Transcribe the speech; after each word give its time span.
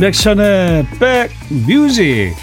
인백션의 0.00 0.86
백뮤직 0.98 2.34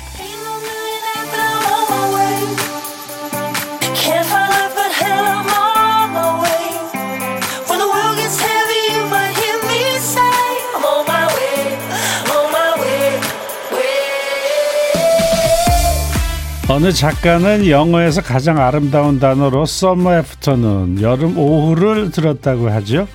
어느 16.69 16.91
작가는 16.91 17.67
영어에서 17.67 18.21
가장 18.21 18.59
아름다운 18.59 19.19
단어로 19.19 19.63
summer 19.63 20.19
afternoon, 20.19 21.01
여름 21.01 21.35
오후를 21.39 22.11
들었다고 22.11 22.69
하죠. 22.69 23.07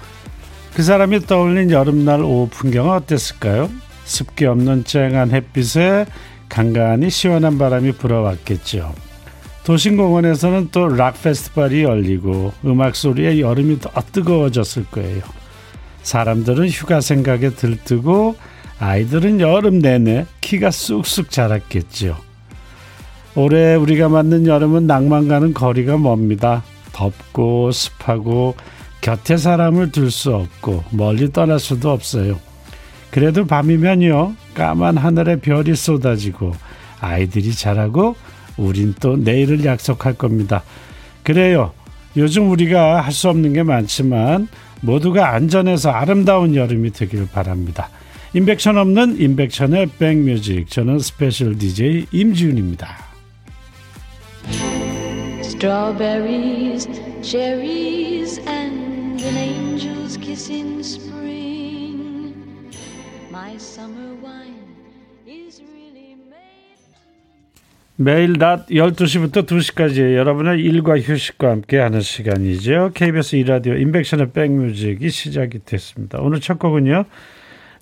그 0.75 0.83
사람이 0.83 1.27
떠올린 1.27 1.71
여름날 1.71 2.25
오후 2.25 2.49
풍경은 2.51 2.93
어땠을까요? 2.93 3.71
습기 4.13 4.45
없는 4.45 4.85
쨍한 4.85 5.31
햇빛에 5.31 6.05
간간히 6.49 7.09
시원한 7.09 7.57
바람이 7.59 7.93
불어왔겠죠. 7.93 8.95
도심공원에서는 9.65 10.69
또 10.71 10.87
락 10.89 11.23
페스티벌이 11.23 11.85
열리고 11.85 12.53
음악 12.67 12.95
소리에 12.95 13.41
여름이 13.41 13.81
더 13.81 13.91
뜨거워졌을 14.13 14.85
거예요. 14.91 15.23
사람들은 16.03 16.69
휴가 16.69 17.01
생각에 17.01 17.51
들뜨고 17.51 18.37
아이들은 18.79 19.41
여름 19.41 19.79
내내 19.79 20.27
키가 20.41 20.71
쑥쑥 20.73 21.31
자랐겠죠. 21.31 22.17
올해 23.35 23.77
우리가 23.77 24.09
맞는 24.11 24.47
여름은 24.47 24.87
낭만 24.87 25.29
가는 25.29 25.55
거리가 25.55 25.97
멉니다. 25.97 26.65
덥고 26.93 27.73
습하고 27.73 28.57
곁에 29.01 29.37
사람을 29.39 29.91
둘 29.91 30.11
수 30.11 30.35
없고 30.35 30.85
멀리 30.91 31.33
떠날 31.33 31.59
수도 31.59 31.91
없어요. 31.93 32.39
그래도 33.13 33.47
밤이면요 33.47 34.35
까만 34.55 34.97
하늘에 34.97 35.37
별이 35.37 35.77
쏟아지고 35.77 36.53
아이들이 37.01 37.55
자라고 37.55 38.17
우린 38.57 38.95
또 39.01 39.17
내일을 39.17 39.65
약속할 39.65 40.15
겁니다. 40.15 40.65
그래요. 41.23 41.73
요즘 42.17 42.51
우리가 42.51 43.01
할 43.03 43.13
수 43.13 43.29
없는 43.29 43.53
게 43.53 43.63
많지만 43.63 44.49
모두가 44.81 45.35
안전해서 45.35 45.91
아름다운 45.91 46.55
여름이 46.57 46.91
되길 46.93 47.29
바랍니다. 47.31 47.89
임백천 48.35 48.79
없는 48.79 49.21
임백천의 49.21 49.91
백뮤직 49.99 50.69
저는 50.71 50.99
special 50.99 51.57
DJ 51.59 52.07
임지훈입니다. 52.13 52.97
Strawberries, 55.43 56.89
cherries, 57.23 58.41
and 58.49 59.23
an 59.23 59.37
angel's 59.37 60.17
kiss 60.17 60.51
in 60.51 60.81
spring. 60.81 61.82
매일 67.97 68.33
낮 68.35 68.67
12시부터 68.69 69.47
2시까지 69.47 70.17
여러분의 70.17 70.61
일과 70.61 70.99
휴식과 70.99 71.51
함께 71.51 71.79
하는 71.79 72.01
시간이죠. 72.01 72.93
KBS 72.95 73.37
이라디오 73.37 73.75
인백션의 73.75 74.33
백뮤직이 74.33 75.11
시작이 75.11 75.61
됐습니다. 75.65 76.19
오늘 76.21 76.41
첫 76.41 76.59
곡은요. 76.59 77.05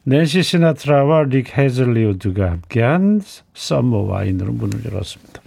낸시 0.05 0.42
시나트라와 0.42 1.25
릭 1.25 1.56
헤즐리우드가 1.56 2.50
함께한 2.50 3.20
Summer 3.55 3.98
Wine으로 3.98 4.53
문을 4.53 4.84
열었습니다. 4.84 5.42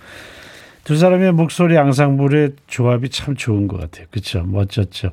두 0.83 0.95
사람의 0.95 1.33
목소리 1.33 1.77
앙상블의 1.77 2.53
조합이 2.67 3.09
참 3.09 3.35
좋은 3.35 3.67
것 3.67 3.79
같아요. 3.79 4.07
그렇죠? 4.11 4.43
멋졌죠. 4.43 5.11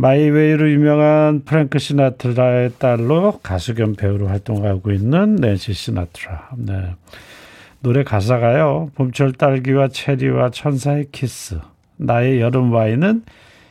My 0.00 0.20
Way로 0.20 0.70
유명한 0.70 1.42
프랭크 1.44 1.80
시나트라의 1.80 2.74
딸로 2.78 3.40
가수 3.42 3.74
겸 3.74 3.96
배우로 3.96 4.28
활동하고 4.28 4.92
있는 4.92 5.34
낸시 5.34 5.72
시나트라. 5.72 6.50
네. 6.56 6.94
노래 7.80 8.04
가사가요. 8.04 8.90
봄철 8.94 9.32
딸기와 9.32 9.88
체리와 9.88 10.50
천사의 10.50 11.08
키스. 11.10 11.58
나의 11.96 12.40
여름 12.40 12.72
와인은 12.72 13.24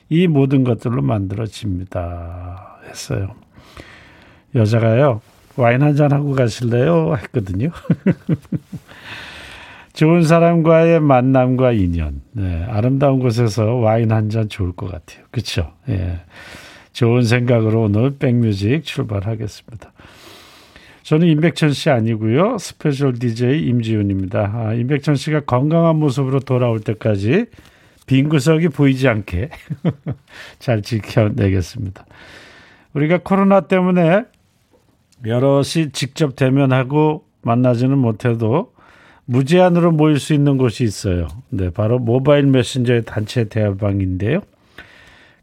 이 0.09 0.27
모든 0.27 0.65
것들로 0.65 1.01
만들어집니다. 1.01 2.79
했어요. 2.89 3.33
여자가요. 4.53 5.21
와인 5.55 5.81
한 5.81 5.95
잔 5.95 6.11
하고 6.11 6.33
가실래요? 6.33 7.15
했거든요. 7.23 7.69
좋은 9.97 10.21
사람과의 10.21 10.99
만남과 10.99 11.71
인연. 11.71 12.21
네, 12.31 12.63
아름다운 12.69 13.17
곳에서 13.17 13.77
와인 13.77 14.11
한 14.11 14.29
잔 14.29 14.47
좋을 14.47 14.71
것 14.73 14.91
같아요. 14.91 15.25
그렇죠? 15.31 15.73
예. 15.89 16.19
좋은 16.93 17.23
생각으로 17.23 17.83
오늘 17.85 18.15
백뮤직 18.19 18.83
출발하겠습니다. 18.83 19.91
저는 21.01 21.27
임백천 21.29 21.71
씨 21.73 21.89
아니고요. 21.89 22.59
special 22.59 23.17
DJ 23.17 23.65
임지훈입니다. 23.69 24.51
아, 24.53 24.73
임백천 24.75 25.15
씨가 25.15 25.39
건강한 25.45 25.95
모습으로 25.95 26.41
돌아올 26.41 26.79
때까지 26.81 27.47
빈 28.05 28.29
구석이 28.29 28.69
보이지 28.69 29.07
않게 29.07 29.49
잘 30.59 30.83
지켜내겠습니다. 30.83 32.05
우리가 32.93 33.21
코로나 33.23 33.61
때문에 33.61 34.25
여럿이 35.25 35.91
직접 35.91 36.35
대면하고 36.35 37.25
만나지는 37.41 37.97
못해도 37.97 38.76
무제한으로 39.27 39.91
모일 39.91 40.19
수 40.19 40.33
있는 40.33 40.57
곳이 40.57 40.83
있어요. 40.83 41.27
네, 41.49 41.69
바로 41.69 41.99
모바일 41.99 42.47
메신저의 42.47 43.03
단체 43.05 43.43
대화방인데요. 43.45 44.41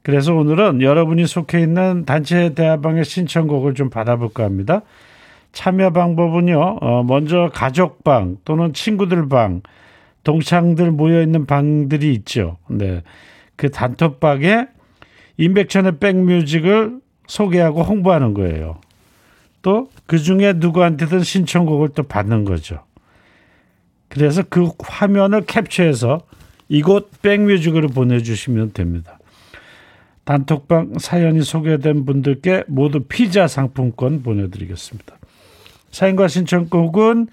그래서 0.03 0.35
오늘은 0.35 0.83
여러분이 0.83 1.27
속해 1.27 1.61
있는 1.61 2.05
단체 2.05 2.55
대화방의 2.55 3.05
신청곡을 3.05 3.75
좀 3.75 3.89
받아볼까 3.89 4.45
합니다. 4.45 4.83
참여 5.53 5.91
방법은요, 5.91 6.79
어, 6.81 7.05
먼저 7.05 7.51
가족방 7.55 8.39
또는 8.45 8.73
친구들 8.73 9.29
방, 9.29 9.63
동창들 10.25 10.91
모여 10.91 11.23
있는 11.23 11.47
방들이 11.47 12.13
있죠. 12.15 12.57
네. 12.69 13.03
그 13.57 13.71
단톡방에 13.71 14.67
임백천의 15.37 15.99
백뮤직을 16.01 16.99
소개하고 17.27 17.83
홍보하는 17.83 18.35
거예요. 18.35 18.81
또 19.63 19.89
그 20.07 20.19
중에 20.19 20.55
누구한테든 20.55 21.23
신청곡을 21.23 21.91
또 21.91 22.03
받는 22.03 22.45
거죠. 22.45 22.81
그래서 24.15 24.45
그 24.49 24.71
화면을 24.79 25.45
캡처해서 25.45 26.21
이곳 26.69 27.11
백뮤직으로 27.21 27.89
보내주시면 27.89 28.73
됩니다. 28.73 29.19
단톡방 30.23 30.99
사연이 30.99 31.43
소개된 31.43 32.07
분들께 32.07 32.65
모두 32.69 33.01
피자 33.01 33.49
상품권 33.49 34.23
보내드리겠습니다. 34.23 35.17
사연과 35.91 36.29
신청곡은 36.29 37.27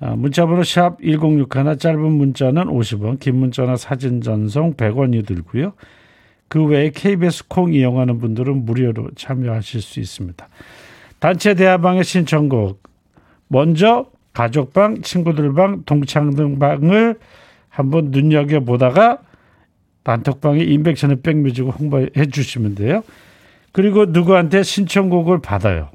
아, 0.00 0.16
문자번호 0.16 0.64
샵 0.64 0.98
1061, 1.00 1.78
짧은 1.78 2.00
문자는 2.00 2.64
50원, 2.64 3.20
긴 3.20 3.36
문자나 3.36 3.76
사진 3.76 4.20
전송 4.22 4.74
100원이 4.74 5.24
들고요. 5.26 5.74
그 6.48 6.64
외에 6.64 6.90
KBS 6.90 7.46
콩 7.48 7.72
이용하는 7.72 8.18
분들은 8.18 8.64
무료로 8.64 9.10
참여하실 9.14 9.82
수 9.82 10.00
있습니다. 10.00 10.48
단체 11.20 11.54
대화방의 11.54 12.02
신청곡 12.02 12.82
먼저 13.46 14.06
가족 14.32 14.72
방, 14.72 15.02
친구들 15.02 15.52
방, 15.54 15.82
동창등 15.84 16.58
방을 16.58 17.18
한번 17.68 18.10
눈여겨 18.10 18.60
보다가 18.60 19.18
단톡방에 20.02 20.62
인백션의 20.62 21.20
백뮤직 21.22 21.62
홍보해 21.62 22.08
주시면 22.30 22.74
돼요. 22.74 23.02
그리고 23.72 24.04
누구한테 24.06 24.62
신청곡을 24.62 25.40
받아요. 25.40 25.90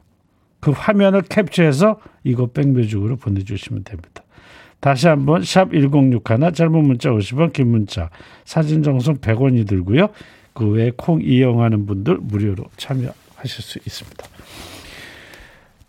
그 0.60 0.72
화면을 0.72 1.22
캡처해서 1.22 2.00
이거 2.24 2.48
백뮤직으로 2.48 3.18
보내주시면 3.18 3.84
됩니다. 3.84 4.24
다시 4.80 5.08
한번 5.08 5.44
샵 5.44 5.72
1061, 5.72 6.54
짧은 6.54 6.72
문자 6.72 7.10
50원, 7.10 7.54
긴 7.54 7.70
문자, 7.70 8.10
사진 8.46 8.84
정성 8.84 9.18
100원이 9.18 9.68
들고요. 9.68 10.10
그 10.54 10.68
외에 10.68 10.92
콩 10.96 11.22
이용하는 11.22 11.86
분들 11.86 12.18
무료로 12.22 12.66
참여하실 12.78 13.64
수 13.64 13.80
있습니다. 13.80 14.26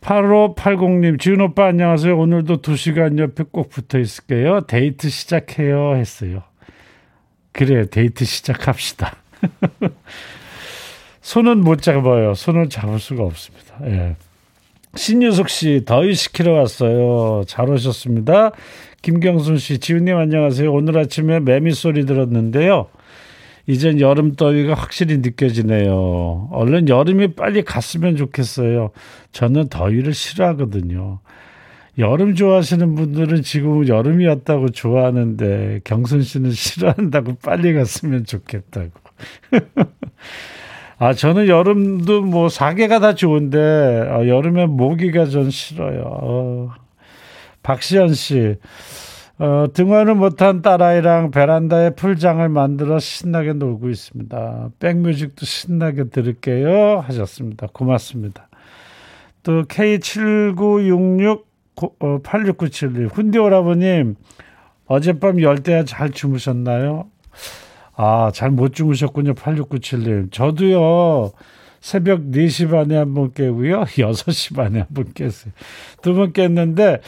8580님, 0.09 1.21
지은 1.21 1.39
오빠 1.43 1.67
안녕하세요. 1.67 2.19
오늘도 2.19 2.63
2시간 2.63 3.19
옆에 3.19 3.45
꼭 3.53 3.69
붙어 3.69 3.99
있을게요. 3.99 4.63
데이트 4.63 5.11
시작해요. 5.11 5.97
했어요. 5.97 6.45
그래, 7.53 7.85
데이트 7.91 8.25
시작합시다. 8.25 9.17
손은 11.21 11.61
못 11.61 11.83
잡아요. 11.83 12.33
손을 12.33 12.71
잡을 12.71 12.99
수가 12.99 13.23
없습니다. 13.25 13.77
예. 13.85 14.17
신유숙 14.95 15.51
씨, 15.51 15.83
더위 15.85 16.15
시키러 16.15 16.53
왔어요. 16.53 17.43
잘 17.47 17.69
오셨습니다. 17.69 18.53
김경순 19.03 19.59
씨, 19.59 19.79
지훈님 19.79 20.17
안녕하세요. 20.17 20.73
오늘 20.73 20.97
아침에 20.97 21.39
매미 21.41 21.73
소리 21.73 22.07
들었는데요. 22.07 22.89
이젠 23.69 24.01
여름 24.01 24.35
더위가 24.35 24.73
확실히 24.73 25.19
느껴지네요. 25.19 26.49
얼른 26.53 26.89
여름이 26.89 27.35
빨리 27.35 27.63
갔으면 27.63 28.17
좋겠어요. 28.17 28.93
저는 29.33 29.69
더위를 29.69 30.15
싫어하거든요. 30.15 31.21
여름 31.99 32.35
좋아하시는 32.35 32.95
분들은 32.95 33.43
지금 33.43 33.87
여름이 33.87 34.27
왔다고 34.27 34.71
좋아하는데 34.71 35.81
경순 35.85 36.23
씨는 36.23 36.53
싫어한다고 36.57 37.35
빨리 37.43 37.75
갔으면 37.75 38.25
좋겠다고. 38.25 38.91
아, 40.99 41.13
저는 41.13 41.47
여름도 41.49 42.23
뭐 42.23 42.49
사계가 42.49 43.01
다 43.01 43.15
좋은데, 43.15 43.59
어, 43.59 44.27
여름에 44.27 44.65
모기가 44.65 45.27
전 45.27 45.51
싫어요. 45.51 46.03
어, 46.07 46.71
박시현 47.63 48.15
씨. 48.15 48.57
어, 49.39 49.67
등원을 49.73 50.15
못한 50.17 50.63
딸아이랑 50.63 51.31
베란다에 51.31 51.91
풀장을 51.91 52.47
만들어 52.49 52.99
신나게 52.99 53.53
놀고 53.53 53.89
있습니다. 53.89 54.71
백뮤직도 54.81 55.47
신나게 55.47 56.05
들을게요. 56.09 56.99
하셨습니다. 57.01 57.69
고맙습니다. 57.73 58.49
또 59.45 59.63
K7966 59.65 61.45
8697님, 61.77 63.09
훈디 63.15 63.39
오라버님, 63.39 64.17
어젯밤 64.87 65.41
열대야 65.41 65.85
잘 65.85 66.11
주무셨나요? 66.11 67.07
아, 67.95 68.33
잘 68.35 68.51
못 68.51 68.75
주무셨군요. 68.75 69.35
8697님. 69.35 70.33
저도요, 70.33 71.31
새벽 71.81 72.23
4시 72.23 72.69
반에 72.73 72.97
한 72.97 73.15
번 73.15 73.33
깨고요. 73.33 73.83
6시 73.95 74.57
반에 74.57 74.81
한 74.81 74.89
번 74.93 75.13
깼어요. 75.15 75.53
두 76.03 76.15
번 76.17 76.33
깼는데, 76.33 77.01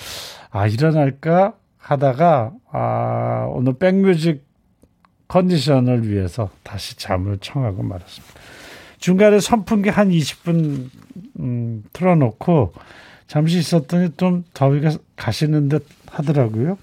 아, 0.53 0.69
일어날까? 0.69 1.55
하다가, 1.81 2.53
아, 2.71 3.47
오늘 3.50 3.75
백뮤직 3.75 4.44
컨디션을 5.29 6.09
위해서 6.09 6.50
다시 6.62 6.97
잠을 6.97 7.38
청하고 7.38 7.82
말았습니다. 7.82 8.35
중간에 8.99 9.41
선풍기 9.41 9.88
한 9.88 10.11
20분, 10.11 10.91
음, 11.41 11.85
틀어놓고, 11.93 12.73
잠시 13.27 13.59
있었더니 13.59 14.11
좀 14.17 14.44
더위가 14.55 14.91
가시는 15.17 15.69
듯 15.69 15.87
하더라고요. 16.11 16.77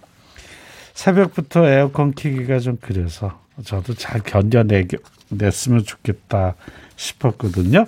새벽부터 0.93 1.67
에어컨 1.67 2.13
키기가 2.13 2.59
좀 2.59 2.77
그래서 2.81 3.39
저도 3.63 3.93
잘 3.93 4.21
견뎌냈으면 4.21 5.83
좋겠다 5.85 6.55
싶었거든요. 6.95 7.85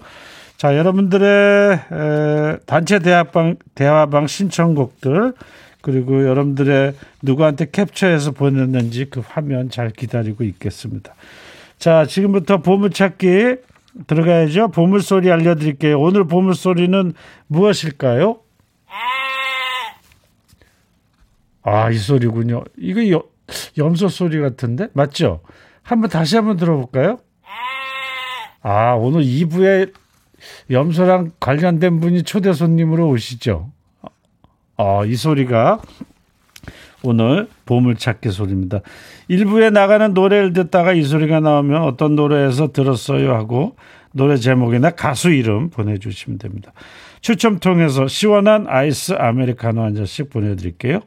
자, 0.58 0.78
여러분들의 0.78 1.74
에, 1.74 2.58
단체 2.66 3.00
대화방, 3.00 3.56
대화방 3.76 4.28
신청곡들 4.28 5.34
그리고 5.82 6.26
여러분들의 6.28 6.94
누구한테 7.22 7.70
캡처해서 7.72 8.32
보냈는지 8.32 9.06
그 9.10 9.22
화면 9.26 9.70
잘 9.70 9.90
기다리고 9.90 10.44
있겠습니다. 10.44 11.16
자, 11.78 12.06
지금부터 12.06 12.58
보물찾기 12.62 13.56
들어가야죠. 14.08 14.70
보물소리 14.70 15.32
알려드릴게요. 15.32 16.00
오늘 16.00 16.26
보물소리는 16.28 17.14
무엇일까요? 17.48 18.40
아, 21.62 21.90
이 21.90 21.98
소리군요. 21.98 22.64
이거 22.78 23.10
여, 23.10 23.24
염소 23.78 24.08
소리 24.08 24.40
같은데? 24.40 24.88
맞죠? 24.94 25.42
한번 25.82 26.10
다시 26.10 26.36
한번 26.36 26.58
들어볼까요? 26.58 27.20
아, 28.62 28.94
오늘 28.94 29.22
2부에 29.22 29.94
염소랑 30.70 31.32
관련된 31.40 32.00
분이 32.00 32.24
초대 32.24 32.54
손님으로 32.54 33.08
오시죠. 33.10 33.72
아, 34.80 35.04
이 35.06 35.16
소리가 35.18 35.82
오늘 37.04 37.50
보물찾기 37.66 38.32
소리입니다. 38.32 38.80
1부에 39.30 39.74
나가는 39.74 40.14
노래를 40.14 40.54
듣다가 40.54 40.94
이 40.94 41.04
소리가 41.04 41.42
나오면 41.42 41.82
어떤 41.84 42.16
노래에서 42.16 42.72
들었어요 42.72 43.34
하고 43.36 43.76
노래 44.14 44.38
제목이나 44.38 44.92
가수 44.92 45.32
이름 45.32 45.70
보내주시면 45.70 46.40
됩니다. 46.40 46.72
추첨 47.20 47.60
통해서 47.60 48.08
시원한 48.08 48.68
아이스 48.70 49.14
아메리카노 49.14 49.82
한 49.82 49.96
잔씩 49.96 50.30
보내드릴게요. 50.30 51.02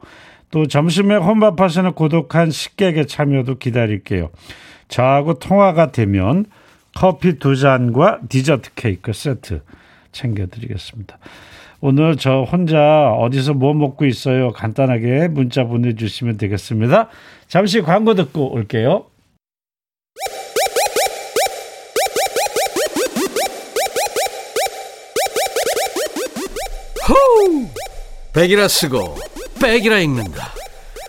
또 0.51 0.67
점심에 0.67 1.15
혼밥하시는 1.15 1.93
고독한 1.93 2.51
식객의 2.51 3.07
참여도 3.07 3.57
기다릴게요. 3.57 4.29
저하고 4.87 5.39
통화가 5.39 5.91
되면 5.91 6.45
커피 6.93 7.39
두 7.39 7.55
잔과 7.55 8.19
디저트 8.29 8.69
케이크 8.75 9.13
세트 9.13 9.61
챙겨드리겠습니다. 10.11 11.17
오늘 11.85 12.15
저 12.15 12.43
혼자 12.43 13.11
어디서 13.11 13.55
뭐 13.55 13.73
먹고 13.73 14.05
있어요? 14.05 14.53
간단하게 14.53 15.27
문자 15.27 15.65
보내주시면 15.65 16.37
되겠습니다. 16.37 17.09
잠시 17.49 17.81
광고 17.81 18.15
듣고 18.15 18.53
올게요. 18.53 19.07
호우! 27.09 27.67
백이라 28.31 28.69
쓰고 28.69 29.17
백이라 29.61 29.99
읽는다. 29.99 30.53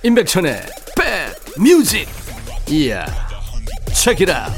임백천의 0.02 0.54
백 0.96 1.62
뮤직. 1.62 2.08
이야. 2.68 3.06
Check 3.92 4.18
it 4.18 4.28
out. 4.28 4.48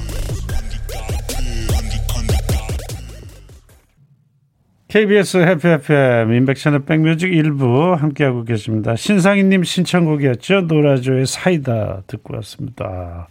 KBS 4.89 5.39
해피 5.39 5.67
FM 5.67 6.33
임백천의 6.33 6.85
백뮤직 6.85 7.33
일부 7.33 7.95
함께하고 7.95 8.45
계십니다. 8.45 8.95
신상희님 8.95 9.65
신청곡이었죠. 9.65 10.61
노라조의 10.63 11.27
사이다 11.27 12.03
듣고 12.07 12.37
왔습니다. 12.37 13.27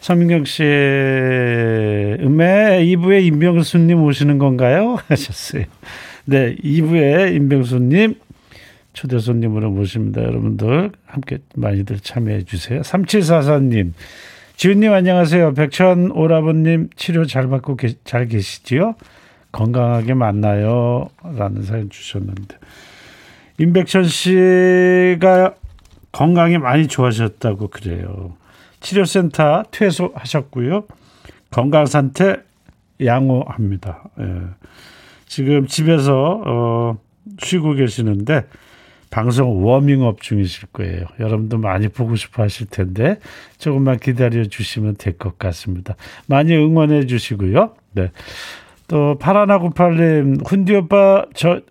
서민경 0.00 0.44
씨 0.44 0.62
음에 0.62 2.28
2부에 2.84 3.24
임병수님 3.24 4.02
오시는 4.02 4.36
건가요? 4.36 4.98
하셨어요. 5.08 5.64
네, 6.26 6.56
2부에 6.56 7.34
임병수님 7.36 8.16
초대 8.92 9.18
손님으로 9.18 9.70
모십니다. 9.70 10.22
여러분들 10.22 10.90
함께 11.06 11.38
많이들 11.56 12.00
참여해 12.00 12.44
주세요. 12.44 12.82
3744님 12.82 13.92
지훈님 14.56 14.92
안녕하세요. 14.92 15.54
백천 15.54 16.10
오라버님 16.10 16.90
치료 16.96 17.24
잘 17.24 17.48
받고 17.48 17.76
계, 17.76 17.94
잘 18.04 18.28
계시지요? 18.28 18.94
건강하게 19.52 20.14
만나요. 20.14 21.08
라는 21.22 21.62
사연 21.62 21.90
주셨는데. 21.90 22.56
임백천 23.58 24.04
씨가 24.04 25.54
건강이 26.10 26.58
많이 26.58 26.88
좋아졌다고 26.88 27.68
그래요. 27.68 28.34
치료센터 28.80 29.64
퇴소하셨고요. 29.70 30.84
건강 31.50 31.86
상태 31.86 32.36
양호합니다. 33.04 34.02
예. 34.20 34.24
지금 35.26 35.66
집에서 35.66 36.42
어, 36.44 36.98
쉬고 37.38 37.74
계시는데 37.74 38.46
방송 39.10 39.64
워밍업 39.64 40.22
중이실 40.22 40.68
거예요. 40.72 41.04
여러분도 41.20 41.58
많이 41.58 41.88
보고 41.88 42.16
싶어 42.16 42.42
하실 42.42 42.66
텐데 42.66 43.18
조금만 43.58 43.98
기다려 43.98 44.44
주시면 44.44 44.96
될 44.96 45.16
것 45.18 45.38
같습니다. 45.38 45.94
많이 46.26 46.54
응원해 46.54 47.06
주시고요. 47.06 47.74
네. 47.92 48.10
또 48.92 49.16
파라나구팔님 49.16 50.40
훈디 50.44 50.74
오빠 50.74 51.24
저 51.32 51.62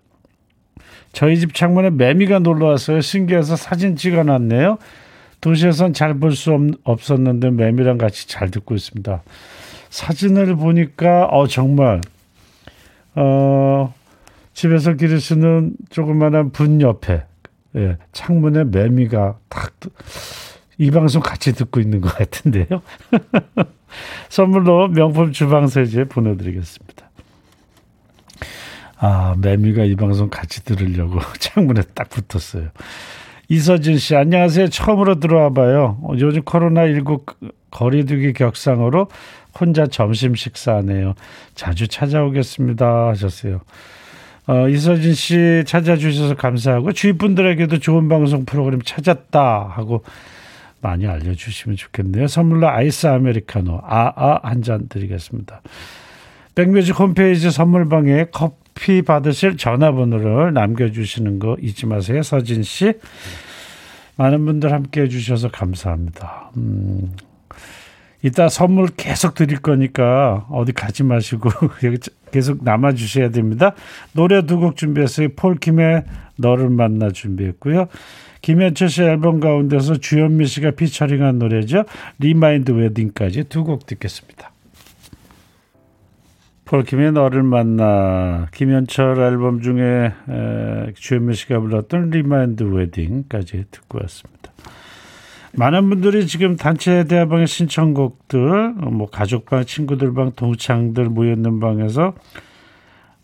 저희 1.12 1.38
집 1.38 1.54
창문에 1.54 1.90
매미가 1.90 2.40
놀러 2.40 2.66
왔어요. 2.66 3.00
신기해서 3.00 3.54
사진 3.54 3.94
찍어놨네요. 3.94 4.78
도시에선 5.40 5.92
잘 5.92 6.14
볼 6.14 6.32
수 6.32 6.72
없었는데 6.82 7.50
매미랑 7.50 7.98
같이 7.98 8.26
잘 8.26 8.50
듣고 8.50 8.74
있습니다. 8.74 9.22
사진을 9.90 10.56
보니까 10.56 11.26
어 11.26 11.46
정말 11.46 12.00
어 13.14 13.94
집에서 14.52 14.94
기르시는 14.94 15.74
조그마한 15.90 16.50
분 16.50 16.80
옆에 16.80 17.22
예, 17.76 17.98
창문에 18.10 18.64
매미가 18.64 19.38
딱이 19.48 20.90
방송 20.90 21.22
같이 21.22 21.52
듣고 21.52 21.78
있는 21.78 22.00
것 22.00 22.12
같은데요. 22.16 22.82
선물로 24.28 24.88
명품 24.88 25.30
주방 25.30 25.68
세제 25.68 26.02
보내드리겠습니다. 26.04 27.11
아, 29.04 29.34
매미가 29.36 29.82
이 29.82 29.96
방송 29.96 30.30
같이 30.30 30.64
들으려고 30.64 31.18
창문에 31.40 31.82
딱 31.92 32.08
붙었어요. 32.08 32.68
이서진 33.48 33.98
씨, 33.98 34.14
안녕하세요. 34.14 34.68
처음으로 34.68 35.18
들어와 35.18 35.50
봐요. 35.50 35.98
요즘 36.20 36.42
코로나19 36.42 37.24
거리두기 37.72 38.32
격상으로 38.32 39.08
혼자 39.58 39.88
점심 39.88 40.36
식사하네요. 40.36 41.14
자주 41.56 41.88
찾아오겠습니다. 41.88 43.08
하셨어요. 43.08 43.62
어, 44.46 44.68
이서진 44.68 45.14
씨 45.14 45.64
찾아주셔서 45.66 46.36
감사하고 46.36 46.92
주위 46.92 47.12
분들에게도 47.12 47.78
좋은 47.80 48.08
방송 48.08 48.44
프로그램 48.44 48.82
찾았다 48.82 49.72
하고 49.74 50.04
많이 50.80 51.08
알려주시면 51.08 51.76
좋겠네요. 51.76 52.28
선물로 52.28 52.68
아이스 52.68 53.08
아메리카노 53.08 53.80
아아 53.84 54.38
한 54.44 54.62
잔 54.62 54.86
드리겠습니다. 54.88 55.60
백뮤직 56.54 56.98
홈페이지 56.98 57.50
선물방에 57.50 58.26
커피 58.82 59.02
받으실 59.02 59.56
전화번호를 59.56 60.52
남겨주시는 60.54 61.38
거 61.38 61.56
잊지 61.60 61.86
마세요. 61.86 62.20
서진 62.22 62.64
씨. 62.64 62.94
많은 64.16 64.44
분들 64.44 64.72
함께 64.72 65.02
해주셔서 65.02 65.50
감사합니다. 65.52 66.50
음, 66.56 67.12
이따 68.22 68.48
선물 68.48 68.88
계속 68.96 69.34
드릴 69.34 69.60
거니까 69.60 70.46
어디 70.50 70.72
가지 70.72 71.04
마시고 71.04 71.48
계속 72.32 72.64
남아 72.64 72.94
주셔야 72.94 73.30
됩니다. 73.30 73.74
노래 74.12 74.44
두 74.44 74.58
곡 74.58 74.76
준비했어요. 74.76 75.28
폴킴의 75.36 76.02
너를 76.36 76.68
만나 76.68 77.10
준비했고요. 77.10 77.86
김현철 78.42 78.88
씨 78.88 79.02
앨범 79.02 79.38
가운데서 79.38 79.98
주현미 79.98 80.46
씨가 80.46 80.72
피처링한 80.72 81.38
노래죠. 81.38 81.84
remind 82.18 82.72
wedding까지 82.72 83.44
두 83.44 83.62
곡 83.62 83.86
듣겠습니다. 83.86 84.51
폴킴의 86.72 87.12
너를 87.12 87.42
만나 87.42 88.48
김현철 88.54 89.18
앨범 89.18 89.60
중에 89.60 90.10
주현미 90.94 91.34
씨가 91.34 91.60
불렀던 91.60 92.08
remind 92.08 92.62
wedding까지 92.62 93.66
듣고 93.70 93.98
왔습니다. 94.00 94.50
많은 95.52 95.90
분들이 95.90 96.26
지금 96.26 96.56
단체 96.56 97.04
대화방의 97.04 97.46
신청곡들, 97.46 98.72
뭐 98.90 99.10
가족방, 99.10 99.66
친구들방, 99.66 100.32
동창들 100.34 101.10
모였는 101.10 101.60
방에서 101.60 102.14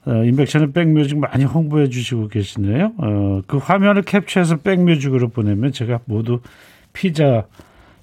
어, 0.04 0.24
임백천의 0.24 0.72
백뮤직 0.72 1.18
많이 1.18 1.44
홍보해 1.44 1.88
주시고 1.88 2.28
계시네요. 2.28 2.92
어, 2.98 3.40
그 3.46 3.56
화면을 3.56 4.02
캡처해서 4.02 4.58
백뮤직으로 4.58 5.28
보내면 5.28 5.72
제가 5.72 6.00
모두 6.04 6.40
피자 6.92 7.46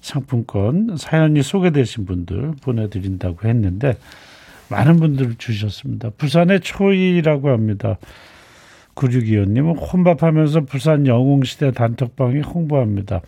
상품권 0.00 0.96
사연이 0.96 1.42
소개되신 1.44 2.04
분들 2.04 2.54
보내드린다고 2.62 3.48
했는데 3.48 3.96
많은 4.68 4.96
분들 4.96 5.36
주셨습니다. 5.36 6.10
부산의 6.16 6.60
초이라고 6.60 7.50
합니다. 7.50 7.98
9625님은 8.94 9.92
혼밥하면서 9.92 10.62
부산 10.62 11.06
영웅시대 11.06 11.72
단톡방에 11.72 12.40
홍보합니다. 12.40 13.20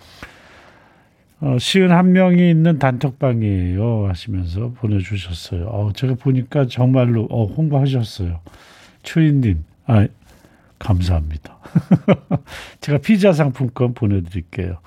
어, 1.41 1.57
시은 1.59 1.93
한 1.93 2.13
명이 2.13 2.51
있는 2.51 2.79
단톡방이에요 2.79 4.09
하시면서 4.09 4.73
보내주셨어요. 4.73 5.67
어, 5.67 5.93
제가 5.95 6.15
보니까 6.15 6.67
정말로 6.67 7.29
어, 7.31 7.47
홍보하셨어요. 7.47 8.41
추인님, 9.03 9.65
아, 9.87 10.09
감사합니다. 10.79 11.59
제가 12.81 12.99
피자 12.99 13.33
상품권 13.33 13.95
보내드릴게요. 13.95 14.79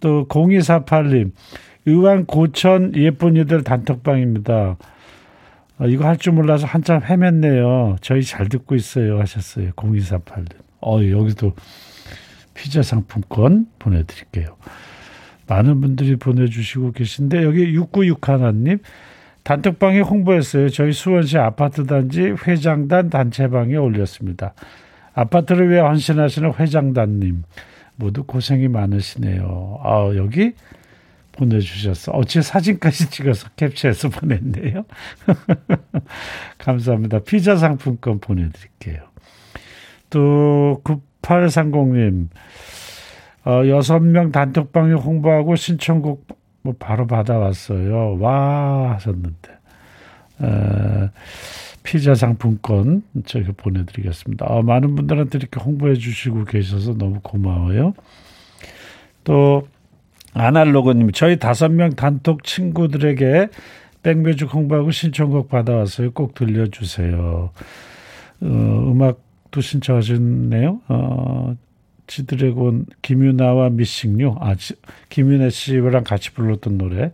또 0.00 0.26
0248님, 0.28 1.32
의왕 1.86 2.24
고천 2.24 2.94
예쁜이들 2.94 3.62
단톡방입니다. 3.62 4.76
아, 5.78 5.86
이거 5.86 6.06
할 6.06 6.16
줄 6.18 6.32
몰라서 6.34 6.66
한참 6.66 7.00
헤맸네요. 7.00 7.96
저희 8.00 8.22
잘 8.22 8.48
듣고 8.48 8.74
있어요 8.74 9.18
하셨어요. 9.20 9.70
0248님. 9.72 10.52
어, 10.80 10.98
여기도 11.10 11.52
피자 12.54 12.82
상품권 12.82 13.66
보내드릴게요. 13.78 14.56
많은 15.46 15.80
분들이 15.80 16.16
보내주시고 16.16 16.92
계신데 16.92 17.42
여기 17.44 17.64
696 17.74 18.28
하나님 18.28 18.78
단톡방에 19.42 20.00
홍보했어요. 20.00 20.70
저희 20.70 20.92
수원시 20.92 21.36
아파트 21.36 21.84
단지 21.84 22.22
회장단 22.46 23.10
단체방에 23.10 23.76
올렸습니다. 23.76 24.54
아파트를 25.12 25.70
위해 25.70 25.80
헌신하시는 25.80 26.54
회장단님 26.54 27.42
모두 27.96 28.24
고생이 28.24 28.68
많으시네요. 28.68 29.80
아 29.84 30.10
여기 30.16 30.52
보내주셨어. 31.36 32.12
어째 32.12 32.42
사진까지 32.42 33.10
찍어서 33.10 33.48
캡처해서 33.56 34.08
보냈네요. 34.08 34.84
감사합니다. 36.58 37.20
피자 37.20 37.56
상품권 37.56 38.20
보내드릴게요. 38.20 39.02
또 40.10 40.80
9830님 41.22 42.28
어, 43.44 44.00
명 44.00 44.32
단톡방에 44.32 44.92
홍보하고 44.94 45.56
신청곡 45.56 46.26
뭐 46.62 46.74
바로 46.78 47.06
받아왔어요. 47.06 48.18
와 48.18 48.94
하셨는데 48.94 49.52
에, 50.42 51.10
피자 51.82 52.14
상품권 52.14 53.02
제가 53.26 53.52
보내드리겠습니다. 53.56 54.46
어, 54.46 54.62
많은 54.62 54.94
분들한테 54.94 55.38
이렇게 55.38 55.60
홍보해 55.60 55.94
주시고 55.94 56.44
계셔서 56.44 56.94
너무 56.94 57.20
고마워요. 57.22 57.92
또 59.24 59.68
아날로그님 60.34 61.12
저희 61.12 61.38
다섯 61.38 61.70
명 61.70 61.90
단톡 61.90 62.44
친구들에게 62.44 63.48
백뮤직 64.02 64.52
홍보하고 64.52 64.90
신청곡 64.90 65.48
받아왔어요. 65.48 66.12
꼭 66.12 66.34
들려주세요. 66.34 67.50
어, 68.42 68.46
음악도 68.46 69.60
신청하셨네요. 69.60 70.80
어, 70.88 71.56
지드래곤 72.06 72.86
김유나와 73.00 73.70
미싱류 73.70 74.36
아 74.40 74.54
김윤혜 75.08 75.48
씨랑 75.50 76.04
같이 76.04 76.32
불렀던 76.32 76.76
노래 76.76 77.12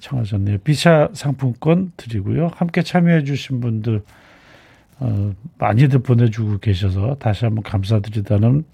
청하셨네요. 0.00 0.58
비차 0.58 1.10
상품권 1.12 1.92
드리고요. 1.96 2.50
함께 2.56 2.82
참여해 2.82 3.22
주신 3.22 3.60
분들 3.60 4.02
어, 4.98 5.32
많이들 5.58 6.00
보내주고 6.00 6.58
계셔서 6.58 7.16
다시 7.20 7.44
한번 7.44 7.62
감사드리다는 7.62 8.64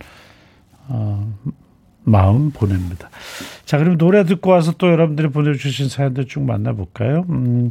어, 0.88 1.34
마음 2.10 2.50
보냅니다. 2.50 3.10
자, 3.64 3.78
그럼 3.78 3.98
노래 3.98 4.24
듣고 4.24 4.50
와서 4.50 4.72
또 4.78 4.88
여러분들이 4.90 5.28
보내주신 5.28 5.88
사연들 5.88 6.26
쭉 6.26 6.42
만나볼까요? 6.42 7.24
음, 7.28 7.70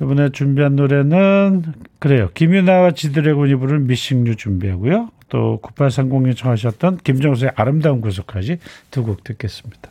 이번에 0.00 0.30
준비한 0.30 0.74
노래는 0.76 1.62
그래요. 1.98 2.28
김유나와 2.34 2.90
지드래곤이 2.92 3.54
부른 3.56 3.86
미싱류 3.86 4.36
준비하고요. 4.36 5.10
또 5.28 5.60
9830님 5.62 6.36
청하셨던 6.36 6.98
김정수의 6.98 7.52
아름다운 7.54 8.00
구속까지 8.00 8.58
두 8.90 9.04
곡 9.04 9.24
듣겠습니다. 9.24 9.90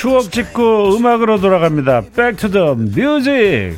추억 0.00 0.32
짓고 0.32 0.96
음악으로 0.96 1.42
돌아갑니다. 1.42 2.04
Back 2.16 2.42
to 2.42 2.55
the 2.55 2.74
Music. 2.74 3.76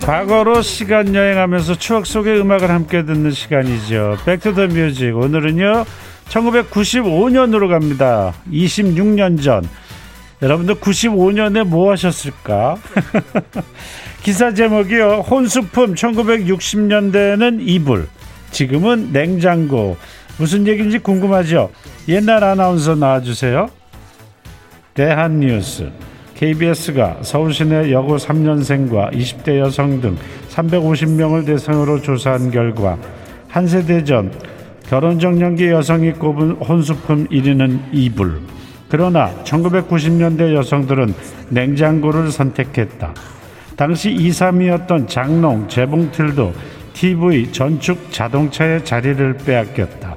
과거로 0.00 0.62
시간 0.62 1.12
여행하면서 1.12 1.78
추억 1.78 2.06
속의 2.06 2.38
음악을 2.38 2.70
함께 2.70 3.04
듣는 3.04 3.32
시간이죠. 3.32 4.18
Back 4.24 4.44
to 4.44 4.53
the 4.53 4.68
Music. 4.68 5.16
오늘은요. 5.16 5.84
1995년으로 6.28 7.68
갑니다. 7.68 8.34
26년 8.52 9.42
전. 9.42 9.68
여러분들 10.42 10.76
95년에 10.76 11.64
뭐 11.64 11.90
하셨을까? 11.90 12.76
기사 14.22 14.54
제목이요. 14.54 15.24
혼수품 15.28 15.96
1960년대에는 15.96 17.58
이불, 17.60 18.06
지금은 18.52 19.12
냉장고. 19.12 19.96
무슨 20.38 20.66
얘기인지 20.66 20.98
궁금하죠? 20.98 21.70
옛날 22.08 22.44
아나운서 22.44 22.94
나와주세요. 22.94 23.68
대한뉴스. 24.94 25.90
KBS가 26.34 27.18
서울시내 27.22 27.92
여고 27.92 28.16
3년생과 28.16 29.12
20대 29.12 29.58
여성 29.58 30.00
등 30.00 30.16
350명을 30.50 31.46
대상으로 31.46 32.02
조사한 32.02 32.50
결과 32.50 32.98
한 33.48 33.66
세대 33.66 34.02
전 34.02 34.32
결혼정년기 34.88 35.68
여성이 35.68 36.12
꼽은 36.12 36.52
혼수품 36.52 37.28
1위는 37.28 37.80
이불. 37.92 38.40
그러나 38.88 39.30
1990년대 39.44 40.54
여성들은 40.54 41.14
냉장고를 41.50 42.30
선택했다. 42.30 43.14
당시 43.76 44.10
2, 44.10 44.28
3위였던 44.30 45.08
장롱, 45.08 45.68
재봉틀도 45.68 46.52
TV, 46.92 47.52
전축, 47.52 48.12
자동차의 48.12 48.84
자리를 48.84 49.38
빼앗겼다. 49.38 50.16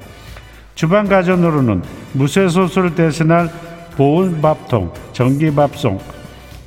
주방 0.74 1.06
가전으로는 1.06 1.82
무쇠소스를 2.12 2.94
대신할 2.94 3.50
보온밥통, 3.96 4.92
전기밥송, 5.12 5.98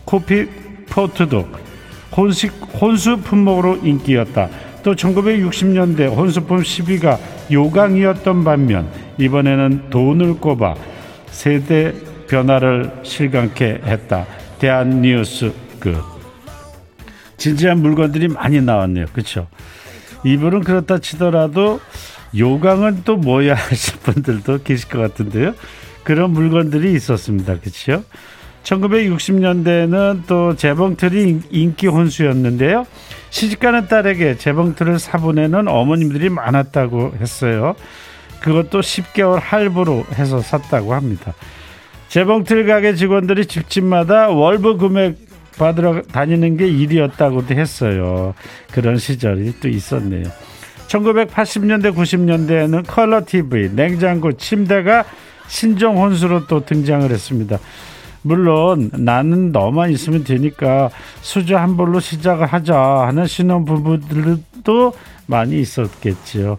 코피 0.05 0.47
포트도 0.89 1.47
혼식, 2.15 2.51
혼수 2.81 3.17
품목으로 3.17 3.77
인기였다. 3.77 4.49
또 4.83 4.95
1960년대 4.95 6.09
혼수품 6.09 6.61
10위가 6.61 7.19
요강이었던 7.51 8.43
반면 8.43 8.89
이번에는 9.17 9.89
돈을 9.89 10.35
꼽아 10.35 10.75
세대 11.27 11.93
변화를 12.27 12.91
실감케 13.03 13.81
했다. 13.85 14.25
대한 14.57 15.01
뉴스 15.01 15.53
그 15.79 16.01
진지한 17.37 17.79
물건들이 17.79 18.27
많이 18.27 18.61
나왔네요. 18.61 19.05
그렇죠? 19.13 19.47
이분은 20.23 20.61
그렇다 20.61 20.99
치더라도 20.99 21.79
요강은 22.37 23.03
또 23.05 23.15
뭐야 23.17 23.55
하실 23.55 23.99
분들도 23.99 24.63
계실 24.63 24.89
것 24.89 24.99
같은데요. 24.99 25.53
그런 26.03 26.31
물건들이 26.31 26.93
있었습니다. 26.93 27.59
그렇죠? 27.59 28.03
1960년대에는 28.63 30.23
또 30.27 30.55
재봉틀이 30.55 31.41
인기 31.51 31.87
혼수였는데요. 31.87 32.85
시집가는 33.29 33.87
딸에게 33.87 34.37
재봉틀을 34.37 34.99
사보내는 34.99 35.67
어머님들이 35.67 36.29
많았다고 36.29 37.13
했어요. 37.19 37.75
그것도 38.41 38.81
10개월 38.81 39.39
할부로 39.41 40.05
해서 40.13 40.41
샀다고 40.41 40.93
합니다. 40.93 41.33
재봉틀 42.09 42.65
가게 42.65 42.95
직원들이 42.95 43.45
집집마다 43.45 44.29
월부 44.29 44.77
금액 44.77 45.28
받으러 45.59 46.01
다니는 46.01 46.57
게 46.57 46.67
일이었다고도 46.67 47.53
했어요. 47.53 48.33
그런 48.71 48.97
시절이 48.97 49.59
또 49.61 49.67
있었네요. 49.67 50.23
1980년대 50.87 51.93
90년대에는 51.93 52.83
컬러 52.87 53.23
TV, 53.23 53.69
냉장고, 53.75 54.31
침대가 54.31 55.05
신종 55.47 56.01
혼수로 56.01 56.47
또 56.47 56.65
등장을 56.65 57.07
했습니다. 57.11 57.59
물론 58.21 58.89
나는 58.93 59.51
너만 59.51 59.91
있으면 59.91 60.23
되니까 60.23 60.89
수저 61.21 61.57
한 61.57 61.77
벌로 61.77 61.99
시작을 61.99 62.47
하자 62.47 62.75
하는 62.77 63.27
신혼 63.27 63.65
부부들도 63.65 64.93
많이 65.27 65.59
있었겠지요. 65.59 66.57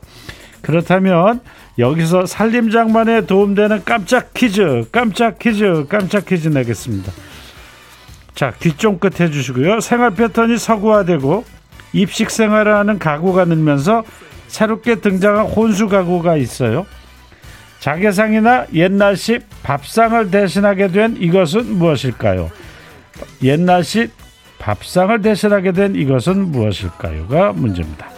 그렇다면 0.63 1.41
여기서 1.79 2.27
살림장만에 2.27 3.27
도움되는 3.27 3.83
깜짝 3.85 4.33
퀴즈, 4.35 4.85
깜짝 4.93 5.39
퀴즈, 5.39 5.87
깜짝 5.89 6.27
퀴즈 6.27 6.49
내겠습니다. 6.49 7.13
자, 8.35 8.53
귀 8.61 8.73
쫑긋 8.73 9.21
해주시고요. 9.21 9.81
생활 9.81 10.15
패턴이 10.15 10.59
서구화되고 10.59 11.45
입식 11.93 12.31
생활을 12.31 12.75
하는 12.75 12.99
가구가 12.99 13.45
늘면서 13.47 14.05
새롭게 14.49 14.97
등장한 14.97 15.47
혼수 15.47 15.89
가구가 15.89 16.37
있어요. 16.37 16.87
자개상이나 17.81 18.67
옛날식 18.75 19.47
밥상을 19.63 20.31
대신하게 20.31 20.89
된 20.89 21.17
이것은 21.19 21.79
무엇일까요? 21.79 22.51
옛날식 23.43 24.13
밥상을 24.59 25.23
대신하게 25.23 25.73
된 25.73 25.95
이것은 25.95 26.51
무엇일까요?가 26.51 27.53
문제입니다. 27.53 28.11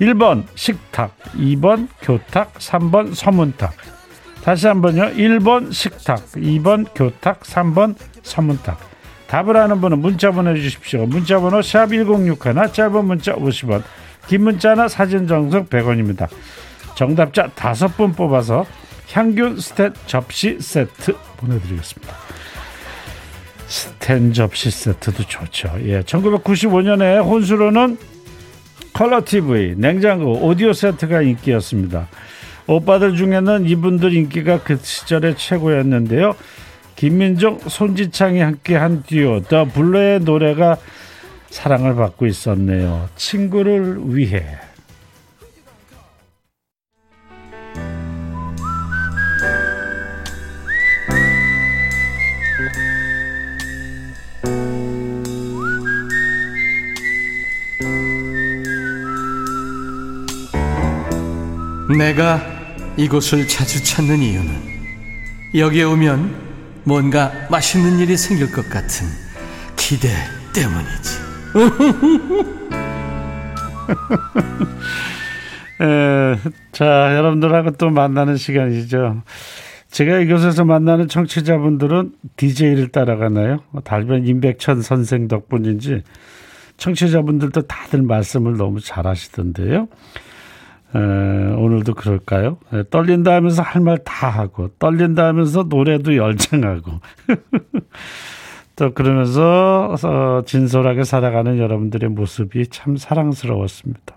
1번 0.00 0.44
식탁, 0.56 1.14
2번 1.36 1.86
교탁, 2.02 2.54
3번 2.54 3.14
서문탁. 3.14 3.72
다시 4.42 4.66
한번요. 4.66 5.12
1번 5.14 5.72
식탁, 5.72 6.26
2번 6.32 6.86
교탁, 6.94 7.40
3번 7.40 7.94
서문탁. 8.22 8.93
답을 9.26 9.56
아는 9.56 9.80
분은 9.80 10.00
문자 10.00 10.30
보내주십시오. 10.30 11.06
문자 11.06 11.40
번호 11.40 11.62
샵 11.62 11.88
1061, 11.88 12.72
짧은 12.72 13.04
문자 13.04 13.34
50원, 13.34 13.82
긴 14.26 14.44
문자나 14.44 14.88
사진 14.88 15.26
정석 15.26 15.70
100원입니다. 15.70 16.28
정답자 16.94 17.48
5분 17.48 18.16
뽑아서 18.16 18.64
향균 19.12 19.58
스텐 19.58 19.92
접시 20.06 20.58
세트 20.60 21.14
보내드리겠습니다. 21.36 22.14
스텐 23.66 24.32
접시 24.32 24.70
세트도 24.70 25.24
좋죠. 25.24 25.72
예, 25.82 26.02
1995년에 26.02 27.24
혼수로는 27.24 27.98
컬러 28.92 29.24
TV, 29.24 29.74
냉장고, 29.76 30.46
오디오 30.46 30.72
세트가 30.72 31.22
인기였습니다. 31.22 32.08
오빠들 32.66 33.16
중에는 33.16 33.66
이분들 33.66 34.14
인기가 34.14 34.62
그 34.62 34.78
시절의 34.80 35.36
최고였는데요. 35.36 36.34
김민종, 36.96 37.58
손지창이 37.58 38.40
함께한 38.40 39.02
듀오 39.06 39.42
더 39.42 39.64
블루의 39.64 40.20
노래가 40.20 40.76
사랑을 41.50 41.94
받고 41.94 42.26
있었네요. 42.26 43.08
친구를 43.16 44.14
위해. 44.14 44.44
내가 61.96 62.40
이곳을 62.96 63.46
자주 63.46 63.82
찾는 63.84 64.18
이유는 64.18 64.74
여기에 65.54 65.84
오면 65.84 66.43
뭔가 66.84 67.32
맛있는 67.50 67.98
일이 67.98 68.16
생길 68.16 68.52
것 68.52 68.68
같은 68.68 69.06
기대 69.76 70.08
때문이지. 70.54 71.24
에, 75.80 76.36
자, 76.72 77.16
여러분들하고 77.16 77.72
또 77.72 77.90
만나는 77.90 78.36
시간이죠. 78.36 79.22
제가 79.90 80.18
이곳에서 80.18 80.64
만나는 80.64 81.08
청취자분들은 81.08 82.12
DJ를 82.36 82.88
따라가나요? 82.88 83.58
달변 83.84 84.26
임백천 84.26 84.82
선생 84.82 85.28
덕분인지 85.28 86.02
청취자분들도 86.76 87.62
다들 87.62 88.02
말씀을 88.02 88.56
너무 88.56 88.80
잘하시던데요. 88.80 89.88
에, 90.94 90.98
오늘도 90.98 91.94
그럴까요? 91.94 92.58
에, 92.72 92.84
떨린다 92.90 93.34
하면서 93.34 93.62
할 93.62 93.82
말 93.82 93.98
다 94.04 94.28
하고 94.28 94.68
떨린다 94.78 95.26
하면서 95.26 95.64
노래도 95.64 96.16
열창하고 96.16 96.92
또 98.76 98.92
그러면서 98.94 99.94
어, 100.04 100.42
진솔하게 100.44 101.04
살아가는 101.04 101.58
여러분들의 101.58 102.10
모습이 102.10 102.66
참 102.68 102.96
사랑스러웠습니다. 102.96 104.16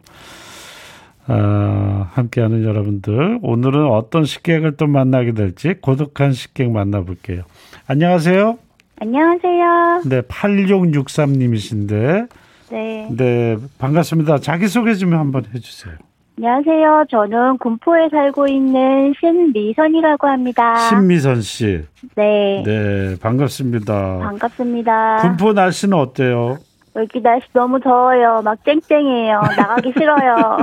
어, 1.30 2.08
함께하는 2.12 2.64
여러분들 2.64 3.40
오늘은 3.42 3.86
어떤 3.92 4.24
식객을 4.26 4.78
또 4.78 4.88
만나게 4.88 5.34
될지 5.34 5.76
고독한 5.82 6.32
식객 6.32 6.72
만나볼게요. 6.72 7.44
안녕하세요. 7.88 8.58
안녕하세요. 9.00 10.02
네, 10.06 10.22
8663님이신데 10.22 12.30
네. 12.72 13.08
네, 13.16 13.58
반갑습니다. 13.78 14.40
자기소개 14.40 14.96
좀 14.96 15.14
한번 15.14 15.44
해주세요. 15.54 15.94
안녕하세요. 16.40 17.06
저는 17.10 17.58
군포에 17.58 18.10
살고 18.10 18.48
있는 18.48 19.12
신미선이라고 19.20 20.28
합니다. 20.28 20.76
신미선 20.90 21.42
씨. 21.42 21.84
네. 22.16 22.62
네, 22.64 23.16
반갑습니다. 23.20 24.20
반갑습니다. 24.20 25.18
군포 25.22 25.54
날씨는 25.54 25.98
어때요? 25.98 26.58
여기 26.96 27.22
날씨 27.22 27.48
너무 27.54 27.80
더워요. 27.80 28.42
막 28.44 28.64
쨍쨍해요. 28.64 29.42
나가기 29.58 29.94
싫어요. 29.98 30.58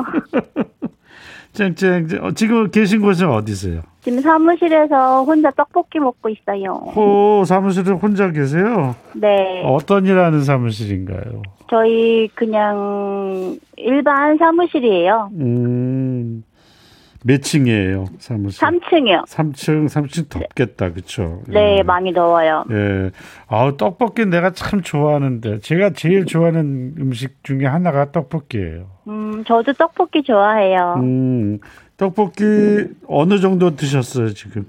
쨍쨍. 1.55 2.09
어, 2.21 2.33
지금 2.33 2.71
계신 2.71 3.01
곳은 3.01 3.31
어디세요? 3.31 3.81
지금 4.03 4.21
사무실에서 4.21 5.25
혼자 5.25 5.51
떡볶이 5.53 5.99
먹고 5.99 6.29
있어요. 6.29 6.73
호 6.95 7.45
사무실에 7.47 7.93
혼자 7.93 8.31
계세요? 8.31 8.95
네. 9.15 9.63
어떤 9.65 10.05
일 10.05 10.19
하는 10.19 10.43
사무실인가요? 10.43 11.43
저희 11.71 12.29
그냥 12.35 13.57
일반 13.77 14.37
사무실이에요. 14.37 15.31
음, 15.41 16.45
몇 17.27 17.41
층이에요, 17.43 18.05
사무실? 18.19 18.61
3층이요. 18.61 19.25
3층, 19.27 19.87
3층 19.89 20.29
덥겠다, 20.29 20.93
그쵸? 20.93 21.41
네, 21.49 21.79
예. 21.79 21.83
많이 21.83 22.13
더워요. 22.13 22.65
예. 22.71 23.11
아우, 23.47 23.79
떡볶이 23.79 24.27
내가 24.27 24.51
참 24.51 24.83
좋아하는데, 24.83 25.61
제가 25.61 25.91
제일 25.95 26.27
좋아하는 26.27 26.95
음식 27.01 27.43
중에 27.43 27.65
하나가 27.65 28.13
떡볶이에요. 28.13 28.89
음, 29.09 29.43
저도 29.47 29.73
떡볶이 29.73 30.23
좋아해요. 30.23 30.97
음, 30.99 31.61
떡볶이 31.97 32.43
어느 33.09 33.39
정도 33.41 33.75
드셨어요, 33.75 34.35
지금? 34.35 34.67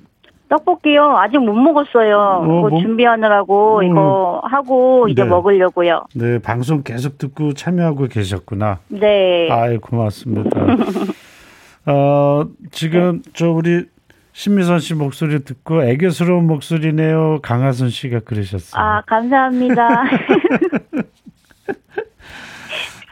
떡볶이요? 0.47 1.17
아직 1.17 1.39
못 1.39 1.53
먹었어요. 1.55 2.39
그거 2.41 2.69
뭐- 2.69 2.79
준비하느라고 2.81 3.79
음. 3.79 3.83
이거 3.83 4.41
하고 4.45 5.09
이제 5.09 5.23
네. 5.23 5.27
먹으려고요. 5.27 6.03
네, 6.15 6.39
방송 6.39 6.83
계속 6.83 7.17
듣고 7.17 7.51
참여하고 7.53 8.07
계셨구나. 8.07 8.79
네. 8.87 9.49
아이, 9.51 9.75
고맙습니다. 9.77 10.49
어, 11.85 12.45
지금 12.71 13.21
저 13.33 13.49
우리 13.51 13.85
신미선 14.33 14.79
씨 14.79 14.93
목소리 14.95 15.43
듣고 15.43 15.83
애교스러운 15.83 16.45
목소리네요. 16.47 17.39
강하순 17.41 17.89
씨가 17.89 18.19
그러셨어요. 18.21 18.81
아, 18.83 19.01
감사합니다. 19.07 20.03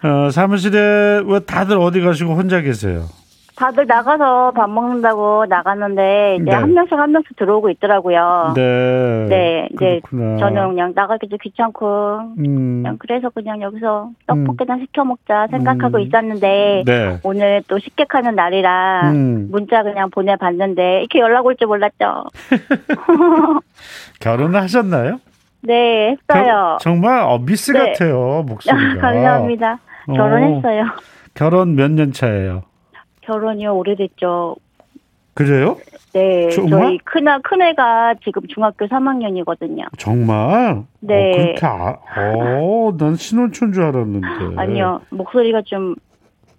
어, 0.04 0.30
사무실에 0.32 1.22
왜 1.26 1.40
다들 1.46 1.78
어디 1.78 2.02
가시고 2.02 2.36
혼자 2.36 2.60
계세요? 2.62 3.06
다들 3.56 3.86
나가서 3.86 4.52
밥 4.56 4.70
먹는다고 4.70 5.46
나갔는데 5.48 6.36
이제 6.42 6.46
네. 6.46 6.52
한 6.56 6.74
명씩 6.74 6.94
한 6.98 7.12
명씩 7.12 7.36
들어오고 7.36 7.70
있더라고요. 7.72 8.54
네. 8.56 9.26
네, 9.30 9.70
이제 9.74 10.02
그렇구나. 10.06 10.38
저는 10.38 10.70
그냥 10.70 10.92
나가기도 10.96 11.38
귀찮고 11.38 12.20
음. 12.40 12.82
그냥 12.84 12.98
그래서 13.00 13.30
그냥 13.30 13.62
여기서 13.62 14.10
떡볶이나 14.28 14.78
시켜 14.80 15.04
먹자 15.06 15.48
생각하고 15.52 15.98
음. 15.98 16.02
있었는데 16.02 16.84
네. 16.86 17.20
오늘 17.24 17.62
또 17.68 17.78
식객하는 17.80 18.36
날이라 18.36 19.12
음. 19.12 19.48
문자 19.52 19.84
그냥 19.84 20.10
보내봤는데 20.10 21.00
이렇게 21.00 21.20
연락 21.20 21.46
올 21.46 21.56
줄 21.56 21.68
몰랐죠. 21.68 22.26
결혼을 24.20 24.62
하셨나요? 24.62 25.20
네, 25.62 26.16
했어요. 26.30 26.44
겨- 26.54 26.78
정말 26.82 27.22
어, 27.22 27.38
미스 27.40 27.72
네. 27.72 27.92
같아요 27.94 28.44
목소리가. 28.48 29.00
감사합니다. 29.02 29.80
어. 30.08 30.14
결혼했어요. 30.14 30.84
결혼 31.36 31.76
몇 31.76 31.92
년 31.92 32.12
차예요? 32.12 32.64
결혼이요 33.26 33.76
오래됐죠. 33.76 34.56
그래요? 35.36 35.78
네, 36.14 36.50
정말? 36.50 36.80
저희 36.82 36.98
큰아 37.00 37.40
큰애가 37.40 38.16
지금 38.24 38.44
중학교 38.48 38.86
3학년이거든요. 38.88 39.86
정말? 39.98 40.84
네. 41.00 41.32
어, 41.32 41.38
그렇게 41.38 41.66
아, 41.66 41.96
어, 42.18 42.94
난 43.00 43.16
신혼초인 43.16 43.74
줄 43.74 43.84
알았는데. 43.84 44.28
아니요, 44.58 45.02
목소리가 45.10 45.64
좀 45.66 45.96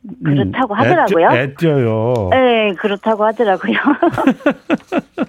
음, 0.03 0.15
그렇다고 0.25 0.75
애 0.75 0.79
하더라고요. 0.79 1.29
뛰- 1.31 1.37
애 1.37 1.55
뛰어요. 1.55 2.29
네, 2.33 2.73
그렇다고 2.75 3.25
하더라고요. 3.25 3.79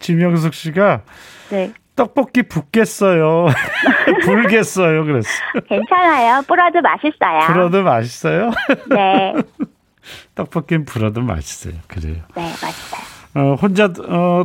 지명숙 0.00 0.54
씨가 0.54 1.02
네, 1.50 1.72
떡볶이 1.94 2.42
붓겠어요. 2.42 3.48
불겠어요. 4.24 5.04
그랬어. 5.04 5.28
괜찮아요. 5.68 6.40
뿌려도 6.48 6.80
맛있어요. 6.80 7.40
불어도 7.46 7.82
맛있어요? 7.82 8.50
네, 8.88 9.34
떡볶이는 10.34 10.84
불어도 10.84 11.22
맛있어요. 11.22 11.74
그래요. 11.86 12.22
네, 12.34 12.42
맛있어요. 12.42 13.06
어, 13.34 13.54
혼자 13.54 13.92
어, 14.08 14.44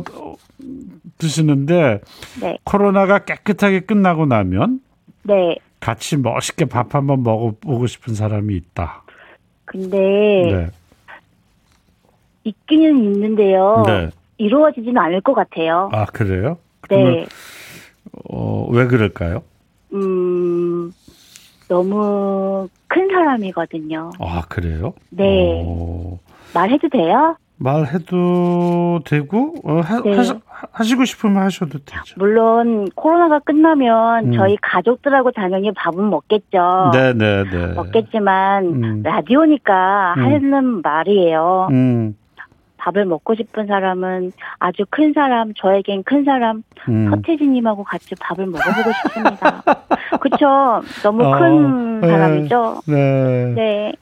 드시는데 1.18 2.00
네, 2.40 2.58
코로나가 2.64 3.20
깨끗하게 3.20 3.80
끝나고 3.80 4.26
나면 4.26 4.80
네. 5.22 5.56
같이 5.80 6.16
멋있게 6.16 6.66
밥 6.66 6.94
한번 6.94 7.22
먹어보고 7.22 7.86
싶은 7.86 8.14
사람이 8.14 8.54
있다. 8.54 9.02
근데 9.64 9.98
네. 9.98 10.70
있기는 12.44 13.02
있는데요. 13.04 13.82
네. 13.86 14.10
이루어지지는 14.38 14.98
않을 14.98 15.20
것 15.22 15.34
같아요. 15.34 15.88
아 15.92 16.04
그래요? 16.06 16.58
그러면 16.82 17.12
네, 17.14 17.26
어, 18.28 18.66
왜 18.70 18.86
그럴까요? 18.86 19.42
음, 19.94 20.92
너무 21.72 22.68
큰 22.86 23.08
사람이거든요. 23.08 24.10
아 24.20 24.42
그래요? 24.48 24.92
네. 25.08 25.62
어, 25.66 26.18
말해도 26.52 26.90
돼요? 26.90 27.36
말해도 27.56 29.00
되고 29.06 29.54
어, 29.64 29.80
하, 29.80 30.02
네. 30.02 30.14
하시, 30.16 30.34
하시고 30.72 31.04
싶으면 31.06 31.42
하셔도 31.42 31.78
되죠. 31.78 32.14
물론 32.18 32.90
코로나가 32.94 33.38
끝나면 33.38 34.26
음. 34.26 34.32
저희 34.32 34.56
가족들하고 34.60 35.30
당연히 35.30 35.72
밥은 35.72 36.10
먹겠죠. 36.10 36.90
네네네. 36.92 37.74
먹겠지만 37.74 38.64
음. 38.64 39.02
라디오니까 39.02 40.14
음. 40.18 40.24
하는 40.24 40.82
말이에요. 40.82 41.68
음, 41.70 42.16
밥을 42.82 43.04
먹고 43.04 43.34
싶은 43.36 43.66
사람은 43.66 44.32
아주 44.58 44.84
큰 44.90 45.12
사람, 45.12 45.52
저에겐 45.54 46.02
큰 46.02 46.24
사람 46.24 46.62
음. 46.88 47.10
서태지님하고 47.10 47.84
같이 47.84 48.14
밥을 48.20 48.46
먹어보고 48.46 48.90
싶습니다. 48.92 49.62
그쵸? 50.20 50.82
너무 51.02 51.24
어, 51.24 51.38
큰 51.38 52.00
네. 52.00 52.08
사람이죠. 52.08 52.80
네. 52.88 53.52
네. 53.54 53.92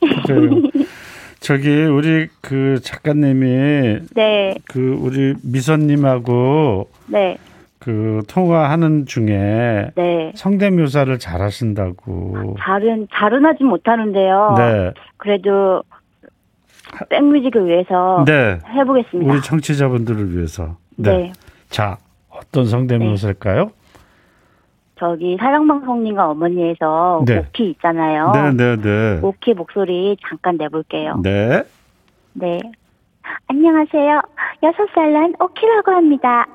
저기 1.40 1.68
우리 1.70 2.28
그 2.40 2.80
작가님이 2.82 3.98
네, 4.14 4.54
그 4.68 4.96
우리 5.00 5.34
미선님하고 5.42 6.88
네, 7.08 7.38
그 7.78 8.22
통화하는 8.28 9.06
중에 9.06 9.90
네. 9.94 10.32
성대묘사를 10.34 11.18
잘하신다고. 11.18 12.56
잘은 12.60 13.08
잘은 13.12 13.44
하진 13.44 13.66
못하는데요. 13.66 14.54
네, 14.58 14.92
그래도 15.16 15.82
백뮤직을 17.08 17.66
위해서 17.66 18.24
네. 18.26 18.58
해보겠습니다. 18.68 19.32
우리 19.32 19.40
청취자분들을 19.42 20.36
위해서. 20.36 20.76
네. 20.96 21.10
네. 21.16 21.32
자, 21.68 21.98
어떤 22.28 22.66
성대묘사일까요? 22.66 23.70
저기 24.96 25.36
사랑방송님과 25.38 26.30
어머니에서 26.30 27.22
네. 27.26 27.38
오키 27.38 27.70
있잖아요. 27.70 28.32
네, 28.32 28.52
네, 28.52 28.76
네. 28.76 29.20
오키 29.22 29.54
목소리 29.54 30.16
잠깐 30.28 30.56
내볼게요. 30.58 31.20
네. 31.22 31.62
네. 32.34 32.60
안녕하세요. 33.48 34.20
여섯 34.62 34.86
살 34.94 35.12
난 35.12 35.32
오키라고 35.40 35.90
합니다. 35.92 36.46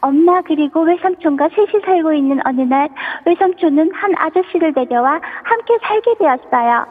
엄마 0.00 0.40
그리고 0.42 0.82
외삼촌과 0.82 1.48
셋이 1.54 1.82
살고 1.84 2.12
있는 2.12 2.40
어느 2.44 2.60
날 2.62 2.88
외삼촌은 3.26 3.92
한 3.94 4.14
아저씨를 4.16 4.74
데려와 4.74 5.20
함께 5.44 5.78
살게 5.82 6.14
되었어요. 6.18 6.86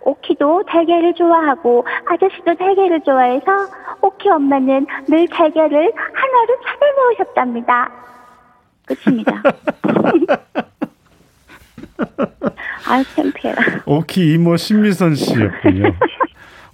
오키도 0.00 0.64
달걀을 0.68 1.14
좋아하고 1.14 1.86
아저씨도 2.06 2.54
달걀을 2.56 3.00
좋아해서 3.02 3.44
오키 4.02 4.28
엄마는 4.28 4.86
늘 5.08 5.28
달걀을 5.28 5.72
하나로 5.72 6.56
차려놓으셨답니다. 6.66 7.90
끝입니다. 8.86 9.42
아유 12.88 13.04
창피해라. 13.14 13.62
오키 13.86 14.34
이모 14.34 14.56
신미선 14.56 15.14
씨였군요. 15.14 15.92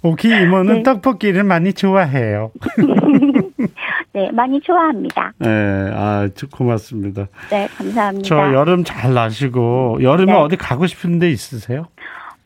오키 0.03 0.27
이모는 0.27 0.75
네. 0.75 0.83
떡볶이를 0.83 1.43
많이 1.43 1.73
좋아해요. 1.73 2.51
네, 4.13 4.29
많이 4.31 4.59
좋아합니다. 4.61 5.31
네, 5.39 5.49
아, 5.93 6.29
저- 6.35 6.47
고맙습니다. 6.47 7.27
네, 7.49 7.67
감사합니다. 7.77 8.27
저 8.27 8.53
여름 8.53 8.83
잘 8.83 9.13
나시고 9.13 9.99
여름에 10.03 10.33
네. 10.33 10.37
어디 10.39 10.55
가고 10.57 10.85
싶은 10.85 11.17
데 11.19 11.31
있으세요? 11.31 11.85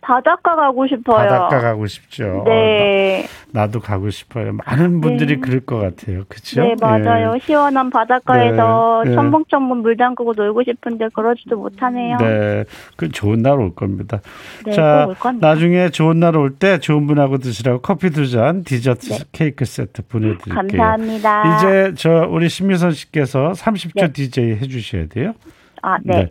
바닷가 0.08 0.56
가고 0.56 0.88
싶어요. 0.88 1.17
바닷가 1.17 1.60
가고 1.60 1.86
싶죠. 1.86 2.43
네, 2.46 3.28
나, 3.52 3.63
나도 3.65 3.82
가고 3.82 4.10
싶어요. 4.10 4.54
많은 4.65 5.02
분들이 5.02 5.36
네. 5.36 5.41
그럴 5.41 5.60
것 5.60 5.80
같아요. 5.80 6.24
그렇죠? 6.30 6.62
네 6.63 6.76
맞아요. 6.80 7.38
시원한 7.41 7.89
바닷가에서 7.89 9.02
네, 9.04 9.10
네. 9.10 9.15
첨벙첨벙 9.15 9.80
물 9.82 9.98
담그고 9.98 10.34
놀고 10.34 10.63
싶은데 10.63 11.10
그러지도 11.13 11.58
못하네요. 11.58 12.17
네, 12.20 12.63
그 12.96 13.10
좋은 13.10 13.41
날 13.41 13.58
올 13.60 13.76
겁니다. 13.76 14.22
네, 14.65 14.72
자. 14.72 15.10
나중에 15.41 15.89
좋은 15.89 16.20
날 16.22 16.38
올 16.38 16.56
때 16.58 16.80
좋은 16.80 17.06
분하고 17.08 17.39
드시라고 17.39 17.82
커피 17.82 18.10
두 18.12 18.30
잔, 18.30 18.63
디저트 18.63 19.10
네. 19.10 19.17
케이크 19.34 19.65
세트 19.65 20.04
보내드릴게요. 20.08 20.56
감사합니다. 20.56 21.58
이제 21.58 21.93
저 21.98 22.28
우리 22.30 22.48
신미선 22.48 22.91
씨께서 22.91 23.52
30초 23.52 23.91
네. 23.96 24.12
DJ 24.13 24.52
해주셔야 24.62 25.08
돼요. 25.08 25.34
아, 25.82 25.98
네. 26.04 26.30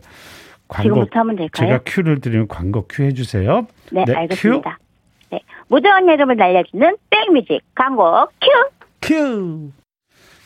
광고 0.67 0.89
지금부터 0.89 1.19
하면 1.19 1.35
될까요? 1.35 1.67
제가 1.67 1.79
큐를 1.85 2.21
드리면 2.21 2.47
광고 2.47 2.85
큐 2.87 3.03
해주세요. 3.03 3.67
네, 3.91 4.03
큐. 4.05 4.13
알겠습니다. 4.15 4.79
네, 5.31 5.39
무더운 5.67 6.07
여름을 6.07 6.35
날려주는 6.35 6.97
백뮤직 7.09 7.61
광고 7.75 8.27
큐. 8.41 8.47
큐. 9.01 9.71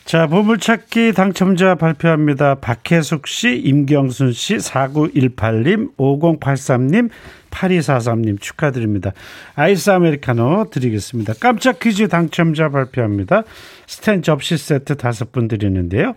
자, 0.04 0.26
보물찾기 0.26 1.12
당첨자 1.12 1.76
발표합니다. 1.76 2.56
박혜숙 2.56 3.28
씨, 3.28 3.56
임경순 3.56 4.32
씨, 4.32 4.56
4918님, 4.56 5.96
5083님, 5.96 7.08
8243님 7.50 8.40
축하드립니다. 8.40 9.12
아이스 9.54 9.90
아메리카노 9.90 10.70
드리겠습니다. 10.70 11.34
깜짝 11.40 11.78
퀴즈 11.78 12.08
당첨자 12.08 12.68
발표합니다. 12.68 13.44
스텐 13.86 14.22
접시 14.22 14.56
세트 14.56 14.96
다섯 14.96 15.30
분 15.30 15.46
드리는데요. 15.46 16.14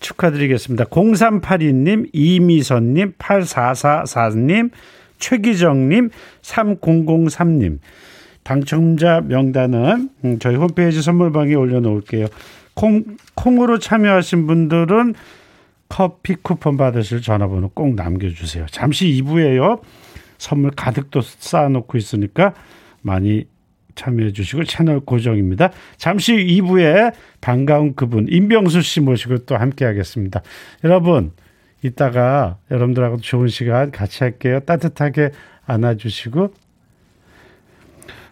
축하드리겠습니다. 0.00 0.84
0382님, 0.86 2.10
이미선님, 2.12 3.14
8444님, 3.18 4.70
최기정님, 5.18 6.10
3003님. 6.42 7.78
당첨자 8.42 9.20
명단은 9.20 10.08
음, 10.24 10.38
저희 10.38 10.56
홈페이지 10.56 11.02
선물방에 11.02 11.54
올려놓을게요. 11.54 12.26
콩, 12.74 13.04
콩으로 13.34 13.78
참여하신 13.78 14.46
분들은 14.46 15.14
커피 15.88 16.34
쿠폰 16.34 16.76
받으실 16.76 17.20
전화번호 17.20 17.70
꼭 17.74 17.94
남겨주세요. 17.94 18.66
잠시 18.70 19.06
2부에요. 19.22 19.80
선물 20.38 20.70
가득 20.70 21.10
또 21.10 21.20
쌓아놓고 21.20 21.98
있으니까 21.98 22.54
많이 23.02 23.46
참여해 23.98 24.32
주시고 24.32 24.64
채널 24.64 25.00
고정입니다. 25.00 25.70
잠시 25.96 26.34
2부에 26.34 27.12
반가운 27.40 27.94
그분 27.94 28.26
임병수 28.30 28.80
씨 28.82 29.00
모시고 29.00 29.38
또 29.38 29.56
함께 29.56 29.84
하겠습니다. 29.84 30.40
여러분 30.84 31.32
이따가 31.82 32.58
여러분들하고 32.70 33.18
좋은 33.18 33.48
시간 33.48 33.90
같이 33.90 34.22
할게요. 34.22 34.60
따뜻하게 34.60 35.32
안아주시고 35.66 36.54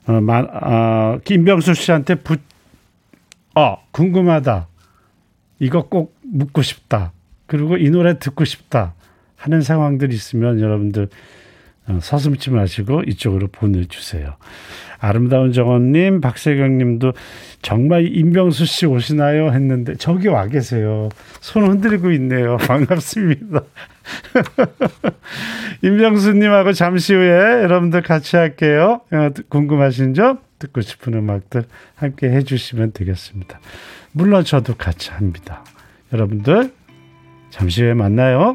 어, 0.08 0.12
마, 0.20 0.38
어, 0.38 1.18
김병수 1.24 1.74
씨한테 1.74 2.14
부, 2.14 2.36
어, 3.56 3.78
궁금하다. 3.90 4.68
이거 5.58 5.88
꼭 5.88 6.14
묻고 6.22 6.62
싶다. 6.62 7.12
그리고 7.46 7.76
이 7.76 7.90
노래 7.90 8.18
듣고 8.18 8.44
싶다. 8.44 8.94
하는 9.34 9.62
상황들이 9.62 10.14
있으면 10.14 10.60
여러분들 10.60 11.08
어, 11.88 11.98
서슴지 12.00 12.50
마시고 12.50 13.02
이쪽으로 13.02 13.48
보내주세요. 13.48 14.36
아름다운 14.98 15.52
정원님, 15.52 16.20
박세경님도 16.20 17.12
정말 17.62 18.06
임병수 18.06 18.66
씨 18.66 18.86
오시나요? 18.86 19.52
했는데 19.52 19.94
저기 19.96 20.28
와 20.28 20.46
계세요. 20.46 21.08
손 21.40 21.66
흔들고 21.66 22.10
있네요. 22.12 22.56
반갑습니다. 22.66 23.62
임병수님하고 25.82 26.72
잠시 26.72 27.14
후에 27.14 27.62
여러분들 27.62 28.02
같이 28.02 28.36
할게요. 28.36 29.00
어, 29.10 29.30
궁금하신 29.48 30.14
점, 30.14 30.38
듣고 30.58 30.80
싶은 30.80 31.14
음악들 31.14 31.64
함께 31.94 32.30
해주시면 32.30 32.92
되겠습니다. 32.92 33.60
물론 34.12 34.44
저도 34.44 34.74
같이 34.76 35.10
합니다. 35.10 35.64
여러분들 36.12 36.72
잠시 37.50 37.82
후에 37.82 37.94
만나요. 37.94 38.54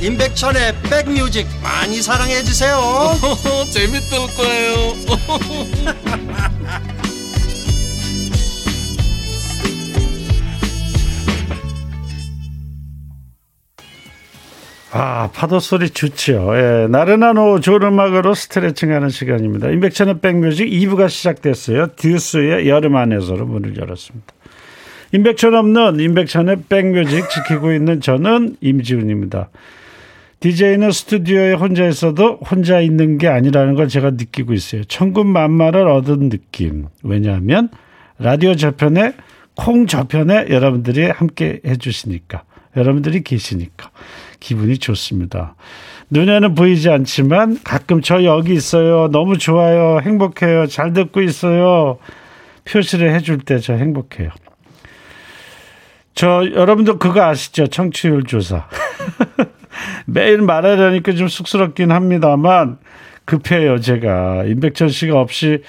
임백천의 0.00 0.74
백뮤직 0.88 1.46
많이 1.62 2.00
사랑해 2.00 2.42
주세요 2.42 2.78
재밌을 3.72 4.18
거예요 4.36 4.94
아, 14.90 15.30
파도 15.34 15.60
소리 15.60 15.90
좋지요. 15.90 16.56
예, 16.56 16.86
나른한 16.88 17.36
오후 17.36 17.60
좋은 17.60 17.82
음악으로 17.82 18.34
스트레칭 18.34 18.92
하는 18.92 19.10
시간입니다. 19.10 19.68
임백천의 19.68 20.20
백뮤직 20.20 20.66
2부가 20.66 21.10
시작됐어요. 21.10 21.88
듀스의 21.96 22.68
여름 22.68 22.96
안에서로 22.96 23.44
문을 23.44 23.76
열었습니다. 23.76 24.26
임백천 25.12 25.54
없는 25.54 26.00
임백천의 26.00 26.64
백뮤직 26.70 27.28
지키고 27.28 27.72
있는 27.72 28.00
저는 28.00 28.56
임지훈입니다. 28.62 29.50
DJ는 30.40 30.92
스튜디오에 30.92 31.54
혼자 31.54 31.86
있어도 31.86 32.36
혼자 32.48 32.80
있는 32.80 33.18
게 33.18 33.26
아니라는 33.28 33.74
걸 33.74 33.88
제가 33.88 34.10
느끼고 34.12 34.52
있어요. 34.52 34.84
천군만마를 34.84 35.88
얻은 35.88 36.28
느낌. 36.28 36.86
왜냐하면 37.02 37.70
라디오 38.18 38.54
저편에 38.54 39.14
콩 39.56 39.86
저편에 39.86 40.46
여러분들이 40.50 41.06
함께 41.06 41.60
해주시니까 41.66 42.44
여러분들이 42.76 43.22
계시니까 43.24 43.90
기분이 44.38 44.78
좋습니다. 44.78 45.56
눈에는 46.10 46.54
보이지 46.54 46.88
않지만 46.88 47.58
가끔 47.64 48.00
저 48.00 48.22
여기 48.22 48.54
있어요. 48.54 49.08
너무 49.10 49.38
좋아요. 49.38 50.00
행복해요. 50.00 50.66
잘 50.68 50.92
듣고 50.92 51.20
있어요. 51.20 51.98
표시를 52.64 53.12
해줄 53.12 53.38
때 53.38 53.58
저 53.58 53.72
행복해요. 53.74 54.30
저 56.14 56.48
여러분들 56.52 56.98
그거 56.98 57.22
아시죠? 57.22 57.66
청취율 57.66 58.22
조사. 58.24 58.68
매일 60.06 60.42
말하려니까 60.42 61.12
좀 61.12 61.28
쑥스럽긴 61.28 61.92
합니다만 61.92 62.78
급해요 63.24 63.80
제가 63.80 64.44
임백천 64.44 64.88
씨가 64.88 65.20
없이 65.20 65.62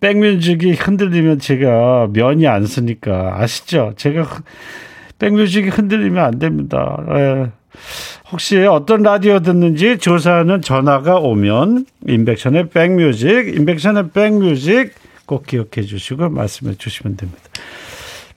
백뮤직이 0.00 0.72
흔들리면 0.72 1.38
제가 1.38 2.08
면이 2.12 2.48
안 2.48 2.66
쓰니까 2.66 3.40
아시죠? 3.40 3.92
제가 3.96 4.26
백뮤직이 5.20 5.68
흔들리면 5.68 6.24
안 6.24 6.38
됩니다. 6.40 6.98
예. 7.10 7.46
혹시 8.32 8.58
어떤 8.58 9.02
라디오 9.02 9.38
듣는지 9.38 9.98
조사하는 9.98 10.60
전화가 10.62 11.18
오면 11.18 11.86
임백천의 12.08 12.70
백뮤직, 12.70 13.56
임백천의 13.56 14.10
백뮤직 14.10 14.94
꼭 15.24 15.46
기억해 15.46 15.82
주시고 15.82 16.30
말씀해 16.30 16.74
주시면 16.74 17.16
됩니다. 17.16 17.51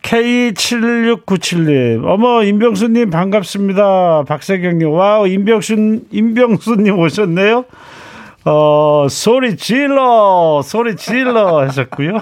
K7697님, 0.06 2.06
어머, 2.06 2.44
임병수님 2.44 3.10
반갑습니다. 3.10 4.24
박세경님, 4.28 4.92
wow, 4.92 5.28
임병수, 5.28 6.02
임병수님 6.12 7.00
오셨네요. 7.00 7.66
어, 8.46 9.08
소리 9.10 9.58
질러, 9.58 10.62
소리 10.64 10.96
질러 10.96 11.62
하셨고요. 11.62 12.22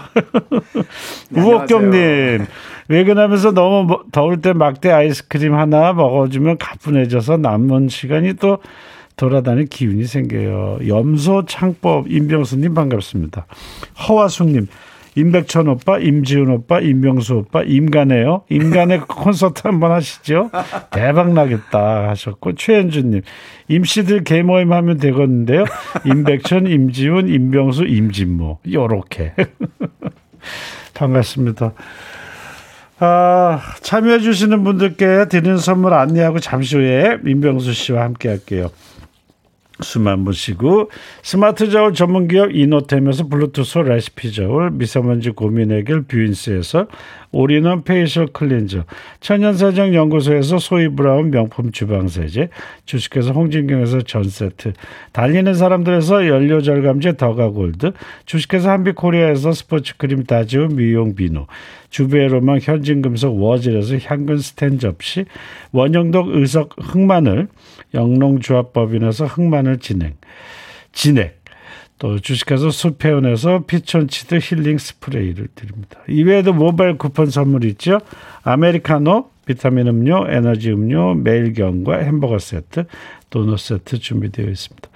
우복경님, 1.35 2.45
외근하면서 2.87 3.51
너무 3.51 4.03
더울 4.13 4.39
때 4.39 4.53
막대 4.53 4.89
아이스크림 4.89 5.53
하나 5.53 5.91
먹어주면 5.91 6.59
가뿐해져서 6.59 7.35
남은 7.37 7.89
시간이 7.89 8.35
또 8.35 8.59
돌아다닐 9.17 9.65
기운이 9.65 10.05
생겨요. 10.05 10.79
염소 10.87 11.43
창법 11.45 12.09
임병수님 12.09 12.73
반갑습니다. 12.73 13.45
허화숙님, 14.07 14.67
임백천 15.15 15.67
오빠, 15.67 15.99
임지훈 15.99 16.49
오빠, 16.49 16.79
임명수 16.79 17.35
오빠, 17.35 17.61
임간해요. 17.63 18.43
임간의 18.49 19.01
콘서트 19.07 19.61
한번 19.65 19.91
하시죠. 19.91 20.49
대박 20.91 21.33
나겠다 21.33 22.09
하셨고 22.09 22.55
최현주님, 22.55 23.21
임씨들 23.67 24.23
개모임 24.23 24.73
하면 24.73 24.97
되겠는데요. 24.97 25.65
임백천, 26.05 26.67
임지훈, 26.67 27.27
임병수, 27.27 27.85
임진모 27.85 28.59
요렇게 28.71 29.33
반갑습니다. 30.93 31.73
아, 32.99 33.59
참여해 33.81 34.19
주시는 34.19 34.63
분들께 34.63 35.27
드리는 35.27 35.57
선물 35.57 35.93
안내하고 35.93 36.39
잠시 36.39 36.77
후에 36.77 37.17
임병수 37.25 37.73
씨와 37.73 38.03
함께 38.03 38.29
할게요. 38.29 38.69
번 40.23 40.33
쉬고 40.33 40.89
스마트 41.21 41.69
저울 41.69 41.93
전문 41.93 42.27
기업 42.27 42.55
이노템에서 42.55 43.27
블루투스 43.27 43.79
레시피 43.79 44.31
저울 44.31 44.71
미세먼지 44.71 45.31
고민 45.31 45.71
해결 45.71 46.03
뷰인스에서 46.03 46.87
all-in-one 47.31 47.83
facial 47.83 48.27
cleanser 48.27 48.85
천연세정 49.19 49.93
연구소에서 49.93 50.59
소이브라운 50.59 51.31
명품 51.31 51.71
주방 51.71 52.07
세제 52.07 52.49
주식회사 52.85 53.31
홍진경에서 53.31 54.01
전 54.01 54.23
세트 54.23 54.73
달리는 55.11 55.53
사람들에서 55.53 56.27
연료 56.27 56.61
절감제 56.61 57.17
더가골드 57.17 57.93
주식회사 58.25 58.71
한빛코리아에서 58.71 59.51
스포츠 59.51 59.97
크림 59.97 60.23
다지움 60.23 60.75
미용 60.75 61.15
비누 61.15 61.47
주베로망 61.93 62.57
현진금속 62.59 63.39
워즐에서 63.39 63.97
항균 63.99 64.39
스텐 64.39 64.79
접시 64.79 65.25
원형덕 65.71 66.29
의석 66.29 66.71
흑마늘 66.81 67.47
영농조합법인에서 67.93 69.27
흑마늘 69.27 69.77
진행 69.77 70.15
진액 70.91 71.43
또 71.99 72.17
주식회사 72.19 72.71
수페온에서 72.71 73.65
피톤치드 73.67 74.39
힐링 74.41 74.79
스프레이를 74.79 75.49
드립니다. 75.53 75.99
이외에도 76.09 76.51
모바일 76.51 76.97
쿠폰 76.97 77.29
선물 77.29 77.63
있죠. 77.65 77.99
아메리카노, 78.41 79.29
비타민 79.45 79.87
음료, 79.87 80.25
에너지 80.27 80.71
음료, 80.71 81.13
매일경과 81.13 81.99
햄버거 81.99 82.39
세트, 82.39 82.85
도넛 83.29 83.59
세트 83.59 83.99
준비되어 83.99 84.47
있습니다. 84.47 84.89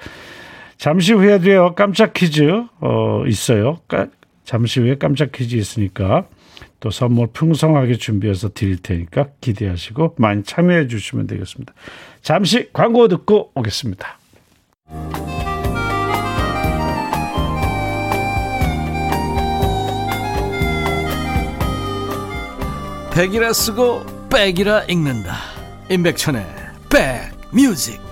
잠시 0.77 1.13
후에 1.13 1.37
도요 1.39 1.75
깜짝 1.75 2.13
퀴즈 2.13 2.63
어, 2.81 3.23
있어요. 3.27 3.77
까, 3.87 4.07
잠시 4.43 4.79
후에 4.79 4.95
깜짝 4.95 5.31
퀴즈 5.31 5.55
있으니까 5.55 6.25
또 6.79 6.89
선물 6.91 7.27
풍성하게 7.33 7.97
준비해서 7.97 8.49
드릴 8.53 8.77
테니까 8.77 9.29
기대하시고 9.41 10.15
많이 10.17 10.43
참여해 10.43 10.87
주시면 10.87 11.27
되겠습니다. 11.27 11.73
잠시 12.21 12.69
광고 12.71 13.07
듣고 13.07 13.51
오겠습니다. 13.55 14.17
백이라 23.13 23.51
쓰고 23.53 24.05
백이라 24.29 24.83
읽는다 24.83 25.33
임백천의 25.89 26.45
백뮤직 27.51 28.06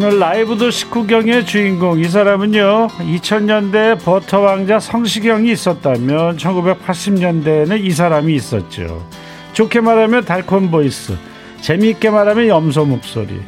오늘 0.00 0.20
라이브도 0.20 0.70
식후경의 0.70 1.44
주인공. 1.44 1.98
이 1.98 2.04
사람은요 2.04 2.86
2000년대 3.00 4.00
버터 4.04 4.38
왕자 4.38 4.78
성시경이 4.78 5.50
있었다면 5.50 6.36
1980년대에는 6.36 7.84
이 7.84 7.90
사람이 7.90 8.32
있었죠. 8.32 9.04
좋게 9.54 9.80
말하면 9.80 10.24
달콤 10.24 10.70
voice 10.70 11.18
재미있게 11.62 12.10
말하면 12.10 12.46
염소 12.46 12.84
목소리. 12.84 13.40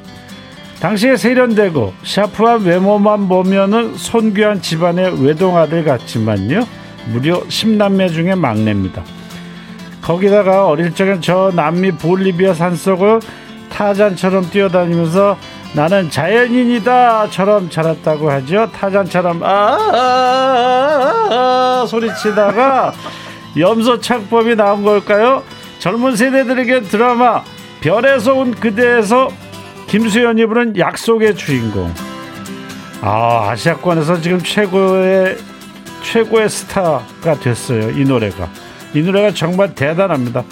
당시에 0.80 1.16
세련되고 1.16 1.94
샤프한 2.02 2.62
외모만 2.62 3.28
보면은 3.28 3.94
손귀한 3.94 4.60
집안의 4.60 5.24
외동아들 5.24 5.84
같지만요 5.84 6.66
무려 7.12 7.44
10남매 7.44 8.12
중에 8.12 8.34
막내입니다. 8.34 9.04
거기다가 10.02 10.66
어릴 10.66 10.96
적엔 10.96 11.20
저 11.20 11.52
남미 11.54 11.92
볼리비아 11.92 12.54
산속을 12.54 13.20
타잔처럼 13.70 14.50
뛰어다니면서 14.50 15.38
나는 15.72 16.10
자연인이다처럼 16.10 17.70
자랐다고 17.70 18.28
하죠. 18.30 18.68
타잔처럼 18.72 19.42
아, 19.42 19.46
아, 19.46 19.78
아, 19.92 21.28
아 21.30 21.86
소리치다가 21.86 22.92
염소 23.58 23.98
창법이 24.00 24.56
나온 24.56 24.84
걸까요? 24.84 25.42
젊은 25.78 26.16
세대들에게 26.16 26.82
드라마 26.82 27.42
별에서 27.80 28.34
온 28.34 28.52
그대에서 28.52 29.30
김수현이 29.86 30.44
부른 30.46 30.76
약속의 30.76 31.36
주인공. 31.36 31.94
아 33.00 33.48
아시아권에서 33.50 34.20
지금 34.20 34.40
최고의 34.40 35.38
최고의 36.02 36.48
스타가 36.48 37.34
됐어요. 37.40 37.90
이 37.90 38.04
노래가 38.04 38.48
이 38.92 39.02
노래가 39.02 39.32
정말 39.32 39.72
대단합니다. 39.74 40.42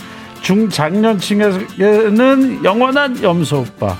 중장년층에는 0.42 2.64
영원한 2.64 3.20
염소 3.22 3.60
오빠. 3.60 3.96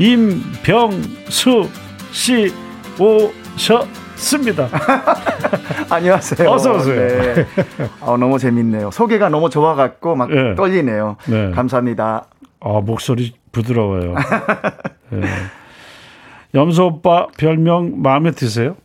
임병수 0.00 1.68
씨 2.10 2.50
오셨습니다. 2.98 4.66
안녕하세요. 5.94 6.48
어서 6.50 6.72
오세요. 6.76 7.34
네. 7.34 7.46
어, 8.00 8.16
너무 8.16 8.38
재밌네요. 8.38 8.90
소개가 8.92 9.28
너무 9.28 9.50
좋아 9.50 9.74
갖고 9.74 10.16
막 10.16 10.30
네. 10.30 10.54
떨리네요. 10.54 11.16
네. 11.28 11.50
감사합니다. 11.50 12.24
아 12.60 12.80
목소리 12.82 13.34
부드러워요. 13.52 14.14
네. 15.10 15.28
염소 16.54 16.86
오빠 16.86 17.26
별명 17.36 18.00
마음에 18.00 18.30
드세요? 18.30 18.76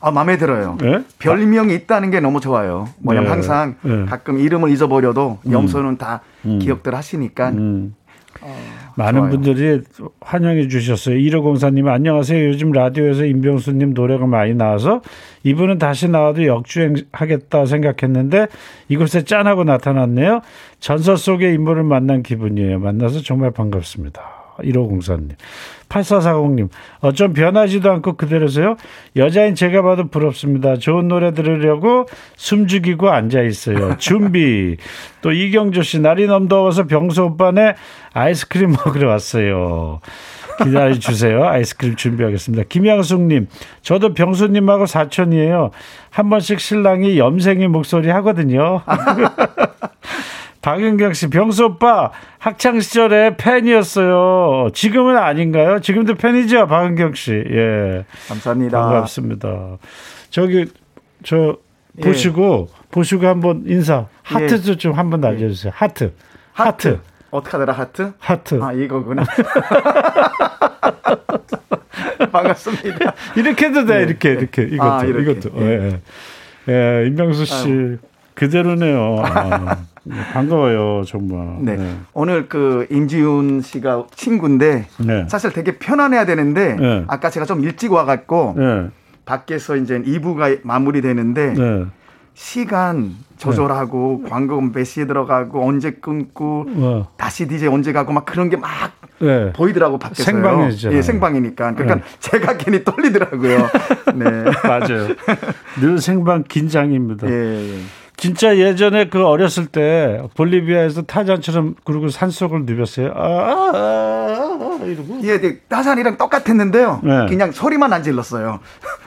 아, 0.00 0.10
마음에 0.10 0.38
들어요. 0.38 0.78
네? 0.80 1.04
별명이 1.18 1.74
있다는 1.74 2.10
게 2.10 2.18
너무 2.18 2.40
좋아요. 2.40 2.88
뭐냐면 2.98 3.26
네. 3.26 3.30
항상 3.34 3.74
네. 3.82 4.06
가끔 4.06 4.38
이름을 4.40 4.70
잊어버려도 4.70 5.38
음. 5.46 5.52
염소는 5.52 5.98
다 5.98 6.22
음. 6.46 6.58
기억들 6.58 6.94
하시니까 6.94 7.50
음. 7.50 7.94
어, 8.40 8.56
많은 8.96 9.20
좋아요. 9.20 9.30
분들이 9.30 9.80
환영해 10.20 10.68
주셨어요. 10.68 11.16
1504님 11.16 11.88
안녕하세요. 11.88 12.48
요즘 12.48 12.72
라디오에서 12.72 13.24
임병수님 13.24 13.94
노래가 13.94 14.26
많이 14.26 14.54
나와서 14.54 15.02
이분은 15.44 15.78
다시 15.78 16.08
나와도 16.08 16.46
역주행하겠다 16.46 17.66
생각했는데 17.66 18.48
이곳에 18.88 19.24
짠하고 19.24 19.64
나타났네요. 19.64 20.40
전설 20.80 21.16
속의 21.16 21.54
인물을 21.54 21.84
만난 21.84 22.22
기분이에요. 22.22 22.78
만나서 22.78 23.20
정말 23.20 23.50
반갑습니다. 23.50 24.41
1504님. 24.60 25.30
8440님, 25.88 26.68
어쩜 27.00 27.34
변하지도 27.34 27.90
않고 27.92 28.14
그대로세요? 28.14 28.76
여자인 29.16 29.54
제가 29.54 29.82
봐도 29.82 30.08
부럽습니다. 30.08 30.76
좋은 30.76 31.06
노래 31.08 31.32
들으려고 31.34 32.06
숨 32.36 32.66
죽이고 32.66 33.10
앉아 33.10 33.42
있어요. 33.42 33.96
준비. 33.98 34.76
또 35.20 35.32
이경조 35.32 35.82
씨, 35.82 36.00
날이 36.00 36.26
너무 36.26 36.48
더워서 36.48 36.86
병수 36.86 37.22
오빠네 37.24 37.74
아이스크림 38.14 38.70
먹으러 38.72 39.10
왔어요. 39.10 40.00
기다려 40.62 40.94
주세요. 40.94 41.44
아이스크림 41.44 41.96
준비하겠습니다. 41.96 42.64
김양숙님, 42.68 43.48
저도 43.82 44.14
병수님하고 44.14 44.86
사촌이에요. 44.86 45.70
한 46.10 46.30
번씩 46.30 46.60
신랑이 46.60 47.18
염생이 47.18 47.68
목소리 47.68 48.08
하거든요. 48.10 48.82
박윤경 50.62 51.12
씨, 51.12 51.28
병수 51.28 51.64
오빠 51.64 52.12
학창 52.38 52.78
시절에 52.80 53.36
팬이었어요. 53.36 54.70
지금은 54.72 55.16
아닌가요? 55.18 55.80
지금도 55.80 56.14
팬이죠, 56.14 56.68
박윤경 56.68 57.14
씨. 57.14 57.32
예. 57.50 58.04
감사합니다. 58.28 58.80
반갑습니다. 58.80 59.78
저기 60.30 60.66
저 61.24 61.56
예. 61.98 62.02
보시고 62.02 62.68
보시고 62.92 63.26
한번 63.26 63.64
인사 63.66 64.06
하트도 64.22 64.72
예. 64.72 64.76
좀 64.76 64.92
한번 64.92 65.20
날려주세요. 65.20 65.72
하트. 65.74 66.12
하트. 66.52 66.88
하트. 66.88 67.00
어떻게 67.32 67.50
하더라 67.56 67.72
하트? 67.72 68.12
하트. 68.18 68.62
아 68.62 68.72
이거구나. 68.72 69.24
반갑습니다. 72.30 73.14
이렇게 73.36 73.66
해도 73.66 73.84
돼. 73.84 73.96
네. 73.98 74.02
이렇게 74.04 74.30
이렇게 74.30 74.62
이것도 74.62 74.90
아, 74.92 75.04
이렇게. 75.04 75.32
이것도. 75.32 75.60
예. 75.60 76.00
예. 76.68 77.02
예. 77.02 77.06
임병수 77.08 77.44
씨 77.46 77.54
아유. 77.68 77.98
그대로네요. 78.34 79.22
아. 79.24 79.76
네, 80.04 80.16
반가워요, 80.32 81.02
정말. 81.06 81.56
네. 81.60 81.76
네. 81.76 81.96
오늘 82.12 82.48
그 82.48 82.86
임지훈 82.90 83.60
씨가 83.60 84.06
친구인데 84.14 84.86
네. 84.98 85.26
사실 85.28 85.52
되게 85.52 85.78
편안해야 85.78 86.26
되는데 86.26 86.74
네. 86.74 87.04
아까 87.06 87.30
제가 87.30 87.46
좀 87.46 87.62
일찍 87.62 87.92
와갖고 87.92 88.54
네. 88.58 88.88
밖에서 89.24 89.76
이제 89.76 90.00
2부가 90.02 90.58
마무리되는데 90.64 91.54
네. 91.54 91.84
시간 92.34 93.12
조절하고 93.36 94.24
광고 94.28 94.60
몇 94.60 94.84
시에 94.84 95.06
들어가고 95.06 95.64
언제 95.66 95.90
끊고 95.92 96.64
어. 96.68 97.08
다시 97.16 97.46
DJ 97.46 97.68
언제 97.68 97.92
가고 97.92 98.12
막 98.12 98.24
그런 98.24 98.48
게 98.50 98.56
막 98.56 98.92
보이더라고 99.54 99.98
밖에서 99.98 100.24
생방이죠. 100.24 100.92
예, 100.92 101.00
생방이니까. 101.00 101.74
그러니까 101.74 102.04
제가 102.18 102.56
괜히 102.56 102.82
떨리더라고요. 102.82 103.68
네. 104.16 104.24
맞아요. 104.64 105.08
늘 105.80 105.98
생방 105.98 106.42
긴장입니다. 106.42 107.28
예. 107.30 107.78
예. 108.22 108.28
진짜 108.28 108.56
예전에 108.56 109.08
그 109.08 109.26
어렸을 109.26 109.66
때 109.66 110.22
볼리비아에서 110.36 111.02
타잔처럼 111.02 111.74
그리고 111.84 112.08
산속을 112.08 112.64
누볐어요. 112.64 113.12
아, 113.14 113.24
아, 113.24 113.72
아, 113.74 114.78
아 114.80 114.84
이러고. 114.84 115.20
예, 115.22 115.40
네, 115.40 115.58
타잔이랑 115.68 116.16
똑같았는데요. 116.16 117.00
네. 117.02 117.26
그냥 117.28 117.50
소리만 117.50 117.92
안 117.92 118.02
질렀어요. 118.02 118.60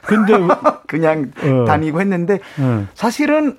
근데 0.03 0.33
그냥 0.87 1.31
어. 1.41 1.65
다니고 1.65 2.01
했는데 2.01 2.39
네. 2.57 2.85
사실은 2.93 3.57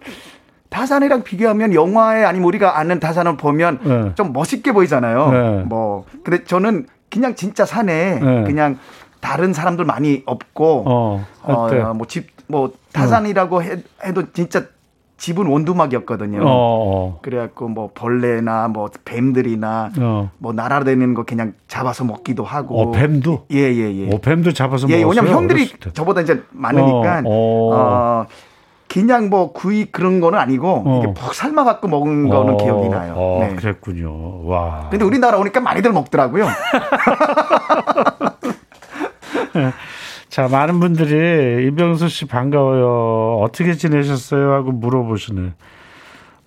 타잔이랑 0.69 1.23
비교하면 1.23 1.73
영화에 1.73 2.25
아니면 2.25 2.49
우리가 2.49 2.79
아는 2.79 3.01
타잔을 3.01 3.37
보면 3.37 3.79
네. 3.83 4.13
좀 4.15 4.33
멋있게 4.33 4.73
보이잖아요. 4.73 5.31
네. 5.31 5.63
뭐 5.65 6.05
근데 6.23 6.45
저는 6.45 6.87
그냥 7.11 7.35
진짜 7.35 7.65
산에 7.65 8.21
네. 8.21 8.45
그냥 8.45 8.79
다른 9.21 9.53
사람들 9.53 9.85
많이 9.85 10.23
없고 10.27 10.85
어, 10.87 11.27
어뭐 11.43 12.07
집뭐 12.07 12.27
뭐 12.47 12.73
타잔이라고 12.93 13.63
해, 13.63 13.77
해도 14.05 14.33
진짜 14.33 14.65
집은 15.19 15.47
원두막이었거든요. 15.47 16.43
어, 16.43 16.45
어. 16.47 17.19
그래갖고 17.23 17.69
뭐 17.69 17.91
벌레나 17.95 18.69
뭐 18.69 18.91
뱀들이나 19.05 19.91
어. 19.99 20.31
뭐 20.39 20.53
날아다니는 20.53 21.15
거 21.15 21.25
그냥 21.25 21.55
잡아서 21.69 22.05
먹기도 22.05 22.45
하고. 22.45 22.81
어, 22.81 22.91
뱀도? 22.91 23.47
예 23.53 23.57
예예. 23.57 23.95
예, 23.95 24.09
예. 24.09 24.15
어, 24.15 24.19
뱀도 24.21 24.53
잡아서 24.53 24.87
예, 24.91 25.03
먹었어요. 25.03 25.09
왜냐면 25.09 25.33
형들이 25.33 25.71
저보다 25.95 26.21
이제 26.21 26.43
많으니까 26.51 27.23
어, 27.25 27.25
어. 27.25 27.75
어, 27.75 28.27
그냥 28.89 29.31
뭐 29.31 29.53
구이 29.53 29.87
그런 29.87 30.21
거는 30.21 30.39
아니고 30.39 30.83
어. 30.87 31.03
이게 31.03 31.13
푹 31.15 31.35
삶아 31.35 31.65
갖고 31.65 31.89
먹은 31.89 32.29
거는 32.29 32.59
기억이 32.59 32.89
나요. 32.89 33.39
네. 33.41 33.57
그랬군요. 33.57 34.47
와. 34.47 34.89
근데 34.91 35.05
우리나라 35.05 35.39
오니까 35.39 35.61
많이들 35.61 35.93
먹더라고요. 35.93 36.47
자, 40.37 40.49
많은 40.49 40.81
분들이 40.81 41.67
이병수 41.67 42.11
씨 42.11 42.27
반가워요. 42.27 43.39
어떻게 43.41 43.73
지내셨어요? 43.73 44.53
하고 44.53 44.71
물어보시네. 44.71 45.53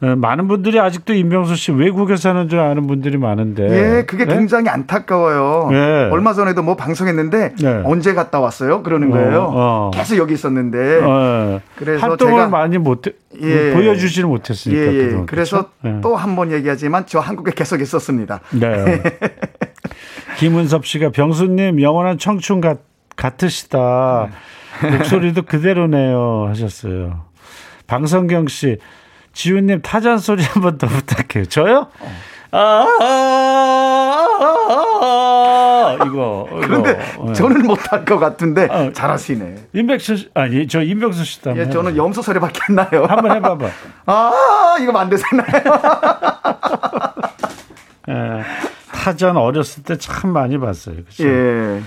네, 0.02 0.16
많은 0.16 0.48
분들이 0.48 0.80
아직도 0.80 1.16
임병수 1.16 1.56
씨 1.56 1.72
외국에 1.72 2.16
사는 2.16 2.48
줄 2.48 2.60
아는 2.60 2.86
분들이 2.86 3.18
많은데. 3.18 3.64
예, 3.64 4.06
그게 4.06 4.26
네? 4.26 4.36
굉장히 4.36 4.70
안타까워요. 4.70 5.70
네. 5.72 6.10
얼마 6.12 6.34
전에도 6.34 6.62
뭐 6.62 6.76
방송했는데 6.76 7.56
네. 7.60 7.82
언제 7.84 8.14
갔다 8.14 8.40
왔어요? 8.40 8.84
그러는 8.84 9.10
거예요. 9.10 9.40
어, 9.40 9.88
어. 9.88 9.92
계속 9.92 10.18
여기 10.18 10.36
있었는데. 10.36 11.02
어. 11.02 11.60
그래서 11.76 12.08
활동을 12.08 12.48
많이 12.48 12.78
못 12.78 13.02
예. 13.42 13.74
보여주지는 13.74 14.30
못했으니까. 14.30 14.82
예, 14.84 14.98
예. 14.98 15.24
그래서 15.26 15.72
네. 15.82 15.98
또한 16.04 16.36
번 16.36 16.52
얘기하지만 16.52 17.06
저 17.08 17.18
한국에 17.18 17.54
계속 17.56 17.82
있었습니다. 17.82 18.42
네. 18.52 19.02
김은섭 20.38 20.86
씨가 20.86 21.10
병수님 21.10 21.82
영원한 21.82 22.20
청춘 22.20 22.62
같 22.62 22.89
같으시다. 23.20 24.30
목소리도 24.82 25.42
그대로네요. 25.44 26.46
하셨어요. 26.50 27.26
방성경 27.88 28.48
씨, 28.48 28.78
지훈님 29.34 29.82
타잔 29.82 30.18
소리 30.20 30.42
한 30.44 30.64
번 30.64 30.78
더 30.78 30.88
부탁해요. 31.06 31.46
저요? 31.46 31.88
아, 32.52 32.86
아, 33.02 34.28
아, 34.72 35.98
아, 36.00 36.06
이거. 36.06 36.48
그런데 36.62 36.98
이거. 37.16 37.34
저는 37.34 37.64
못할 37.64 38.06
것 38.06 38.18
같은데 38.20 38.68
아, 38.72 38.90
잘하시네. 38.94 39.56
임백수 39.74 40.16
씨, 40.16 40.30
아니, 40.34 40.66
저 40.68 40.82
임백수 40.82 41.24
씨도 41.26 41.58
예, 41.58 41.70
저는 41.70 41.98
염소 41.98 42.22
소리밖에 42.22 42.60
안 42.70 42.76
나요. 42.76 43.06
한번 43.08 43.36
해봐봐. 43.36 43.68
아, 44.08 44.32
이거 44.82 44.98
안 44.98 45.10
되잖아요. 45.10 45.50
예, 48.10 48.44
타잔 48.92 49.38
어렸을 49.38 49.84
때 49.84 49.96
참 49.98 50.32
많이 50.32 50.58
봤어요. 50.58 50.96
그렇죠? 50.96 51.28
예. 51.28 51.82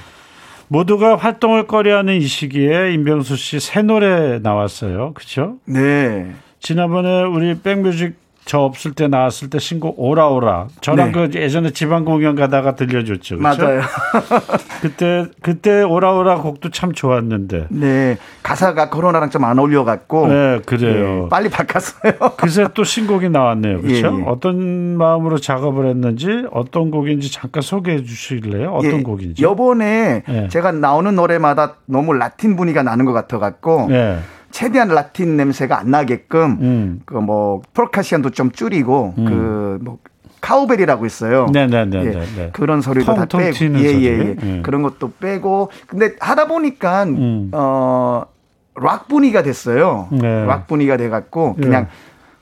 모두가 0.76 1.16
활동을 1.16 1.66
꺼려하는 1.66 2.16
이 2.16 2.22
시기에 2.22 2.92
임병수 2.94 3.36
씨 3.36 3.60
새 3.60 3.82
노래 3.82 4.38
나왔어요. 4.38 5.12
그렇죠? 5.12 5.58
네. 5.66 6.32
지난번에 6.60 7.24
우리 7.24 7.60
백뮤직 7.60 8.14
저 8.44 8.60
없을 8.60 8.92
때 8.92 9.06
나왔을 9.06 9.50
때 9.50 9.58
신곡 9.58 9.94
오라오라. 9.98 10.68
저랑 10.80 11.12
네. 11.12 11.28
그 11.28 11.38
예전에 11.38 11.70
지방 11.70 12.04
공연 12.04 12.34
가다가 12.34 12.74
들려줬죠. 12.74 13.38
그렇죠? 13.38 13.62
맞아요. 13.62 13.82
그때 14.80 15.26
그때 15.42 15.82
오라오라 15.82 16.36
곡도 16.38 16.70
참 16.70 16.92
좋았는데. 16.92 17.66
네. 17.70 18.16
가사가 18.42 18.88
코로나랑 18.90 19.30
좀 19.30 19.42
안 19.44 19.58
어울려 19.58 19.84
갖고. 19.84 20.28
네, 20.28 20.60
그래요. 20.64 21.22
네, 21.24 21.28
빨리 21.28 21.48
바꿨어요. 21.48 22.12
그새 22.38 22.68
또 22.74 22.84
신곡이 22.84 23.28
나왔네요. 23.28 23.80
그렇죠? 23.80 24.06
예, 24.16 24.20
예. 24.20 24.24
어떤 24.26 24.96
마음으로 24.96 25.38
작업을 25.38 25.86
했는지 25.86 26.44
어떤 26.52 26.90
곡인지 26.90 27.30
잠깐 27.32 27.62
소개해 27.62 28.04
주실래요? 28.04 28.72
어떤 28.72 28.98
예, 28.98 29.02
곡인지. 29.02 29.42
요번에 29.42 30.22
예. 30.28 30.48
제가 30.48 30.72
나오는 30.72 31.14
노래마다 31.14 31.74
너무 31.86 32.12
라틴 32.12 32.56
분위기가 32.56 32.82
나는 32.82 33.04
것 33.04 33.12
같아 33.12 33.38
갖고 33.38 33.88
예. 33.90 34.18
최대한 34.52 34.88
라틴 34.88 35.36
냄새가 35.36 35.78
안 35.78 35.90
나게끔 35.90 36.58
음. 36.60 37.00
그뭐 37.04 37.62
폴카시안도 37.74 38.30
좀 38.30 38.52
줄이고 38.52 39.14
음. 39.18 39.80
그뭐 39.82 39.98
카우벨이라고 40.40 41.06
있어요. 41.06 41.46
네네네. 41.52 42.04
예, 42.04 42.10
네. 42.10 42.50
그런 42.52 42.80
소리도 42.80 43.14
다 43.14 43.26
빼고 43.26 43.78
예예예 43.78 44.02
예, 44.02 44.18
예. 44.18 44.36
예. 44.42 44.62
그런 44.62 44.82
것도 44.82 45.12
빼고 45.20 45.70
근데 45.86 46.14
하다 46.20 46.48
보니까 46.48 47.04
음. 47.04 47.50
어락 47.52 49.08
분위기가 49.08 49.42
됐어요. 49.42 50.08
네. 50.12 50.44
락 50.44 50.66
분위기가 50.66 50.96
돼 50.96 51.08
갖고 51.08 51.54
그냥 51.54 51.88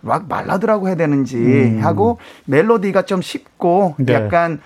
락 0.02 0.28
발라드라고 0.28 0.88
해야 0.88 0.96
되는지 0.96 1.36
음. 1.36 1.80
하고 1.82 2.18
멜로디가 2.46 3.02
좀 3.02 3.20
쉽고 3.22 3.96
네. 3.98 4.14
약간 4.14 4.60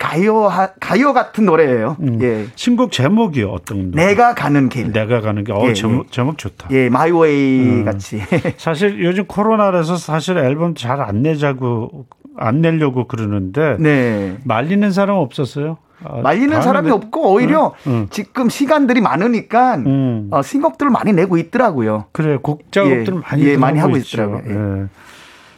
가요 0.00 0.50
가요 0.80 1.12
같은 1.12 1.44
노래예요. 1.44 1.96
음. 2.00 2.18
예. 2.22 2.46
신곡 2.54 2.90
제목이 2.90 3.42
어떤 3.42 3.90
노래? 3.90 4.06
내가 4.06 4.34
가는 4.34 4.70
길. 4.70 4.92
내가 4.92 5.20
가는 5.20 5.44
길. 5.44 5.54
어, 5.54 5.62
예, 5.68 5.74
제목, 5.74 6.06
예. 6.06 6.10
제목 6.10 6.38
좋다. 6.38 6.68
예, 6.70 6.88
My 6.88 7.17
Way 7.17 7.60
음. 7.60 7.84
같이. 7.84 8.18
사실 8.56 9.04
요즘 9.04 9.26
코로나라서 9.26 9.96
사실 9.96 10.38
앨범 10.38 10.74
잘 10.74 11.00
안 11.00 11.22
내자고 11.22 12.06
안 12.36 12.60
내려고 12.62 13.06
그러는데 13.06 13.76
네. 13.78 14.38
말리는 14.44 14.90
사람 14.90 15.16
없었어요? 15.16 15.76
아, 16.02 16.20
말리는 16.22 16.62
사람이 16.62 16.88
내... 16.88 16.92
없고 16.94 17.34
오히려 17.34 17.74
응, 17.86 17.92
응. 17.92 18.06
지금 18.10 18.48
시간들이 18.48 19.02
많으니까 19.02 19.74
응. 19.84 20.28
어, 20.30 20.40
신곡들을 20.40 20.90
많이 20.90 21.12
내고 21.12 21.36
있더라고요. 21.36 22.06
그래 22.12 22.38
곡 22.40 22.72
작업들을 22.72 23.18
예, 23.18 23.20
많이 23.30 23.44
예, 23.44 23.56
많이 23.58 23.78
하고 23.78 23.96
있더라고요. 23.98 24.42
예. 24.46 24.86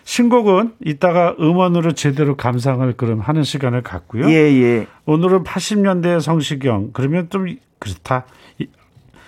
예. 0.03 0.05
신곡은 0.05 0.75
이따가 0.85 1.35
음원으로 1.39 1.93
제대로 1.93 2.37
감상을 2.37 2.93
그럼 2.97 3.21
하는 3.21 3.43
시간을 3.43 3.83
갖고요. 3.83 4.29
예, 4.29 4.35
예. 4.35 4.87
오늘은 5.07 5.45
80년대 5.45 6.21
성시경. 6.21 6.91
그러면 6.93 7.29
좀 7.31 7.47
그렇다. 7.79 8.27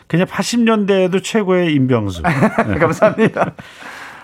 그냥 0.07 0.27
80년대에도 0.27 1.23
최고의 1.23 1.75
임병수. 1.75 2.23
네. 2.69 2.75
감사합니다. 2.75 3.55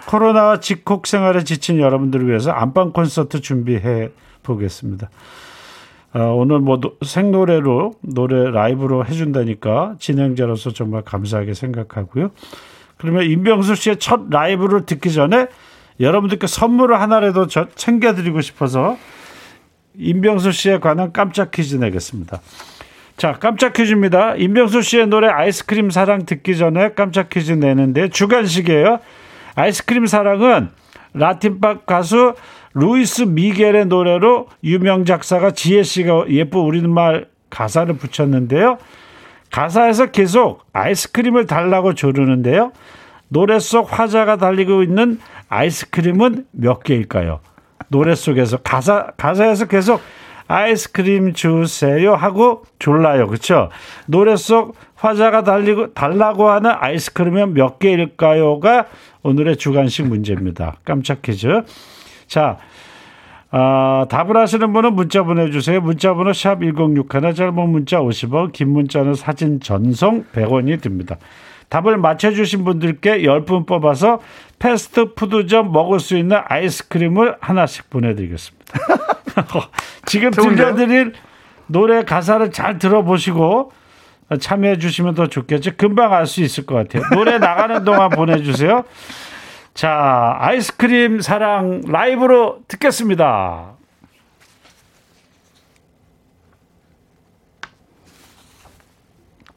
코로나와 0.07 0.61
직콕 0.61 1.07
생활에 1.07 1.45
지친 1.45 1.79
여러분들을 1.79 2.29
위해서 2.29 2.51
안방 2.51 2.93
콘서트 2.93 3.41
준비해 3.41 4.11
보겠습니다. 4.43 5.09
어, 6.13 6.35
오늘 6.35 6.59
뭐 6.59 6.81
생노래로 7.05 7.95
노래 8.01 8.51
라이브로 8.51 9.07
해준다니까 9.07 9.95
진행자로서 10.01 10.73
정말 10.73 11.03
감사하게 11.03 11.55
생각하고요. 11.55 12.31
그러면 12.97 13.25
임병수 13.25 13.77
씨의 13.77 13.99
첫 13.99 14.29
라이브를 14.29 14.85
듣기 14.87 15.13
전에 15.13 15.47
여러분들께 16.01 16.47
선물을 16.47 16.99
하나라도 17.01 17.47
저 17.47 17.69
챙겨드리고 17.75 18.41
싶어서 18.41 18.97
임병수 19.99 20.53
씨에 20.53 20.79
관한 20.79 21.13
깜짝 21.13 21.51
퀴즈 21.51 21.77
내겠습니다. 21.77 22.41
자, 23.17 23.33
깜짝 23.33 23.75
퀴즈입니다. 23.75 24.37
임병수 24.37 24.81
씨의 24.81 25.09
노래 25.09 25.29
아이스크림 25.29 25.91
사랑 25.91 26.25
듣기 26.25 26.57
전에 26.57 26.95
깜짝 26.95 27.29
퀴즈 27.29 27.53
내는데 27.53 28.09
주관식이에요. 28.09 28.99
아이스크림 29.57 30.07
사랑은 30.07 30.71
라틴팝 31.13 31.85
가수 31.85 32.35
루이스 32.73 33.23
미겔의 33.23 33.87
노래로 33.87 34.49
유명 34.65 35.05
작사가 35.05 35.51
지예 35.51 35.83
씨가 35.83 36.27
예쁜 36.31 36.61
우리말 36.61 37.27
가사를 37.51 37.95
붙였는데요. 37.97 38.79
가사에서 39.51 40.07
계속 40.07 40.65
아이스크림을 40.73 41.47
달라고 41.47 41.95
조르는데요. 41.95 42.73
노래 43.29 43.59
속 43.59 43.99
화자가 43.99 44.37
달리고 44.37 44.83
있는 44.83 45.19
아이스크림은 45.51 46.47
몇 46.53 46.83
개일까요? 46.83 47.41
노래 47.89 48.15
속에서 48.15 48.57
가사 48.59 49.11
가사에서 49.17 49.67
계속 49.67 50.01
아이스크림 50.47 51.33
주세요 51.35 52.15
하고 52.15 52.65
졸라요. 52.79 53.27
그렇죠? 53.27 53.69
노래 54.07 54.37
속 54.37 54.75
화자가 54.95 55.45
달리고 55.45 55.93
달라고 55.93 56.49
하는 56.49 56.73
아이스크림은 56.75 57.55
몇 57.55 57.79
개일까요가 57.79 58.87
오늘의 59.23 59.57
주간식 59.57 60.07
문제입니다. 60.07 60.77
깜짝 60.85 61.23
퀴즈. 61.23 61.63
자, 62.27 62.59
아, 63.51 64.07
답을 64.09 64.37
하시는 64.37 64.73
분은 64.73 64.95
문자 64.95 65.23
보내주세요. 65.25 65.81
문자 65.81 66.15
번호 66.15 66.33
샵 66.33 66.61
1061, 66.61 67.35
짧은 67.35 67.55
문자 67.55 67.99
50원, 68.01 68.53
긴 68.53 68.71
문자는 68.71 69.15
사진 69.15 69.61
전송 69.61 70.27
100원이 70.33 70.81
듭니다. 70.81 71.17
답을 71.71 71.97
맞춰주신 71.97 72.65
분들께 72.65 73.23
10분 73.23 73.67
뽑아서 73.67 74.21
패스트푸드점 74.59 75.73
먹을 75.73 76.01
수 76.01 76.17
있는 76.19 76.39
아이스크림을 76.45 77.37
하나씩 77.41 77.89
보내드리겠습니다. 77.89 78.65
지금 80.07 80.31
들려드릴 80.33 81.15
노래 81.67 82.05
가사를 82.05 82.51
잘 82.51 82.79
들어보시고 82.79 83.73
참여해 84.39 84.79
주시면 84.79 85.15
더 85.15 85.29
좋겠죠. 85.29 85.73
금방 85.77 86.13
알 86.13 86.27
수 86.27 86.43
있을 86.43 86.67
것 86.67 86.75
같아요. 86.75 87.03
노래 87.15 87.39
나가는 87.39 87.85
동안 87.85 88.11
보내주세요. 88.11 88.85
자, 89.75 90.37
아이스크림 90.41 91.21
사랑 91.21 91.81
라이브로 91.87 92.61
듣겠습니다. 92.69 93.75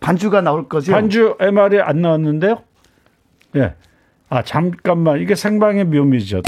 반주가 0.03 0.41
나올 0.41 0.67
거죠? 0.67 0.91
반주 0.91 1.37
MR이 1.39 1.81
안 1.81 2.01
나왔는데요? 2.01 2.61
예. 3.55 3.59
네. 3.59 3.73
아, 4.29 4.43
잠깐만. 4.43 5.21
이게 5.21 5.33
생방의 5.33 5.85
묘미죠. 5.85 6.41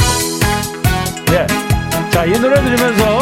예. 1.32 1.32
네. 1.32 1.48
자, 2.10 2.26
이 2.26 2.38
노래 2.40 2.62
들으면서 2.62 3.20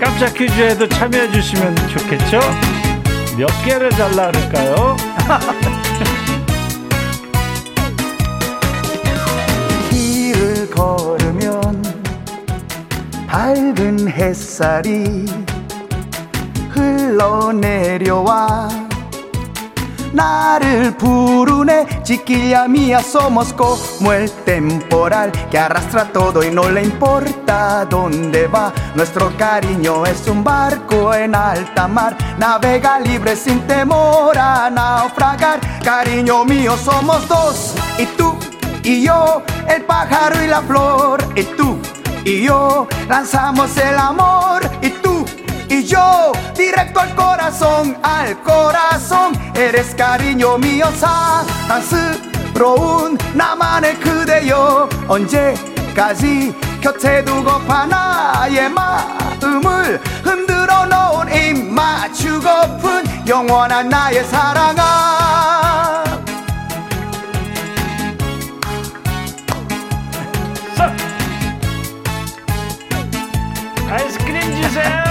깜짝 0.00 0.32
퀴즈에도 0.34 0.88
참여해 0.88 1.30
주시면 1.30 1.76
좋겠죠? 1.76 2.40
몇 3.38 3.46
개를 3.64 3.90
달라 3.90 4.30
그럴까요? 4.30 4.96
길을 9.90 10.70
걸으면 10.70 11.82
밝은 13.26 14.08
햇살이 14.08 15.26
흘러내려와 16.70 18.85
na를 20.15 20.97
부르네 20.97 22.03
chiquilla 22.03 22.67
mía 22.67 22.99
somos 23.01 23.53
como 23.53 24.11
el 24.11 24.29
temporal 24.43 25.31
que 25.49 25.57
arrastra 25.57 26.11
todo 26.11 26.43
y 26.43 26.51
no 26.51 26.69
le 26.69 26.83
importa 26.83 27.85
dónde 27.85 28.47
va 28.47 28.73
nuestro 28.95 29.31
cariño 29.37 30.05
es 30.05 30.27
un 30.27 30.43
barco 30.43 31.13
en 31.13 31.33
alta 31.33 31.87
mar 31.87 32.17
navega 32.37 32.99
libre 32.99 33.35
sin 33.35 33.61
temor 33.67 34.37
a 34.37 34.69
naufragar 34.69 35.59
cariño 35.83 36.43
mío 36.45 36.75
somos 36.77 37.27
dos 37.27 37.73
y 37.97 38.05
tú 38.17 38.35
y 38.83 39.03
yo 39.05 39.41
el 39.67 39.83
pájaro 39.83 40.43
y 40.43 40.47
la 40.47 40.61
flor 40.61 41.23
y 41.35 41.43
tú 41.43 41.77
y 42.25 42.43
yo 42.43 42.87
lanzamos 43.07 43.75
el 43.77 43.97
amor 43.97 44.61
y 44.81 44.89
tú 44.89 45.04
y 45.68 45.84
yo 45.84 46.32
directo 46.54 47.00
al 47.00 47.14
corazón, 47.14 47.96
al 48.02 48.40
corazón 48.42 49.32
eres 49.54 49.94
cariño 49.94 50.58
mío 50.58 50.86
사랑스러운 50.98 52.26
나만의 53.34 53.98
그대여. 54.00 54.88
언제까지 55.08 56.54
곁에 56.80 57.24
두고파 57.24 57.86
나의 57.86 58.68
마음을 58.70 60.00
흔들어 60.22 60.86
놓은 60.86 61.32
입맞추고픈 61.34 63.26
영원한 63.26 63.88
나의 63.88 64.24
사랑아. 64.24 66.04
아이스크림 73.88 74.40
주세요 74.62 75.05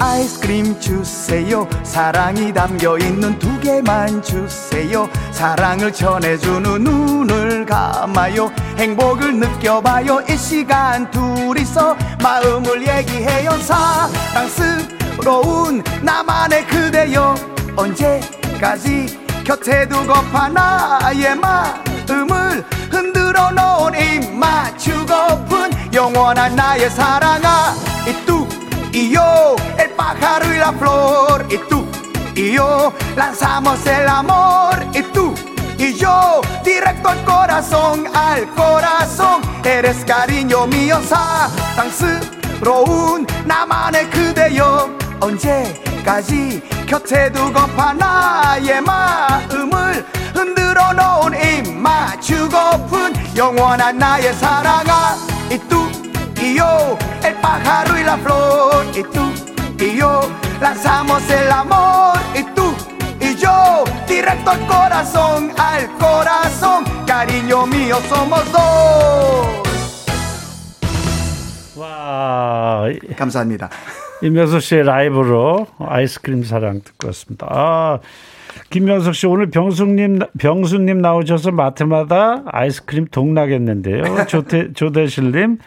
아이스크림 0.00 0.78
주세요. 0.80 1.68
사랑이 1.82 2.52
담겨있는 2.52 3.38
두 3.38 3.58
개만 3.60 4.22
주세요. 4.22 5.08
사랑을 5.32 5.92
전해주는 5.92 6.84
눈을 6.84 7.66
감아요. 7.66 8.50
행복을 8.76 9.38
느껴봐요. 9.38 10.22
이 10.28 10.36
시간 10.36 11.10
둘이서 11.10 11.96
마음을 12.22 12.86
얘기해요. 12.86 13.50
사랑스 13.60 14.98
당스러운 15.18 15.82
나만의 16.02 16.66
그대여. 16.66 17.34
언제까지 17.76 19.18
곁에 19.44 19.88
두고파 19.88 20.48
나의 20.48 21.36
마음을 21.36 22.64
흔들어 22.90 23.50
놓은 23.50 23.94
이 23.94 24.28
맞추고픈 24.36 25.92
영원한 25.92 26.56
나의 26.56 26.90
사랑아. 26.90 27.74
이뚜 28.06 28.57
이요 28.92 29.56
el 29.78 29.90
pájaro 29.90 30.52
y 30.52 30.58
la 30.58 30.72
flor 30.72 31.46
y 31.50 31.58
tú 31.68 31.86
y 32.34 32.52
yo 32.52 32.92
lanzamos 33.16 33.84
el 33.86 34.08
amor 34.08 34.86
y 34.94 35.02
tú 35.12 35.34
y 35.76 35.94
yo 35.94 36.40
directo 36.64 37.10
al 37.10 37.24
corazón 37.24 38.06
al 38.14 38.48
corazón 38.54 39.42
eres 39.64 40.04
cariño 40.04 40.66
mío 40.66 41.00
사랑스러운 41.80 43.26
나만의 43.44 44.08
그대여 44.10 44.90
언제까지 45.20 46.62
곁에 46.86 47.30
두고파 47.32 47.92
나의 47.92 48.80
마음을 48.80 50.06
흔들어 50.34 50.92
놓은 50.92 51.34
이 51.34 51.72
맞추고픈 51.72 53.36
영원한 53.36 53.98
나의 53.98 54.32
사랑아 54.34 55.16
y 55.50 55.58
tú 55.68 55.97
y 56.48 56.56
yo 56.56 56.98
el 57.24 57.34
pájaro 57.34 57.98
y 57.98 58.04
la 58.04 58.16
flor 58.16 58.86
y 58.94 59.02
tú 59.02 59.32
y 59.84 59.96
yo 59.98 60.20
lanzamos 60.60 61.22
el 61.30 61.50
amor 61.50 62.16
y 62.34 62.42
tú 62.54 62.74
y 63.20 63.34
yo 63.36 63.84
directo 64.06 64.50
al 64.50 64.66
corazón 64.66 65.50
al 65.58 65.88
corazón 65.98 66.84
cariño 67.06 67.66
mío 67.66 67.96
somos 68.08 68.42
dos 68.52 69.68
와 71.76 72.88
감사합니다. 73.16 73.70
임명석 74.22 74.62
씨의 74.62 74.82
라이브로 74.82 75.68
아이스크림 75.78 76.42
사랑 76.42 76.80
듣고 76.82 77.06
왔습니다. 77.06 77.46
아, 77.48 78.00
김명석 78.70 79.14
씨 79.14 79.28
오늘 79.28 79.48
병수님 79.50 80.18
병수님 80.40 81.00
나오셔서 81.00 81.52
마트마다 81.52 82.42
아이스크림 82.46 83.06
동나겠는데요. 83.12 84.26
조태 84.26 84.72
조대실님 84.72 85.58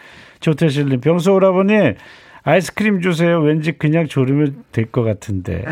조태실님 0.42 1.00
병수 1.00 1.32
오라버니 1.32 1.94
아이스크림 2.44 3.00
주세요. 3.00 3.40
왠지 3.40 3.72
그냥 3.72 4.06
조르면 4.08 4.64
될 4.72 4.90
것 4.90 5.02
같은데. 5.04 5.64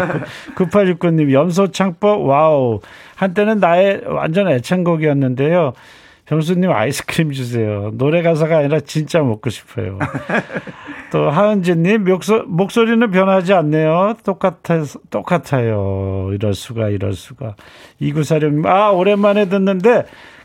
9869님 0.56 1.32
염소창법 1.32 2.26
wow 2.26 2.80
한때는 3.16 3.58
나의 3.58 4.02
완전 4.06 4.46
애창곡이었는데요. 4.48 5.72
병수님 6.26 6.70
아이스크림 6.70 7.32
주세요. 7.32 7.90
노래 7.94 8.20
가사가 8.22 8.58
아니라 8.58 8.80
진짜 8.80 9.22
먹고 9.22 9.48
싶어요. 9.48 9.98
또 11.10 11.30
하은지님 11.30 12.04
목소, 12.04 12.42
목소리는 12.46 13.10
변하지 13.10 13.54
않네요. 13.54 14.14
똑같아 14.26 14.84
똑같아요. 15.08 16.28
이럴 16.34 16.52
수가 16.52 16.90
이럴 16.90 17.14
수가. 17.14 17.54
이구사령 17.98 18.62
아 18.66 18.90
오랜만에 18.90 19.48
듣는데 19.48 20.04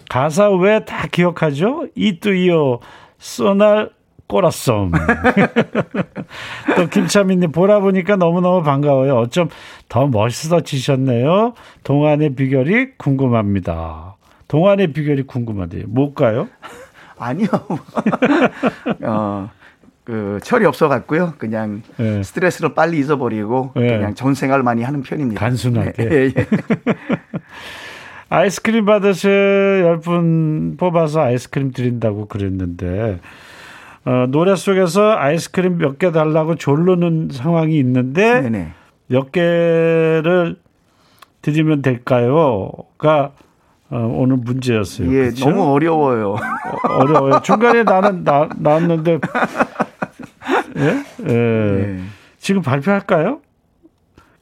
가사 0.10 0.50
왜 0.52 0.80
다 0.86 1.08
기억하죠? 1.12 1.88
이뚜이요 1.96 2.80
소날 3.24 3.90
꼬라썸. 4.28 4.92
또 6.76 6.88
김차민님 6.90 7.52
보라 7.54 7.80
보니까 7.80 8.18
너무너무 8.18 8.64
반가워요. 8.64 9.16
어쩜 9.18 9.48
더 9.88 10.08
멋있어지셨네요. 10.08 11.54
동안의 11.86 12.36
비결이 12.36 12.98
궁금합니다. 12.98 14.18
동안의 14.50 14.92
비결이 14.92 15.24
궁금한데요. 15.24 15.86
뭘까요? 15.88 16.50
아니요. 17.18 17.48
어, 19.04 19.50
그 20.04 20.40
철이 20.44 20.66
없어 20.66 20.90
갖고요. 20.90 21.36
그냥 21.38 21.82
네. 21.96 22.22
스트레스를 22.24 22.74
빨리 22.74 23.00
잊어버리고 23.00 23.72
네. 23.76 23.88
그냥 23.88 24.16
좋은 24.16 24.34
생활 24.34 24.64
많이 24.64 24.84
하는 24.84 25.02
편입니다. 25.02 25.40
단순하게. 25.40 25.92
네. 25.92 26.10
예, 26.12 26.24
예. 26.26 26.48
아이스크림 28.38 28.86
받으실 28.86 29.30
10분 29.86 30.78
뽑아서 30.80 31.22
아이스크림 31.22 31.72
드린다고 31.72 32.28
그랬는데 32.28 33.20
어, 34.06 34.26
노래 34.30 34.56
속에서 34.56 35.16
아이스크림 35.16 35.78
몇 35.78 36.00
개 36.00 36.12
달라고 36.12 36.56
졸르는 36.56 37.30
상황이 37.32 37.78
있는데 37.78 38.42
네네. 38.42 38.72
몇 39.08 39.32
개를 39.32 40.56
드리면 41.44 41.82
될까요?가 41.84 43.32
어, 43.92 43.98
오늘 44.18 44.38
문제였어요. 44.38 45.10
예, 45.14 45.26
그렇죠? 45.26 45.50
너무 45.52 45.72
어려워요. 45.72 46.36
어, 46.90 47.06
려워요 47.06 47.40
중간에 47.44 47.84
나는 47.84 48.24
나, 48.24 48.50
나왔는데 48.58 49.20
예? 50.78 51.04
예. 51.30 51.34
예. 51.34 52.00
지금 52.40 52.64
발표할까요? 52.64 53.42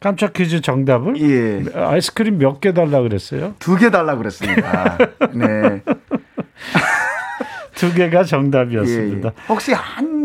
깜짝 0.01 0.33
퀴즈 0.33 0.61
정답을? 0.61 1.15
예. 1.21 1.63
아이스크림 1.79 2.39
몇 2.39 2.59
개 2.59 2.73
달라 2.73 3.01
그랬어요? 3.01 3.53
두 3.59 3.77
개 3.77 3.91
달라 3.91 4.15
그랬습니다. 4.17 4.97
네. 5.33 5.81
두 7.75 7.93
개가 7.93 8.23
정답이었습니다. 8.23 9.29
예, 9.29 9.31
예. 9.31 9.43
혹시 9.47 9.73
한 9.73 10.19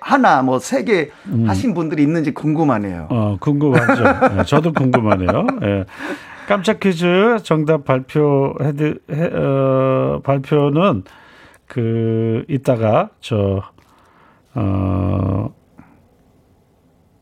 하나 0.00 0.42
뭐 0.42 0.58
세개 0.60 1.10
음. 1.26 1.48
하신 1.48 1.74
분들이 1.74 2.02
있는지 2.02 2.32
궁금하네요. 2.32 3.08
어, 3.10 3.36
궁금하죠. 3.40 4.34
네, 4.36 4.44
저도 4.44 4.72
궁금하네요. 4.72 5.46
예. 5.62 5.84
깜짝 6.46 6.78
퀴즈 6.80 7.38
정답 7.42 7.84
발표해 7.84 8.72
해, 9.10 9.24
어, 9.32 10.20
발표는 10.22 11.04
그 11.66 12.44
이따가 12.48 13.10
저 13.20 13.62
어, 14.54 15.52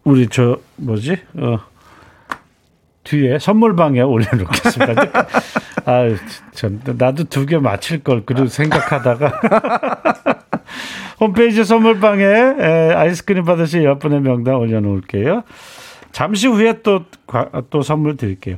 우리 0.04 0.28
저 0.28 0.58
뭐지? 0.76 1.16
어, 1.34 1.58
뒤에 3.10 3.38
선물방에 3.40 4.00
올려놓겠습니다. 4.02 5.02
아, 5.84 6.02
전 6.52 6.80
나도 6.84 7.24
두 7.24 7.44
개 7.46 7.58
맞힐 7.58 8.04
걸 8.04 8.24
그런 8.24 8.46
생각하다가 8.46 9.40
홈페이지 11.20 11.64
선물방에 11.64 12.24
에, 12.24 12.92
아이스크림 12.94 13.44
받으실 13.44 13.82
10분의 13.82 14.20
명단 14.20 14.54
올려놓을게요. 14.54 15.42
잠시 16.12 16.46
후에 16.46 16.82
또, 16.82 17.04
또 17.70 17.82
선물 17.82 18.16
드릴게요. 18.16 18.56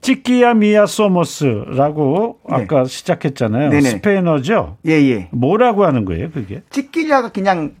찌끼야 0.00 0.54
미야 0.54 0.86
소모스라고 0.86 2.38
네. 2.48 2.54
아까 2.62 2.84
시작했잖아요. 2.84 3.70
네네. 3.70 3.82
스페인어죠? 3.82 4.78
예, 4.86 4.92
예. 4.92 5.28
뭐라고 5.32 5.84
하는 5.84 6.04
거예요, 6.04 6.30
그게? 6.30 6.62
찌끼야가 6.70 7.30
그냥 7.32 7.74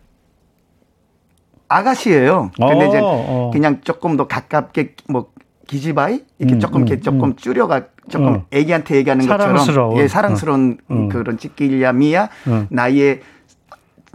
아가씨예요. 1.68 2.50
근데 2.56 2.84
어, 2.84 2.88
이제 2.88 2.98
어. 3.00 3.50
그냥 3.52 3.80
조금 3.84 4.16
더 4.16 4.26
가깝게 4.26 4.94
뭐 5.08 5.30
기지바이 5.70 6.24
이렇게 6.40 6.56
음, 6.56 6.60
조금 6.60 6.80
이렇게 6.80 6.96
음, 6.96 7.00
조금 7.00 7.24
음. 7.28 7.36
줄여가 7.36 7.82
조금 8.08 8.26
어. 8.26 8.44
애기한테 8.50 8.96
얘기하는 8.96 9.24
사랑스러운. 9.24 9.56
것처럼 9.56 9.98
예, 9.98 10.08
사랑스러운 10.08 10.78
어. 10.88 10.94
어. 10.94 11.08
그런 11.12 11.38
찌끼야 11.38 11.92
미야 11.92 12.28
어. 12.48 12.66
나의 12.70 13.20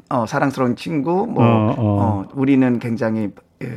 어, 0.09 0.25
사랑스러운 0.27 0.75
친구 0.75 1.25
뭐 1.25 1.45
어, 1.45 1.75
어. 1.77 2.25
우리는 2.33 2.77
굉장히 2.79 3.29
예, 3.63 3.67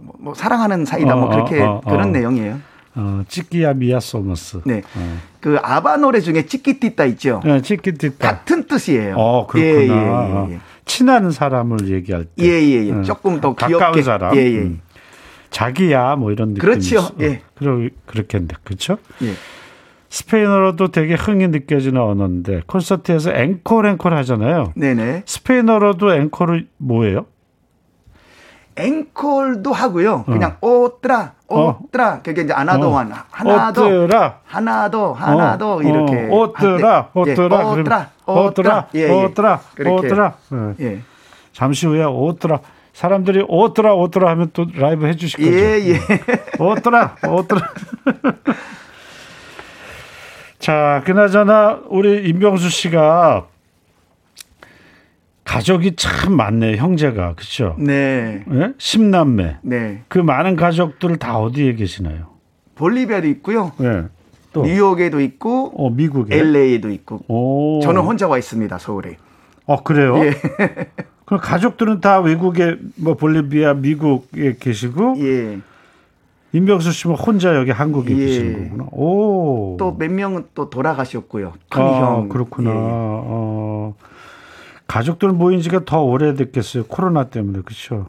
뭐, 0.00 0.14
뭐 0.18 0.34
사랑하는 0.34 0.86
사이다 0.86 1.14
뭐 1.14 1.28
그렇게 1.28 1.58
그런 1.86 2.10
내용이에요. 2.10 2.58
어, 2.94 3.22
찌끼야 3.28 3.74
미야 3.74 4.00
소머스. 4.00 4.62
네. 4.64 4.80
어. 4.96 5.16
그 5.40 5.58
아바 5.62 5.98
노래 5.98 6.20
중에 6.20 6.46
찌끼띠따 6.46 7.04
있죠. 7.04 7.42
네, 7.44 7.60
chiquitita. 7.60 8.26
같은 8.26 8.66
뜻이에요. 8.66 9.14
어, 9.14 9.46
그렇구나. 9.46 9.72
예, 9.74 9.88
예, 9.88 10.48
예. 10.48 10.54
예. 10.54 10.60
친한 10.86 11.30
사람을 11.30 11.88
얘기할 11.90 12.24
때. 12.24 12.30
예, 12.42 12.48
예, 12.62 12.86
예. 12.86 12.92
어. 12.92 13.02
조금 13.02 13.42
더 13.42 13.54
가까운 13.54 13.92
귀엽게. 13.92 14.02
사람. 14.02 14.34
예, 14.34 14.40
예. 14.40 14.58
음. 14.60 14.80
자기야 15.56 16.16
뭐 16.16 16.32
이런 16.32 16.52
느낌. 16.52 16.60
그렇죠. 16.60 17.08
예. 17.20 17.40
그러 17.54 17.88
그렇겠네. 18.04 18.48
그렇죠? 18.62 18.98
예. 19.22 19.32
스페인어로도 20.10 20.88
되게 20.88 21.14
흥이 21.14 21.48
느껴지는 21.48 21.98
언어인데 21.98 22.60
콘서트에서 22.66 23.32
앵콜 23.32 23.86
앵콜 23.86 24.14
하잖아요. 24.18 24.74
네네. 24.76 25.22
스페인어로도 25.24 26.12
앵콜을 26.12 26.68
뭐예요? 26.76 27.24
앵콜도 28.76 29.72
하고요. 29.72 30.24
그냥 30.24 30.58
어. 30.60 30.68
otra 30.68 31.32
otra 31.48 32.20
그게 32.20 32.42
이제 32.42 32.52
하나 32.52 32.76
더 32.76 32.94
한 32.94 33.12
어. 33.12 33.14
하나 33.30 33.72
더 33.72 33.86
otra 33.86 34.40
하나 34.44 34.90
더 34.90 35.12
하나 35.12 35.56
더 35.56 35.76
어. 35.76 35.82
이렇게 35.82 36.28
otra 36.30 37.10
otra 37.14 37.60
otra 37.64 38.10
otra 38.26 38.88
otra 38.92 39.60
Otra 39.86 40.34
예. 40.80 41.00
잠시 41.54 41.86
후에 41.86 42.04
otra 42.04 42.60
사람들이 42.96 43.44
otra 43.46 43.94
otra 43.94 44.30
하면 44.30 44.48
또 44.54 44.64
라이브 44.74 45.06
해주실 45.06 45.38
거죠? 45.38 45.54
예 45.54 45.86
예. 45.86 45.98
Otra 46.58 47.16
otra. 47.28 47.60
자, 50.58 51.02
그나저나 51.04 51.82
우리 51.90 52.26
임병수 52.26 52.70
씨가 52.70 53.48
가족이 55.44 55.96
참 55.96 56.32
많네 56.32 56.78
형제가 56.78 57.34
그렇죠? 57.34 57.76
네. 57.78 58.42
네? 58.46 58.72
10남매. 58.78 59.58
네. 59.60 60.02
그 60.08 60.18
많은 60.18 60.56
가족들 60.56 61.18
다 61.18 61.36
어디에 61.36 61.74
계시나요? 61.74 62.28
볼리비아도 62.76 63.26
있고요. 63.28 63.72
네. 63.76 64.04
또 64.54 64.64
뉴욕에도 64.64 65.20
있고, 65.20 65.70
어 65.76 65.90
미국에, 65.90 66.34
LA에도 66.34 66.88
있고. 66.88 67.20
오. 67.28 67.78
저는 67.82 68.00
혼자 68.00 68.26
와 68.26 68.38
있습니다 68.38 68.78
서울에. 68.78 69.18
어 69.66 69.82
그래요? 69.82 70.24
예. 70.24 70.32
그럼 71.26 71.40
가족들은 71.40 72.00
다 72.00 72.20
외국에 72.20 72.76
뭐 72.96 73.14
볼리비아, 73.14 73.74
미국에 73.74 74.56
계시고 74.58 75.16
예. 75.18 75.58
임병수 76.52 76.92
씨는 76.92 77.16
혼자 77.16 77.54
여기 77.56 77.70
한국에 77.72 78.14
예. 78.16 78.16
계시는 78.26 78.68
거구나. 78.70 78.88
오. 78.92 79.76
또 79.78 79.94
몇 79.98 80.10
명은 80.10 80.46
또 80.54 80.70
돌아가셨고요. 80.70 81.52
큰 81.68 81.82
아, 81.82 81.86
형. 82.00 82.28
그렇구나. 82.28 82.70
예. 82.70 82.74
어. 82.78 83.94
가족들 84.86 85.30
모인 85.32 85.60
지가 85.60 85.84
더 85.84 86.02
오래됐겠어요. 86.02 86.84
코로나 86.84 87.24
때문에. 87.24 87.60
그렇죠. 87.64 88.06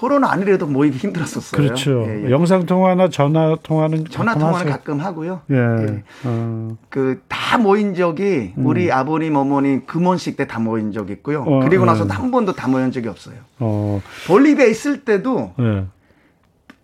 코로나 0.00 0.32
아니래도 0.32 0.66
모이기 0.66 0.96
힘들었었어요. 0.96 1.60
그렇죠. 1.60 2.04
예, 2.06 2.24
예. 2.24 2.30
영상 2.30 2.64
통화나 2.64 3.10
전화 3.10 3.54
통화는 3.62 4.06
전화 4.08 4.34
통화는 4.34 4.70
가끔 4.72 4.98
하고요. 4.98 5.42
예. 5.50 5.56
예. 5.56 6.02
어. 6.24 6.70
그다 6.88 7.58
모인 7.58 7.94
적이 7.94 8.54
음. 8.56 8.64
우리 8.64 8.90
아버님 8.90 9.36
어머니 9.36 9.84
금혼식 9.84 10.38
때 10.38 10.46
다 10.46 10.58
모인 10.58 10.92
적 10.92 11.10
있고요. 11.10 11.42
어, 11.42 11.60
그리고 11.60 11.84
나서 11.84 12.06
예. 12.06 12.08
한 12.14 12.30
번도 12.30 12.54
다 12.54 12.66
모인 12.66 12.90
적이 12.92 13.08
없어요. 13.08 13.34
어. 13.58 14.00
볼리비아에 14.26 14.70
있을 14.70 15.04
때도 15.04 15.52
예. 15.60 15.84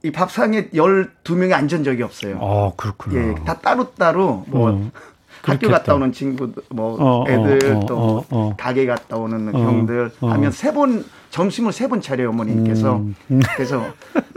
이 0.02 0.12
밥상에 0.12 0.68
12명이 0.74 1.54
앉은 1.54 1.84
적이 1.84 2.02
없어요. 2.02 2.38
아, 2.42 2.72
그렇구나. 2.76 3.16
예, 3.16 3.34
다 3.46 3.54
따로따로 3.54 4.44
뭐 4.48 4.70
어. 4.72 4.90
학교 5.42 5.68
갔다 5.70 5.94
오는 5.94 6.12
친구들, 6.12 6.62
뭐 6.68 6.96
어, 7.00 7.22
어 7.22 7.24
애들 7.30 7.76
어, 7.76 7.86
또 7.86 7.96
어, 7.96 8.24
어, 8.30 8.54
가게 8.58 8.84
갔다 8.84 9.16
오는 9.16 9.54
형들 9.54 10.10
하면 10.20 10.50
세 10.50 10.72
번 10.72 11.02
점심을 11.36 11.70
세 11.72 11.86
번 11.86 12.00
차려요 12.00 12.30
어머니께서 12.30 12.96
음. 13.30 13.40
그래서 13.56 13.92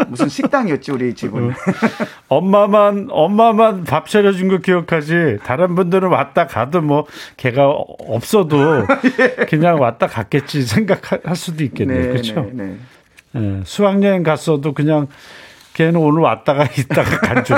무슨 0.09 0.27
식당이었지 0.27 0.91
우리 0.91 1.13
집은 1.15 1.53
엄마만 2.27 3.07
엄마만 3.09 3.85
밥 3.85 4.07
차려준 4.09 4.49
거 4.49 4.57
기억하지 4.57 5.37
다른 5.43 5.75
분들은 5.75 6.09
왔다 6.09 6.45
가도 6.45 6.81
뭐 6.81 7.05
걔가 7.37 7.69
없어도 7.69 8.85
예. 9.19 9.45
그냥 9.45 9.79
왔다 9.79 10.07
갔겠지 10.07 10.63
생각할 10.63 11.35
수도 11.37 11.63
있겠네요 11.63 12.01
네, 12.01 12.07
그렇죠 12.09 12.41
네, 12.51 12.63
네. 12.65 12.77
네, 13.31 13.61
수학여행 13.63 14.23
갔어도 14.23 14.73
그냥 14.73 15.07
걔는 15.75 15.95
오늘 15.95 16.21
왔다가 16.23 16.65
있다가 16.65 17.19
간 17.21 17.43
줄. 17.45 17.55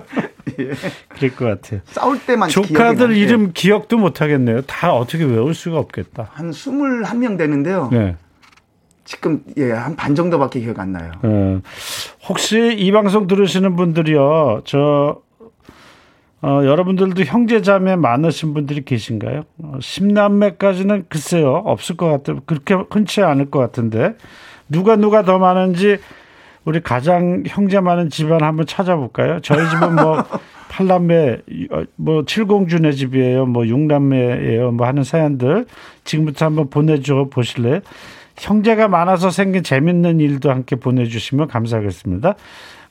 예. 0.58 0.70
그럴 1.10 1.30
것 1.36 1.44
같아요. 1.44 1.80
싸울 1.84 2.18
때만 2.18 2.48
조카들 2.48 3.14
이름 3.14 3.52
기억도 3.52 3.98
못 3.98 4.22
하겠네요. 4.22 4.62
다 4.62 4.94
어떻게 4.94 5.24
외울 5.24 5.52
수가 5.52 5.78
없겠다. 5.78 6.30
한 6.32 6.52
21명 6.52 7.36
되는데요. 7.36 7.90
네. 7.92 8.16
지금 9.10 9.42
예, 9.56 9.72
한 9.72 9.96
반 9.96 10.14
정도밖에 10.14 10.60
기억 10.60 10.78
안 10.78 10.92
나요. 10.92 11.10
네. 11.24 11.60
혹시 12.28 12.76
이 12.78 12.92
방송 12.92 13.26
들으시는 13.26 13.74
분들이요. 13.74 14.60
저 14.64 15.20
어, 16.42 16.60
여러분들도 16.64 17.24
형제자매 17.24 17.96
많으신 17.96 18.54
분들이 18.54 18.84
계신가요? 18.84 19.42
어, 19.64 19.72
10남매까지는 19.80 21.06
글쎄요. 21.08 21.54
없을 21.66 21.96
것 21.96 22.06
같아요. 22.06 22.38
그렇게 22.46 22.76
흔치 22.88 23.20
않을 23.20 23.50
것 23.50 23.58
같은데 23.58 24.14
누가 24.68 24.94
누가 24.94 25.24
더 25.24 25.38
많은지 25.40 25.98
우리 26.64 26.80
가장 26.80 27.42
형제 27.48 27.80
많은 27.80 28.10
집안 28.10 28.44
한번 28.44 28.64
찾아볼까요? 28.66 29.40
저희 29.40 29.68
집은 29.70 29.96
뭐 29.96 30.22
팔남매 30.70 31.38
뭐 31.96 32.24
칠공주네 32.24 32.92
집이에요. 32.92 33.46
뭐 33.46 33.66
육남매예요. 33.66 34.70
뭐 34.70 34.86
하는 34.86 35.02
사연들 35.02 35.66
지금부터 36.04 36.46
한번 36.46 36.70
보내줘 36.70 37.26
보실래요? 37.32 37.80
형제가 38.40 38.88
많아서 38.88 39.30
생긴 39.30 39.62
재밌는 39.62 40.18
일도 40.20 40.50
함께 40.50 40.76
보내주시면 40.76 41.48
감사하겠습니다. 41.48 42.34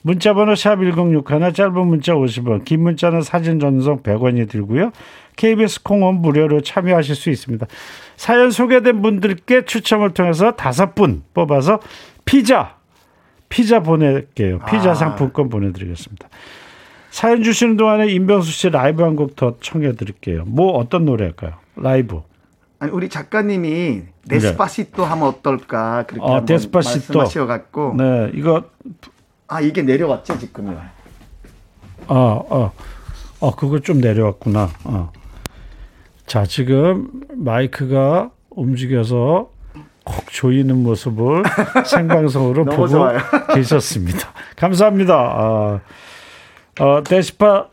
문자번호 0.02 0.54
샵 0.54 0.76
1061, 0.76 1.52
짧은 1.52 1.86
문자 1.86 2.14
50원, 2.14 2.64
긴 2.64 2.82
문자는 2.82 3.20
사진 3.20 3.58
전송 3.60 4.02
100원이 4.02 4.48
들고요. 4.48 4.92
KBS 5.36 5.82
콩은 5.82 6.22
무료로 6.22 6.62
참여하실 6.62 7.14
수 7.14 7.30
있습니다. 7.30 7.66
사연 8.16 8.50
소개된 8.50 9.02
분들께 9.02 9.64
추첨을 9.64 10.10
통해서 10.14 10.52
다섯 10.52 10.94
분 10.94 11.22
뽑아서 11.34 11.80
피자 12.24 12.76
피자 13.48 13.80
보낼게요. 13.80 14.60
피자 14.70 14.92
아. 14.92 14.94
상품권 14.94 15.48
보내드리겠습니다. 15.48 16.28
사연 17.10 17.42
주시는 17.42 17.76
동안에 17.76 18.06
임병수 18.06 18.52
씨 18.52 18.70
라이브 18.70 19.02
한 19.02 19.16
곡 19.16 19.34
더 19.34 19.56
청해 19.60 19.92
드릴게요. 19.96 20.44
뭐 20.46 20.72
어떤 20.78 21.04
노래 21.04 21.24
할까요? 21.24 21.54
라이브. 21.76 22.22
아니 22.80 22.90
우리 22.92 23.10
작가님이 23.10 24.04
Despacito 24.26 25.02
네. 25.02 25.08
하면 25.08 25.28
어떨까 25.28 26.04
그렇게 26.06 26.26
어, 26.26 26.44
Despacito 26.46 27.18
말씀하셔 27.18 27.46
갖고 27.46 27.94
네 27.96 28.30
이거 28.34 28.64
아 29.48 29.60
이게 29.60 29.82
내려왔죠 29.82 30.38
지금요. 30.38 30.80
어어 32.06 32.46
어. 32.48 32.72
어 33.40 33.54
그거 33.54 33.80
좀 33.80 34.00
내려왔구나. 34.00 34.70
어. 34.84 35.12
자 36.26 36.44
지금 36.46 37.10
마이크가 37.36 38.30
움직여서 38.48 39.50
콕 40.04 40.32
조이는 40.32 40.82
모습을 40.82 41.42
생방송으로 41.84 42.64
보고 42.64 42.88
좋아요. 42.88 43.18
계셨습니다. 43.54 44.32
감사합니다. 44.56 45.14
어, 45.18 45.80
어, 46.80 47.02
Despa 47.04 47.68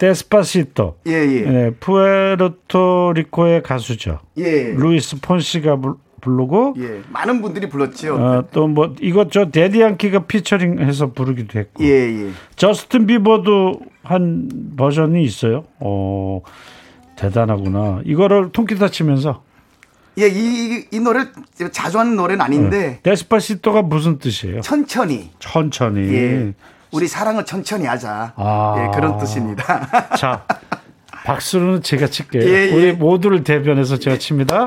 Despacito. 0.00 0.96
예, 1.06 1.12
예. 1.12 1.40
네, 1.42 1.70
푸에르토리코의 1.78 3.62
가수죠. 3.62 4.20
예. 4.38 4.72
루이스 4.72 5.20
폰시가 5.20 5.78
부르고 6.22 6.74
예. 6.78 7.02
많은 7.10 7.42
분들이 7.42 7.68
불렀죠. 7.68 8.14
어, 8.16 8.44
또뭐 8.50 8.96
이것저 9.00 9.50
데디안키가 9.50 10.26
피처링해서 10.26 11.12
부르기도 11.12 11.58
했고. 11.58 11.84
예, 11.84 11.88
예. 11.88 12.30
저스틴 12.56 13.06
비버도 13.06 13.80
한 14.02 14.48
버전이 14.76 15.22
있어요. 15.22 15.64
어, 15.80 16.40
대단하구나. 17.16 18.00
이거를 18.06 18.52
통기타 18.52 18.88
치면서 18.88 19.42
예, 20.18 20.28
이, 20.28 20.86
이 20.90 20.98
노래 21.00 21.26
자주 21.72 21.98
하는 21.98 22.16
노래는 22.16 22.40
아닌데. 22.40 22.78
네. 22.78 23.00
데스파시토가 23.02 23.82
무슨 23.82 24.18
뜻이에요? 24.18 24.62
천천히. 24.62 25.30
천천히. 25.38 26.00
예. 26.14 26.54
우리 26.92 27.06
사랑을 27.06 27.44
천천히 27.44 27.86
하자. 27.86 28.32
아. 28.36 28.74
예, 28.78 28.90
그런 28.94 29.16
뜻입니다. 29.18 29.86
자, 30.16 30.44
박수는 31.24 31.82
제가 31.82 32.08
칠게요. 32.08 32.42
예, 32.42 32.68
예. 32.68 32.72
우리 32.72 32.92
모두를 32.92 33.44
대변해서 33.44 33.98
제가 33.98 34.18
칩니다. 34.18 34.66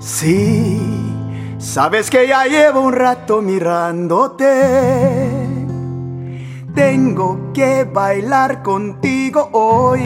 Sí, 0.00 0.78
sabes 1.58 2.08
que 2.10 2.26
ya 2.26 2.46
llevo 2.46 2.80
un 2.80 2.94
rato 2.94 3.42
mirándote. 3.42 4.46
Tengo 6.74 7.52
que 7.52 7.84
bailar 7.84 8.62
contigo 8.62 9.50
hoy. 9.52 10.04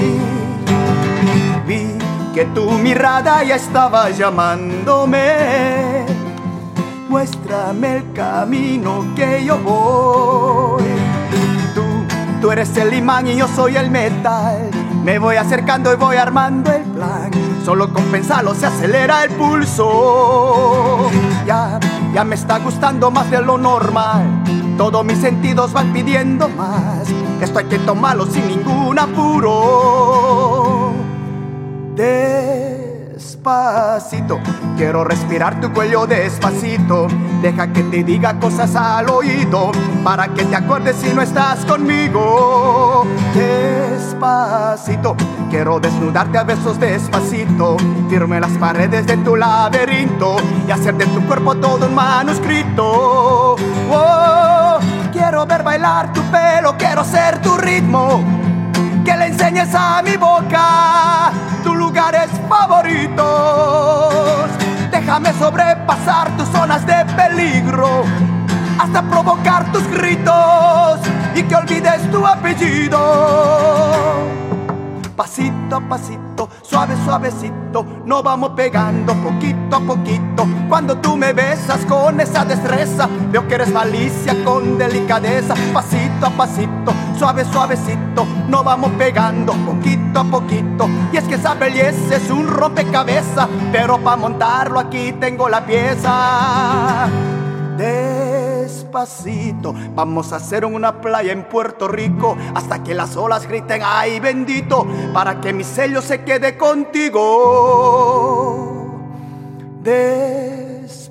Vi 1.66 1.96
que 2.34 2.44
tu 2.46 2.70
mirada 2.70 3.42
ya 3.44 3.56
estaba 3.56 4.10
llamándome. 4.10 6.06
Muéstrame 7.08 7.96
el 7.96 8.12
camino 8.12 9.04
que 9.16 9.44
yo 9.44 9.58
voy. 9.58 10.84
Tú, 11.74 11.82
tú 12.40 12.52
eres 12.52 12.76
el 12.76 12.94
imán 12.94 13.26
y 13.26 13.36
yo 13.36 13.48
soy 13.48 13.76
el 13.76 13.90
metal. 13.90 14.70
Me 15.04 15.18
voy 15.18 15.36
acercando 15.36 15.92
y 15.92 15.96
voy 15.96 16.16
armando 16.16 16.72
el 16.72 16.82
plan. 16.82 17.30
Solo 17.64 17.92
con 17.92 18.04
pensarlo 18.04 18.54
se 18.54 18.66
acelera 18.66 19.24
el 19.24 19.30
pulso. 19.30 21.10
Ya, 21.46 21.80
ya 22.14 22.24
me 22.24 22.34
está 22.36 22.58
gustando 22.58 23.10
más 23.10 23.30
de 23.30 23.42
lo 23.42 23.58
normal 23.58 24.40
todos 24.80 25.04
mis 25.04 25.18
sentidos 25.18 25.74
van 25.74 25.92
pidiendo 25.92 26.48
más. 26.48 27.06
Esto 27.42 27.58
hay 27.58 27.66
que 27.66 27.78
tomarlo 27.80 28.24
sin 28.24 28.48
ningún 28.48 28.98
apuro. 28.98 30.59
Despacito, 33.16 34.38
quiero 34.76 35.02
respirar 35.04 35.60
tu 35.60 35.72
cuello 35.72 36.06
despacito. 36.06 37.08
Deja 37.42 37.72
que 37.72 37.82
te 37.84 38.04
diga 38.04 38.38
cosas 38.38 38.76
al 38.76 39.10
oído 39.10 39.72
para 40.04 40.28
que 40.28 40.44
te 40.44 40.54
acuerdes 40.56 40.96
si 40.96 41.12
no 41.12 41.20
estás 41.20 41.64
conmigo. 41.64 43.06
Despacito, 43.34 45.16
quiero 45.50 45.80
desnudarte 45.80 46.38
a 46.38 46.44
besos 46.44 46.78
despacito. 46.78 47.76
Firme 48.08 48.40
las 48.40 48.52
paredes 48.52 49.06
de 49.06 49.16
tu 49.18 49.34
laberinto 49.36 50.36
y 50.66 50.70
hacer 50.70 50.94
de 50.94 51.06
tu 51.06 51.26
cuerpo 51.26 51.56
todo 51.56 51.86
un 51.86 51.94
manuscrito. 51.94 53.56
Quiero 55.12 55.44
ver 55.44 55.62
bailar 55.62 56.12
tu 56.12 56.22
pelo, 56.30 56.76
quiero 56.78 57.04
ser 57.04 57.40
tu 57.42 57.56
ritmo. 57.56 58.49
Que 59.10 59.16
le 59.16 59.26
enseñes 59.26 59.74
a 59.74 60.02
mi 60.02 60.16
boca 60.16 61.32
tus 61.64 61.76
lugares 61.76 62.30
favoritos. 62.48 63.24
Déjame 64.92 65.32
sobrepasar 65.32 66.30
tus 66.36 66.48
zonas 66.50 66.86
de 66.86 67.04
peligro 67.16 68.04
hasta 68.78 69.02
provocar 69.02 69.64
tus 69.72 69.84
gritos 69.88 71.00
y 71.34 71.42
que 71.42 71.56
olvides 71.56 72.08
tu 72.12 72.24
apellido 72.24 73.00
pasito 75.20 75.76
a 75.76 75.80
pasito, 75.80 76.48
suave 76.62 76.96
suavecito, 77.04 77.84
nos 78.06 78.22
vamos 78.22 78.52
pegando 78.56 79.12
poquito 79.16 79.76
a 79.76 79.80
poquito. 79.80 80.46
Cuando 80.66 80.96
tú 80.96 81.14
me 81.14 81.34
besas 81.34 81.84
con 81.84 82.18
esa 82.22 82.42
destreza, 82.46 83.06
veo 83.30 83.46
que 83.46 83.56
eres 83.56 83.70
malicia 83.70 84.34
con 84.42 84.78
delicadeza, 84.78 85.54
pasito 85.74 86.24
a 86.24 86.30
pasito, 86.30 86.94
suave 87.18 87.44
suavecito, 87.44 88.26
nos 88.48 88.64
vamos 88.64 88.92
pegando 88.92 89.52
poquito 89.52 90.20
a 90.20 90.24
poquito. 90.24 90.88
Y 91.12 91.18
es 91.18 91.24
que 91.24 91.34
esa 91.34 91.52
belleza 91.52 92.16
es 92.16 92.30
un 92.30 92.48
rompecabezas, 92.48 93.46
pero 93.70 93.98
para 93.98 94.16
montarlo 94.16 94.80
aquí 94.80 95.12
tengo 95.20 95.50
la 95.50 95.66
pieza 95.66 97.10
Despacito, 98.59 99.73
vamos 99.93 100.33
a 100.33 100.37
hacer 100.37 100.65
una 100.65 100.99
playa 101.01 101.31
en 101.31 101.43
Puerto 101.43 101.87
Rico 101.87 102.35
hasta 102.53 102.83
que 102.83 102.93
las 102.93 103.15
olas 103.15 103.47
griten 103.47 103.81
ay 103.83 104.19
bendito 104.19 104.85
para 105.13 105.39
que 105.39 105.53
mi 105.53 105.63
sello 105.63 106.01
se 106.01 106.23
quede 106.23 106.57
contigo. 106.57 107.21
Despacito. 109.83 111.05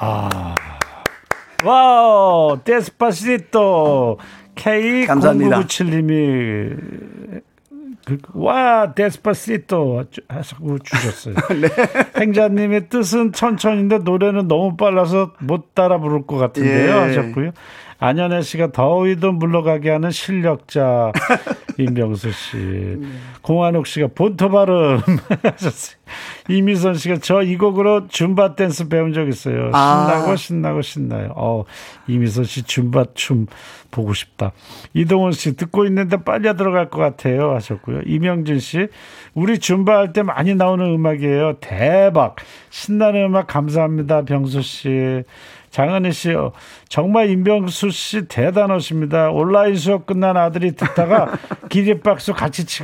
아. 0.00 0.54
와우, 1.64 2.58
데스파시토. 2.62 4.18
K0997님이 4.54 6.10
그, 6.70 7.40
와 8.33 8.93
데스파시토 8.93 10.03
하고 10.27 10.79
주셨어요. 10.79 11.35
네. 11.61 11.69
행자님의 12.19 12.89
뜻은 12.89 13.31
천천히인데 13.31 13.99
노래는 13.99 14.47
너무 14.47 14.75
빨라서 14.75 15.31
못 15.39 15.73
따라 15.73 15.97
부를 15.99 16.25
것 16.27 16.37
같은데요 16.37 16.87
예. 16.87 16.91
하셨고요. 16.91 17.51
안현애 17.99 18.41
씨가 18.41 18.73
더위도 18.73 19.31
물러가게 19.31 19.89
하는 19.89 20.11
실력자 20.11 21.13
임병수 21.79 22.31
씨. 22.33 22.97
공한옥 23.41 23.87
씨가 23.87 24.09
본토 24.13 24.49
발음 24.49 24.99
하셨어요. 25.41 25.95
이미선 26.49 26.95
씨가 26.95 27.17
저 27.19 27.41
이 27.43 27.55
곡으로 27.57 28.07
줌바 28.09 28.55
댄스 28.55 28.89
배운 28.89 29.13
적 29.13 29.29
있어요. 29.29 29.69
아. 29.73 30.07
신나고 30.09 30.31
아. 30.31 30.35
신나고 30.35 30.81
신나요. 30.81 31.33
어, 31.37 31.63
이미선 32.07 32.43
씨 32.43 32.63
줌바 32.63 33.05
춤 33.13 33.47
보고 33.93 34.13
싶다. 34.13 34.51
이동훈 34.93 35.31
씨 35.31 35.55
듣고 35.55 35.85
있는데 35.85 36.17
빨려 36.17 36.55
들어갈 36.55 36.89
것 36.89 36.99
같아요 36.99 37.53
하셨고요. 37.55 38.01
이명진 38.05 38.59
씨 38.59 38.87
우리 39.33 39.59
줌바 39.59 39.95
할 39.95 40.13
때 40.13 40.23
많이 40.23 40.55
나오는 40.55 40.85
음악이에요. 40.85 41.57
대박. 41.61 42.35
신나는 42.71 43.25
음악 43.25 43.47
감사합니다. 43.47 44.23
병수 44.25 44.61
씨. 44.61 45.23
장은희 45.69 46.11
씨, 46.11 46.31
어, 46.35 46.51
정말 46.87 47.31
임병수 47.31 47.89
씨 47.89 48.27
대단하십니다. 48.27 49.31
온라인 49.31 49.75
수업 49.75 50.05
끝난 50.05 50.37
아들이 50.37 50.73
듣다가 50.75 51.31
기립박수 51.69 52.33
같이 52.35 52.63
치, 52.65 52.83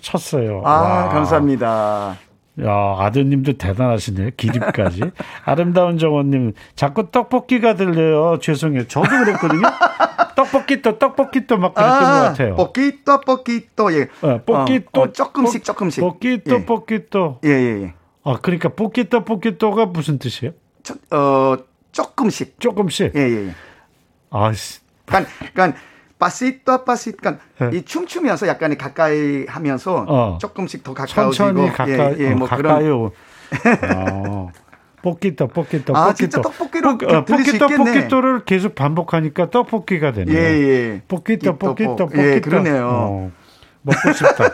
쳤어요. 0.00 0.62
아, 0.64 0.70
와. 0.70 1.08
감사합니다. 1.10 2.16
야, 2.62 2.96
아드님도 3.00 3.54
대단하시네요. 3.54 4.30
기립까지. 4.36 5.00
아름다운 5.44 5.98
정원님, 5.98 6.52
자꾸 6.76 7.10
떡볶이가 7.10 7.74
들려요. 7.74 8.38
죄송해요. 8.40 8.86
저도 8.86 9.08
그랬거든요. 9.08 9.62
떡볶이 10.36 10.80
또, 10.82 10.98
떡볶이 10.98 11.46
또 11.46 11.56
막 11.56 11.74
그랬던 11.74 11.96
아, 11.96 11.98
것 12.00 12.28
같아요. 12.28 12.54
볶이 12.56 13.04
떡볶이 13.04 13.66
또, 13.74 13.92
예. 13.92 14.08
어, 14.22 14.40
볶이 14.44 14.84
또. 14.92 15.00
어, 15.00 15.04
어, 15.04 15.12
조금씩, 15.12 15.64
조금씩. 15.64 16.00
볶이 16.00 16.42
또, 16.44 16.54
예. 16.56 16.64
볶이 16.64 17.00
또. 17.10 17.40
예, 17.44 17.48
예, 17.50 17.82
예. 17.82 17.94
아, 18.22 18.38
그러니까 18.40 18.68
볶이 18.70 19.08
또, 19.08 19.24
볶이 19.24 19.58
또가 19.58 19.86
무슨 19.86 20.18
뜻이에요? 20.18 20.52
저, 20.82 20.94
어, 21.16 21.56
조금씩. 21.92 22.60
조금씩. 22.60 23.12
예, 23.16 23.20
예. 23.20 23.46
예. 23.48 23.54
아 24.30 24.52
씨. 24.52 24.80
그러니까, 25.06 25.30
그러니까 25.52 25.78
빠시또 26.18 26.84
빠시 26.84 27.12
그러니까 27.12 27.44
네. 27.58 27.78
이 27.78 27.82
춤추면서 27.82 28.46
약간 28.46 28.76
가까이 28.76 29.46
하면서 29.46 30.04
어. 30.08 30.38
조금씩 30.40 30.82
더 30.82 30.94
가까워지고 30.94 31.32
천천히 31.32 31.68
가까이 31.70 32.16
예, 32.18 32.30
예, 32.30 32.30
뭐 32.30 32.48
가까이 32.48 32.84
그런 32.84 33.10
어. 33.96 34.50
볶기떡, 35.02 35.52
볶기떡, 35.52 35.94
아, 35.94 36.14
진짜 36.14 36.40
떡볶이로 36.40 36.96
볶, 36.96 37.26
볶기떡, 37.26 37.76
볶기떡을 37.76 38.44
계속 38.46 38.74
반복하니까 38.74 39.50
떡볶이가 39.50 40.12
되네요. 40.12 40.34
예, 40.34 40.40
예. 40.40 41.02
볶기떡, 41.06 41.58
볶기떡, 41.58 41.96
볶기떡. 41.96 42.24
예, 42.24 42.40
그러네요. 42.40 42.88
어, 42.88 43.32
먹고 43.82 44.12
싶다. 44.14 44.44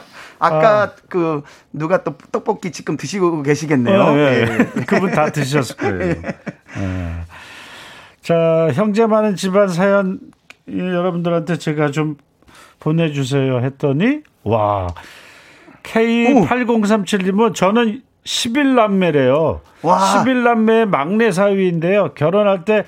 아까 0.40 0.82
아. 0.84 0.92
그 1.10 1.42
누가 1.70 2.02
또 2.02 2.16
떡볶이 2.32 2.72
지금 2.72 2.96
드시고 2.96 3.42
계시겠네요. 3.42 4.00
어, 4.00 4.16
예, 4.16 4.40
예. 4.40 4.80
그분 4.88 5.10
다 5.10 5.30
드셨을 5.30 5.76
거예요. 5.76 6.00
예. 6.00 6.22
예. 6.78 7.10
자, 8.22 8.70
형제 8.72 9.06
많은 9.06 9.36
집안 9.36 9.68
사연 9.68 10.18
여러분들한테 10.68 11.58
제가 11.58 11.90
좀 11.90 12.16
보내주세요 12.78 13.60
했더니 13.60 14.20
와 14.44 14.88
K8037님은 15.82 17.54
저는 17.54 18.02
11남매래요. 18.24 19.60
와. 19.82 19.98
11남매의 19.98 20.86
막내 20.86 21.30
사위인데요. 21.32 22.12
결혼할 22.14 22.64
때 22.64 22.84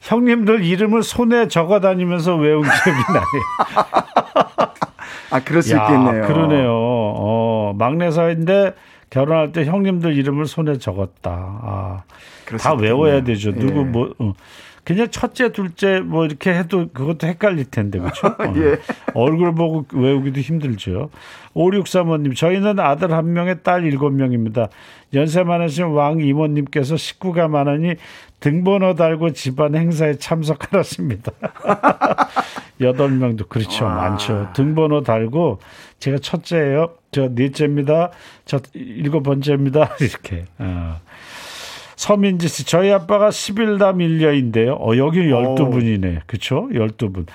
형님들 0.00 0.62
이름을 0.62 1.02
손에 1.02 1.48
적어 1.48 1.80
다니면서 1.80 2.36
외운 2.36 2.62
기억이 2.62 3.00
나네요. 3.08 4.68
아, 5.30 5.40
그럴 5.40 5.62
수 5.62 5.74
야, 5.74 5.82
있겠네요. 5.82 6.26
그러네요. 6.26 6.70
어, 6.70 7.74
막내 7.76 8.10
사위인데 8.10 8.74
결혼할 9.10 9.52
때 9.52 9.64
형님들 9.64 10.16
이름을 10.16 10.46
손에 10.46 10.78
적었다. 10.78 11.30
아, 11.30 12.02
다 12.58 12.74
외워야 12.74 13.22
되죠. 13.24 13.52
누구 13.54 13.80
예. 13.80 13.84
뭐 13.84 14.14
어. 14.18 14.32
그냥 14.88 15.08
첫째, 15.10 15.52
둘째 15.52 16.00
뭐 16.00 16.24
이렇게 16.24 16.50
해도 16.54 16.88
그것도 16.94 17.26
헷갈릴 17.26 17.66
텐데 17.66 17.98
그렇죠? 17.98 18.34
예. 18.56 18.78
얼굴 19.12 19.54
보고 19.54 19.84
외우기도 19.92 20.40
힘들죠. 20.40 21.10
5635님 21.54 22.34
저희는 22.34 22.80
아들 22.80 23.12
한 23.12 23.34
명에 23.34 23.56
딸 23.56 23.84
일곱 23.84 24.14
명입니다. 24.14 24.68
연세 25.12 25.42
많으신 25.42 25.88
왕 25.88 26.20
이모님께서 26.20 26.96
식구가 26.96 27.48
많으니 27.48 27.96
등번호 28.40 28.94
달고 28.94 29.34
집안 29.34 29.74
행사에 29.74 30.14
참석하라십니다. 30.14 31.32
여덟 32.80 33.10
명도 33.10 33.46
그렇죠. 33.46 33.84
와. 33.84 33.94
많죠. 33.94 34.48
등번호 34.54 35.02
달고 35.02 35.58
제가 35.98 36.16
첫째예요. 36.16 36.94
저 37.10 37.28
넷째입니다. 37.28 38.10
저 38.46 38.58
일곱 38.72 39.22
번째입니다. 39.22 39.96
이렇게. 40.00 40.46
어. 40.56 40.98
서민지 41.98 42.46
씨, 42.46 42.64
저희 42.64 42.92
아빠가 42.92 43.28
11남 43.28 43.96
1녀인데요. 43.96 44.80
어, 44.80 44.96
여기 44.96 45.18
12분이네. 45.30 46.20
그쵸? 46.26 46.68
12분. 46.70 47.26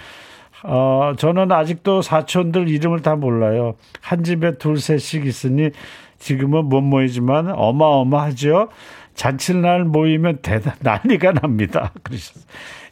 어, 0.63 1.11
저는 1.17 1.51
아직도 1.51 2.01
사촌들 2.01 2.69
이름을 2.69 3.01
다 3.01 3.17
몰라요. 3.17 3.75
한 3.99 4.23
집에 4.23 4.57
둘, 4.57 4.79
셋씩 4.79 5.25
있으니 5.25 5.71
지금은 6.17 6.69
못 6.69 6.79
모이지만 6.79 7.51
어마어마하죠. 7.51 8.69
잔칫날 9.15 9.83
모이면 9.83 10.39
대단, 10.41 10.75
난리가 10.79 11.33
납니다. 11.33 11.91
그러셨어요. 12.01 12.45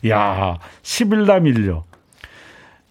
야, 0.10 0.58
11남 0.84 1.56
1녀. 1.56 1.84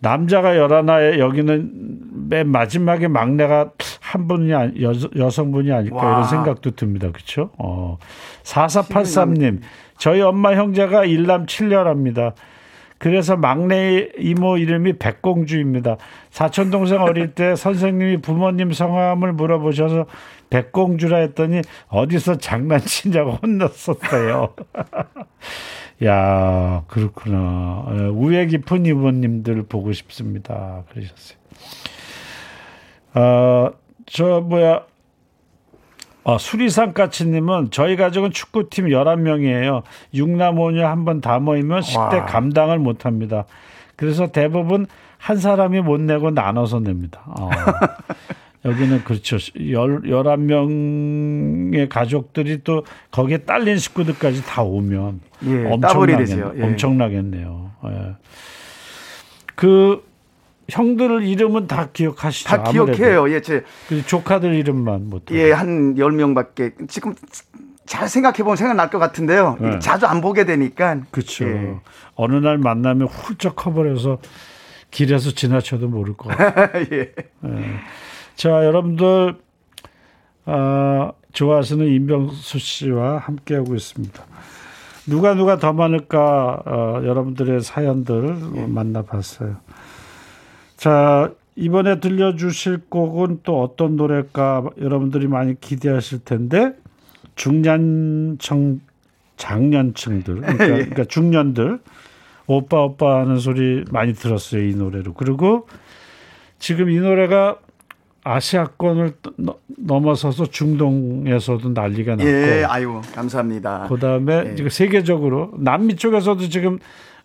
남자가 0.01 0.57
열하나에 0.57 1.19
여기는 1.19 2.29
맨 2.29 2.49
마지막에 2.49 3.09
막내가 3.09 3.71
한 4.01 4.29
분이 4.29 4.53
아니, 4.55 4.83
여, 4.83 4.93
여성분이 5.17 5.71
아닐까 5.73 5.97
와. 5.97 6.11
이런 6.11 6.25
생각도 6.25 6.73
듭니다. 6.73 7.11
그렇죠? 7.13 7.51
어. 7.59 7.99
4483님. 8.43 9.61
저희 9.99 10.21
엄마 10.23 10.55
형제가 10.55 11.05
일남 11.05 11.47
7녀랍니다. 11.47 12.33
그래서 13.01 13.35
막내 13.35 14.11
이모 14.19 14.59
이름이 14.59 14.99
백공주입니다. 14.99 15.97
사촌 16.31 16.71
동생 16.71 17.01
어릴 17.01 17.35
때 17.35 17.57
선생님이 17.57 18.19
부모님 18.19 18.73
성함을 18.73 19.33
물어보셔서 19.33 20.05
백공주라 20.51 21.17
했더니 21.19 21.63
어디서 21.89 22.37
장난치냐고 22.37 23.39
혼났었어요. 23.43 24.55
야, 26.05 26.83
그렇구나. 26.87 27.87
예, 27.93 28.01
우애 28.07 28.47
깊은 28.47 28.87
이모님들 28.87 29.65
보고 29.65 29.93
싶습니다. 29.93 30.83
그러셨어요. 30.91 31.39
어, 33.15 33.71
저, 34.07 34.41
뭐야, 34.41 34.83
어, 36.25 36.39
수리산 36.39 36.93
까치님은 36.95 37.71
저희 37.71 37.97
가족은 37.97 38.31
축구팀 38.31 38.87
11명이에요. 38.87 39.83
6남 40.15 40.55
5녀 40.57 40.83
한 40.83 41.05
번 41.05 41.21
다 41.21 41.39
모이면 41.39 41.81
10대 41.81 42.27
감당을 42.27 42.79
못 42.79 43.05
합니다. 43.05 43.45
그래서 43.97 44.29
대부분 44.29 44.87
한 45.19 45.37
사람이 45.37 45.81
못 45.83 46.01
내고 46.01 46.31
나눠서 46.31 46.81
냅니다. 46.81 47.21
어. 47.27 47.51
여기는 48.65 49.05
그렇죠. 49.05 49.37
열, 49.71 50.03
11명의 50.03 51.89
가족들이 51.89 52.63
또 52.63 52.85
거기에 53.11 53.39
딸린 53.39 53.79
식구들까지 53.79 54.45
다 54.45 54.63
오면 54.63 55.21
예, 55.47 55.65
엄청나겠, 55.67 56.31
예. 56.31 56.63
엄청나겠네요. 56.63 57.71
예. 57.87 58.15
그 59.55 60.03
형들 60.69 61.25
이름은 61.25 61.67
다 61.67 61.89
기억하시죠? 61.93 62.49
다 62.49 62.63
기억해요. 62.65 63.31
예, 63.33 63.41
제그 63.41 64.05
조카들 64.07 64.55
이름만 64.55 65.09
못. 65.09 65.25
예, 65.31 65.53
한 65.53 65.95
10명밖에 65.95 66.89
지금 66.89 67.15
잘 67.87 68.09
생각해 68.09 68.39
보면 68.39 68.57
생각날 68.57 68.91
것 68.91 68.99
같은데요. 68.99 69.57
네. 69.59 69.79
자주 69.81 70.07
안 70.07 70.21
보게 70.21 70.45
되니까. 70.45 71.01
그렇죠. 71.11 71.45
예. 71.47 71.75
어느 72.15 72.37
날 72.37 72.59
만나면 72.59 73.09
훌쩍 73.09 73.57
커버려서 73.57 74.21
길에서 74.91 75.33
지나쳐도 75.33 75.89
모를 75.89 76.15
것 76.15 76.29
같아요. 76.29 76.85
예. 76.93 77.13
예. 78.41 78.43
자, 78.43 78.65
여러분들 78.65 79.37
어, 80.47 81.13
좋아하시는 81.33 81.87
임병수 81.87 82.59
씨와 82.59 83.19
함께하고 83.19 83.75
있습니다. 83.75 84.25
누가 85.07 85.35
누가 85.35 85.59
더 85.59 85.73
많을까 85.73 86.63
어, 86.65 87.03
여러분들의 87.05 87.61
사연들 87.61 88.37
예. 88.57 88.67
만나봤어요. 88.67 89.57
자 90.77 91.31
이번에 91.57 92.01
들려주실 92.01 92.85
곡은 92.89 93.41
또 93.43 93.63
어떤 93.63 93.97
노래일까 93.97 94.71
여러분들이 94.81 95.27
많이 95.27 95.61
기대하실 95.61 96.25
텐데 96.25 96.75
중년층 97.35 98.81
장년층들 99.37 100.41
그러니까, 100.41 100.65
예. 100.65 100.69
그러니까 100.69 101.05
중년들 101.05 101.81
오빠 102.47 102.83
오빠 102.83 103.21
하는 103.21 103.37
소리 103.37 103.85
많이 103.91 104.15
들었어요 104.15 104.63
이 104.63 104.75
노래로 104.75 105.13
그리고 105.13 105.67
지금 106.59 106.89
이 106.89 106.99
노래가 106.99 107.59
아시아권을 108.25 109.13
넘어서서 109.79 110.47
중동에서도 110.47 111.69
난리가 111.71 112.17
났고. 112.17 112.29
예, 112.29 112.65
아유, 112.65 113.01
감사합니다. 113.15 113.87
그다음에 113.89 114.55
예. 114.59 114.69
세계적으로 114.69 115.53
남미 115.59 115.97
쪽에서도 115.97 116.49
지금 116.49 116.79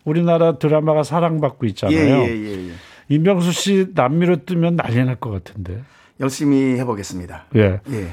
우리나라 0.04 0.58
드라마가 0.58 1.02
사랑받고 1.02 1.66
있잖아요. 1.66 1.98
예, 1.98 2.28
예, 2.28 2.30
예, 2.30 2.68
예. 2.68 2.72
임병수 3.08 3.52
씨 3.52 3.86
남미로 3.94 4.44
뜨면 4.44 4.76
난리 4.76 5.04
날 5.04 5.16
것 5.16 5.30
같은데. 5.30 5.82
열심히 6.20 6.78
해보겠습니다. 6.78 7.46
예. 7.56 7.80
예. 7.90 8.08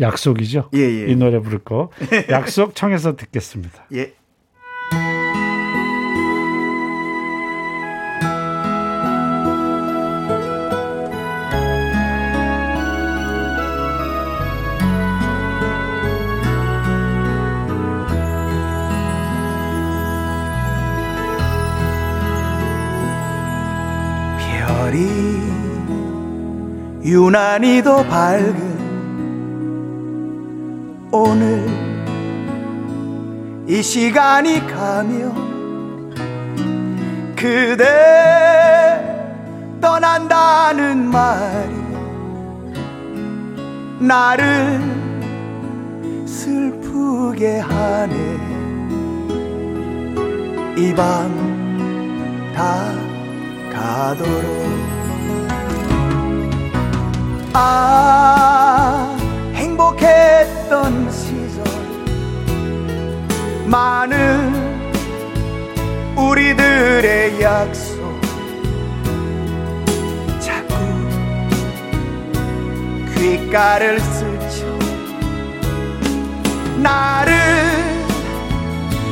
약속이죠. 0.00 0.70
예, 0.74 0.80
예. 0.80 1.06
이 1.10 1.14
노래 1.16 1.38
부를 1.38 1.58
거. 1.60 1.90
약속 2.28 2.74
청해서 2.74 3.14
듣겠습니다. 3.16 3.84
예. 3.94 4.12
유난히도 27.04 28.04
밝은 28.06 28.74
오늘. 31.12 31.66
이 33.66 33.82
시간이 33.82 34.66
가면 34.66 36.14
그대 37.36 37.84
떠난다는 39.80 41.10
말이 41.10 41.74
나를 44.00 44.80
슬프게 46.26 47.58
하네. 47.58 48.14
이 50.76 50.92
밤 50.94 51.30
다 52.54 52.92
가도록 53.72 55.03
아 57.56 59.16
행복했던 59.54 61.08
시절. 61.12 61.62
많은 63.64 64.52
우리들의 66.16 67.40
약속. 67.40 67.94
자꾸 70.40 70.74
귓가를 73.14 74.00
스쳐 74.00 74.66
나를 76.82 77.34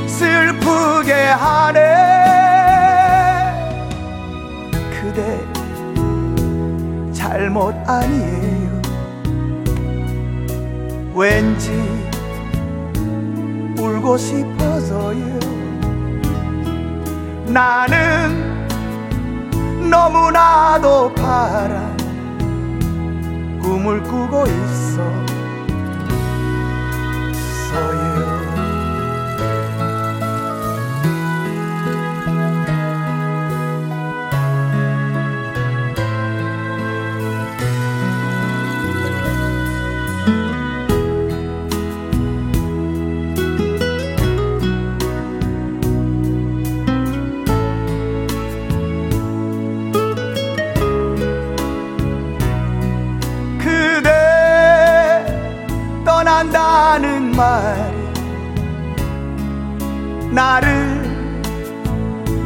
슬프게 0.09 1.13
하네 1.13 2.03
잘못 7.33 7.75
아니에요. 7.87 8.83
왠지 11.15 11.71
울고 13.79 14.19
싶어서요. 14.19 15.41
나는 17.47 18.69
너무나도 19.89 21.15
파란 21.15 21.97
꿈을 23.63 24.03
꾸고 24.03 24.45
있어 24.45 24.92
말이 57.37 57.93
나를 60.33 61.03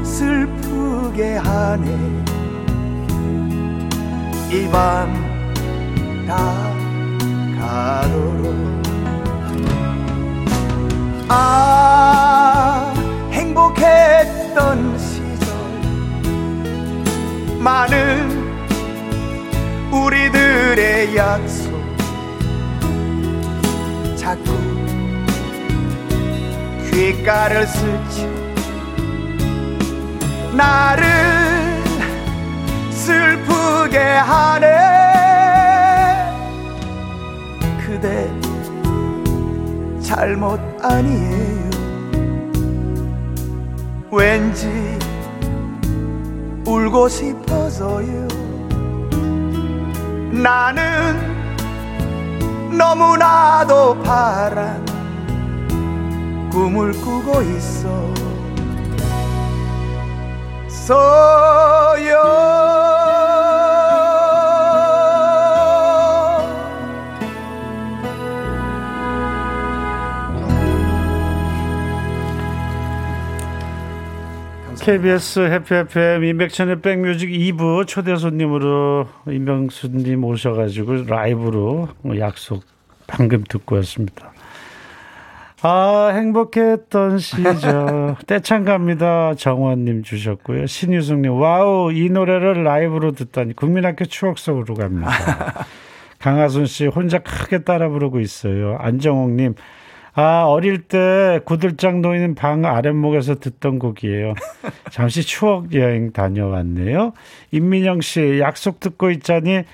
슬프게 0.04 1.36
하네. 1.36 1.86
이 4.50 4.68
밤 4.70 5.10
다 6.26 6.36
가도록. 7.58 8.54
아 11.28 12.92
행복했던 13.32 14.98
시절. 14.98 15.48
많은 17.60 17.96
우리들의 19.92 21.16
약속 21.16 21.65
귓가를 26.96 27.66
스쳐 27.66 28.26
나를 30.56 31.04
슬프게 32.90 33.98
하네. 33.98 34.66
그대 37.84 38.32
잘못 40.00 40.58
아니에요. 40.82 41.70
왠지 44.10 44.66
울고 46.64 47.10
싶어서요. 47.10 48.26
나는 50.32 51.20
너무나도 52.74 54.02
바란 54.02 54.95
꿈을 56.56 56.90
꾸고 56.92 57.42
있어 57.42 58.14
서요 60.68 62.16
KBS 74.80 75.40
Happy 75.40 75.74
FM 75.74 76.24
임백천의 76.24 76.80
백뮤직 76.80 77.28
2부 77.28 77.86
초대 77.86 78.16
손님으로 78.16 79.08
임병수님 79.28 80.24
오셔가지고 80.24 81.04
라이브로 81.06 81.88
약속 82.18 82.64
방금 83.06 83.44
듣고 83.44 83.74
왔습니다. 83.76 84.35
아, 85.68 86.12
행복했던 86.14 87.18
시절. 87.18 88.14
떼창 88.28 88.64
갑니다. 88.64 89.34
정원님 89.34 90.04
주셨고요. 90.04 90.66
신유승님, 90.66 91.32
wow, 91.32 91.90
이 91.90 92.08
노래를 92.08 92.62
라이브로 92.62 93.10
듣다니 93.10 93.56
국민학교 93.56 94.04
추억 94.04 94.38
속으로 94.38 94.76
갑니다. 94.76 95.10
강하순 96.20 96.66
씨, 96.66 96.86
혼자 96.86 97.18
크게 97.18 97.64
따라 97.64 97.88
부르고 97.88 98.20
있어요. 98.20 98.76
안정옥님, 98.78 99.56
아, 100.14 100.44
어릴 100.44 100.82
때 100.82 101.40
구들장 101.44 102.00
놓이는 102.00 102.36
방 102.36 102.64
아랫목에서 102.64 103.40
듣던 103.40 103.80
곡이에요. 103.80 104.34
잠시 104.92 105.24
추억 105.24 105.74
여행 105.74 106.12
다녀왔네요. 106.12 107.12
임민영 107.50 108.02
씨, 108.02 108.38
약속 108.38 108.78
듣고 108.78 109.10
있자니 109.10 109.64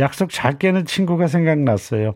약속 0.00 0.28
잘 0.28 0.58
깨는 0.58 0.84
친구가 0.84 1.28
생각났어요. 1.28 2.12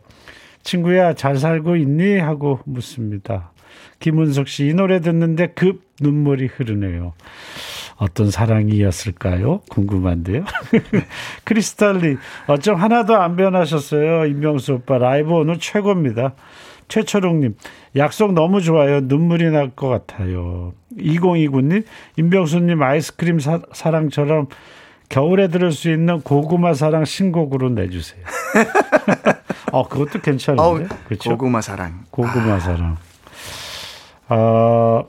친구야, 0.69 1.13
잘 1.13 1.37
살고 1.37 1.75
있니? 1.77 2.17
하고 2.17 2.59
묻습니다. 2.65 3.51
김은석 3.99 4.47
씨, 4.49 4.67
이 4.67 4.73
노래 4.73 4.99
듣는데 4.99 5.47
급 5.53 5.81
눈물이 6.01 6.47
흐르네요. 6.47 7.13
어떤 7.97 8.29
사랑이었을까요? 8.29 9.61
궁금한데요. 9.69 10.43
크리스탈리, 11.45 12.17
어쩜 12.47 12.75
하나도 12.75 13.15
안 13.15 13.35
변하셨어요. 13.37 14.25
임명수 14.25 14.73
오빠, 14.73 14.97
라이브 14.97 15.31
오늘 15.33 15.59
최고입니다. 15.59 16.33
최철웅님, 16.87 17.55
약속 17.95 18.33
너무 18.33 18.61
좋아요. 18.61 18.99
눈물이 19.01 19.49
날 19.51 19.69
것 19.75 19.87
같아요. 19.87 20.73
2029님, 20.97 21.83
임병수님 22.17 22.81
아이스크림 22.81 23.39
사, 23.39 23.61
사랑처럼 23.71 24.47
겨울에 25.09 25.47
들을 25.47 25.71
수 25.71 25.91
있는 25.91 26.21
고구마 26.21 26.73
사랑 26.73 27.05
신곡으로 27.05 27.69
내주세요. 27.69 28.23
어, 29.75 29.87
그것도 29.89 30.21
괜찮은데. 30.21 30.87
그렇죠? 31.07 31.31
고구마 31.31 31.59
사랑. 31.59 32.05
고구마 32.09 32.53
아. 32.53 32.59
사랑. 32.59 32.97
어, 34.29 35.05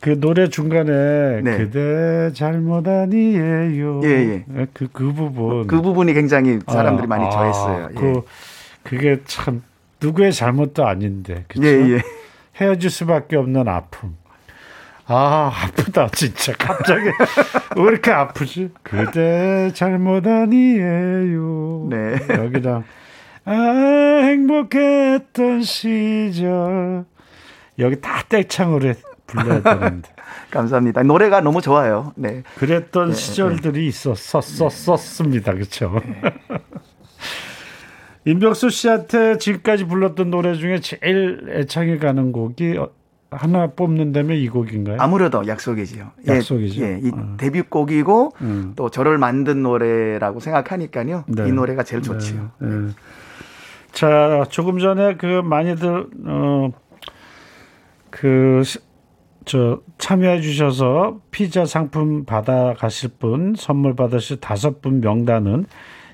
그 0.00 0.20
노래 0.20 0.48
중간에 0.50 1.40
네. 1.40 1.56
그대 1.56 2.30
잘못 2.34 2.86
아니에요. 2.86 4.02
예, 4.04 4.08
예. 4.08 4.44
예. 4.56 4.66
그, 4.74 4.88
그 4.92 5.12
부분. 5.14 5.66
그 5.66 5.80
부분이 5.80 6.12
굉장히 6.12 6.58
사람들이 6.68 7.06
아, 7.06 7.08
많이 7.08 7.30
좋아했어요. 7.30 7.88
예. 7.90 7.94
그, 7.94 8.22
그게 8.82 9.20
참 9.24 9.62
누구의 10.02 10.34
잘못도 10.34 10.86
아닌데. 10.86 11.46
그렇죠? 11.48 11.66
예, 11.66 11.94
예. 11.94 12.02
헤어질 12.60 12.90
수밖에 12.90 13.36
없는 13.36 13.66
아픔. 13.66 14.16
아, 15.06 15.50
아프다, 15.64 16.08
진짜. 16.12 16.52
갑자기. 16.58 17.06
왜 17.76 17.82
이렇게 17.82 18.10
아프지? 18.10 18.70
그대 18.82 19.70
잘못 19.74 20.26
아니에요. 20.26 21.86
네. 21.90 22.16
여기랑, 22.28 22.84
아, 23.44 23.52
행복했던 24.22 25.62
시절. 25.62 27.04
여기 27.78 28.00
다 28.00 28.22
떼창으로 28.28 28.94
불러야 29.26 29.62
되는데. 29.62 30.08
감사합니다. 30.50 31.02
노래가 31.02 31.40
너무 31.40 31.60
좋아요. 31.60 32.12
네. 32.16 32.42
그랬던 32.56 33.08
네, 33.08 33.14
시절들이 33.14 33.80
네. 33.80 33.86
있었었습니다. 33.86 35.52
그렇죠? 35.54 36.00
네. 36.04 36.20
임병수 38.26 38.70
씨한테 38.70 39.36
지금까지 39.36 39.84
불렀던 39.84 40.30
노래 40.30 40.54
중에 40.54 40.80
제일 40.80 41.46
애착이 41.50 41.98
가는 41.98 42.32
곡이 42.32 42.78
하나 43.36 43.68
뽑는다면 43.68 44.36
이 44.36 44.48
곡인가요? 44.48 44.96
아무래도 45.00 45.46
약속이지요. 45.46 46.10
예, 46.28 46.36
약속이죠. 46.36 46.82
예, 46.82 47.00
이 47.02 47.10
어. 47.14 47.34
데뷔곡이고 47.36 48.32
음. 48.42 48.72
또 48.76 48.90
저를 48.90 49.18
만든 49.18 49.62
노래라고 49.62 50.40
생각하니까요. 50.40 51.24
네. 51.28 51.48
이 51.48 51.52
노래가 51.52 51.82
제일 51.82 52.02
네. 52.02 52.06
좋지요. 52.06 52.50
네. 52.58 52.68
네. 52.68 52.88
자, 53.92 54.44
조금 54.50 54.78
전에 54.78 55.16
그 55.16 55.26
많이들 55.26 56.06
어, 56.26 56.70
그 58.10 58.62
저 59.44 59.80
참여해 59.98 60.40
주셔서 60.40 61.20
피자 61.30 61.66
상품 61.66 62.24
받아 62.24 62.74
가실 62.74 63.10
분 63.18 63.54
선물 63.56 63.94
받으실 63.94 64.40
다섯 64.40 64.80
분 64.80 65.00
명단은 65.00 65.66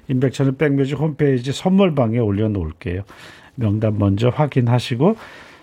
임백천의 0.08 0.56
백뮤직 0.56 0.98
홈페이지 0.98 1.52
선물방에 1.52 2.18
올려놓을게요. 2.18 3.02
명단 3.54 3.98
먼저 3.98 4.30
확인하시고 4.30 5.16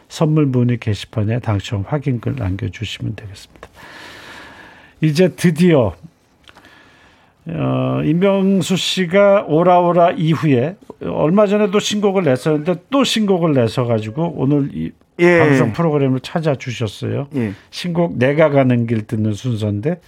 선물 0.10 0.46
문의 0.46 0.78
게시판에 0.78 1.40
당첨 1.40 1.84
확인글 1.88 2.36
남겨주시면 2.36 3.16
되겠습니다. 3.16 3.70
이제 5.02 5.30
드디어 5.30 5.96
어, 7.50 8.02
임명수 8.04 8.76
씨가 8.76 9.46
오라오라 9.48 10.12
이후에 10.12 10.76
얼마 11.02 11.48
전에도 11.48 11.80
신곡을 11.80 12.24
냈었는데 12.24 12.76
또 12.90 13.04
신곡을 13.04 13.54
내서 13.54 13.86
가지고 13.86 14.34
오늘 14.36 14.70
이 14.74 14.92
예. 15.20 15.40
방송 15.40 15.74
프로그램을 15.74 16.20
찾아주셨어요. 16.20 17.28
예. 17.36 17.54
신곡 17.70 18.18
내가 18.18 18.50
가는 18.50 18.86
길 18.86 19.08
듣는 19.08 19.34
순서인데 19.34 20.02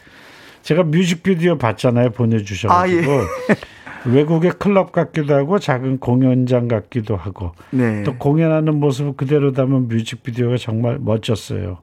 제가 0.61 0.83
뮤직비디오 0.83 1.57
봤잖아요. 1.57 2.11
보내주셔가지고 2.11 3.11
아, 3.11 3.15
예. 3.15 3.21
외국의 4.05 4.53
클럽 4.59 4.91
같기도 4.91 5.35
하고 5.35 5.59
작은 5.59 5.99
공연장 5.99 6.67
같기도 6.67 7.15
하고 7.15 7.51
네. 7.71 8.03
또 8.03 8.15
공연하는 8.15 8.79
모습을 8.79 9.13
그대로 9.17 9.51
담은 9.51 9.87
뮤직비디오가 9.87 10.57
정말 10.57 10.97
멋졌어요. 10.99 11.79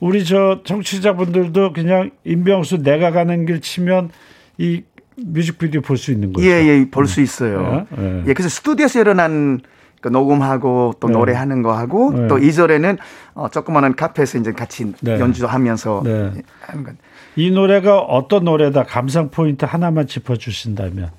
우리 0.00 0.24
저 0.24 0.60
청취자분들도 0.64 1.72
그냥 1.72 2.10
임병수 2.24 2.82
내가 2.82 3.10
가는 3.12 3.46
길 3.46 3.60
치면 3.60 4.10
이 4.58 4.82
뮤직비디오 5.16 5.80
볼 5.80 5.96
수 5.96 6.12
있는 6.12 6.32
거죠. 6.32 6.46
예, 6.46 6.52
예, 6.66 6.90
볼수 6.90 7.16
네. 7.16 7.22
있어요. 7.22 7.86
예, 7.98 8.02
예. 8.02 8.22
예, 8.26 8.34
그래서 8.34 8.48
스튜디오에서 8.50 9.00
일어난 9.00 9.60
그 10.02 10.08
녹음하고 10.08 10.94
또 11.00 11.08
네. 11.08 11.14
노래하는 11.14 11.62
거 11.62 11.72
하고 11.76 12.12
네. 12.12 12.28
또 12.28 12.38
이절에는 12.38 12.98
어, 13.34 13.48
조그마한 13.48 13.96
카페에서 13.96 14.38
이제 14.38 14.52
같이 14.52 14.92
네. 15.00 15.18
연주하면서 15.18 16.02
네. 16.04 16.32
하는 16.60 16.84
건. 16.84 16.98
이 17.36 17.50
노래가 17.50 18.00
어떤 18.00 18.44
노래다 18.44 18.84
감상 18.84 19.30
포인트 19.30 19.64
하나만 19.64 20.06
짚어주신다면. 20.06 21.10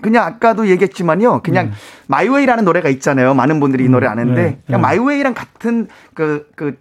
그냥 0.00 0.24
아까도 0.24 0.68
얘기했지만요. 0.68 1.42
그냥 1.42 1.66
음. 1.66 1.72
My 2.06 2.16
Way라는 2.16 2.64
노래가 2.64 2.88
있잖아요. 2.88 3.34
많은 3.34 3.60
분들이 3.60 3.84
이 3.84 3.88
노래 3.88 4.06
음. 4.06 4.12
아는데 4.12 4.42
네. 4.42 4.60
그냥 4.66 4.80
네. 4.80 4.86
My 4.86 4.97
Way랑 4.97 5.34
같은 5.34 5.88
그, 6.14 6.48
그, 6.56 6.78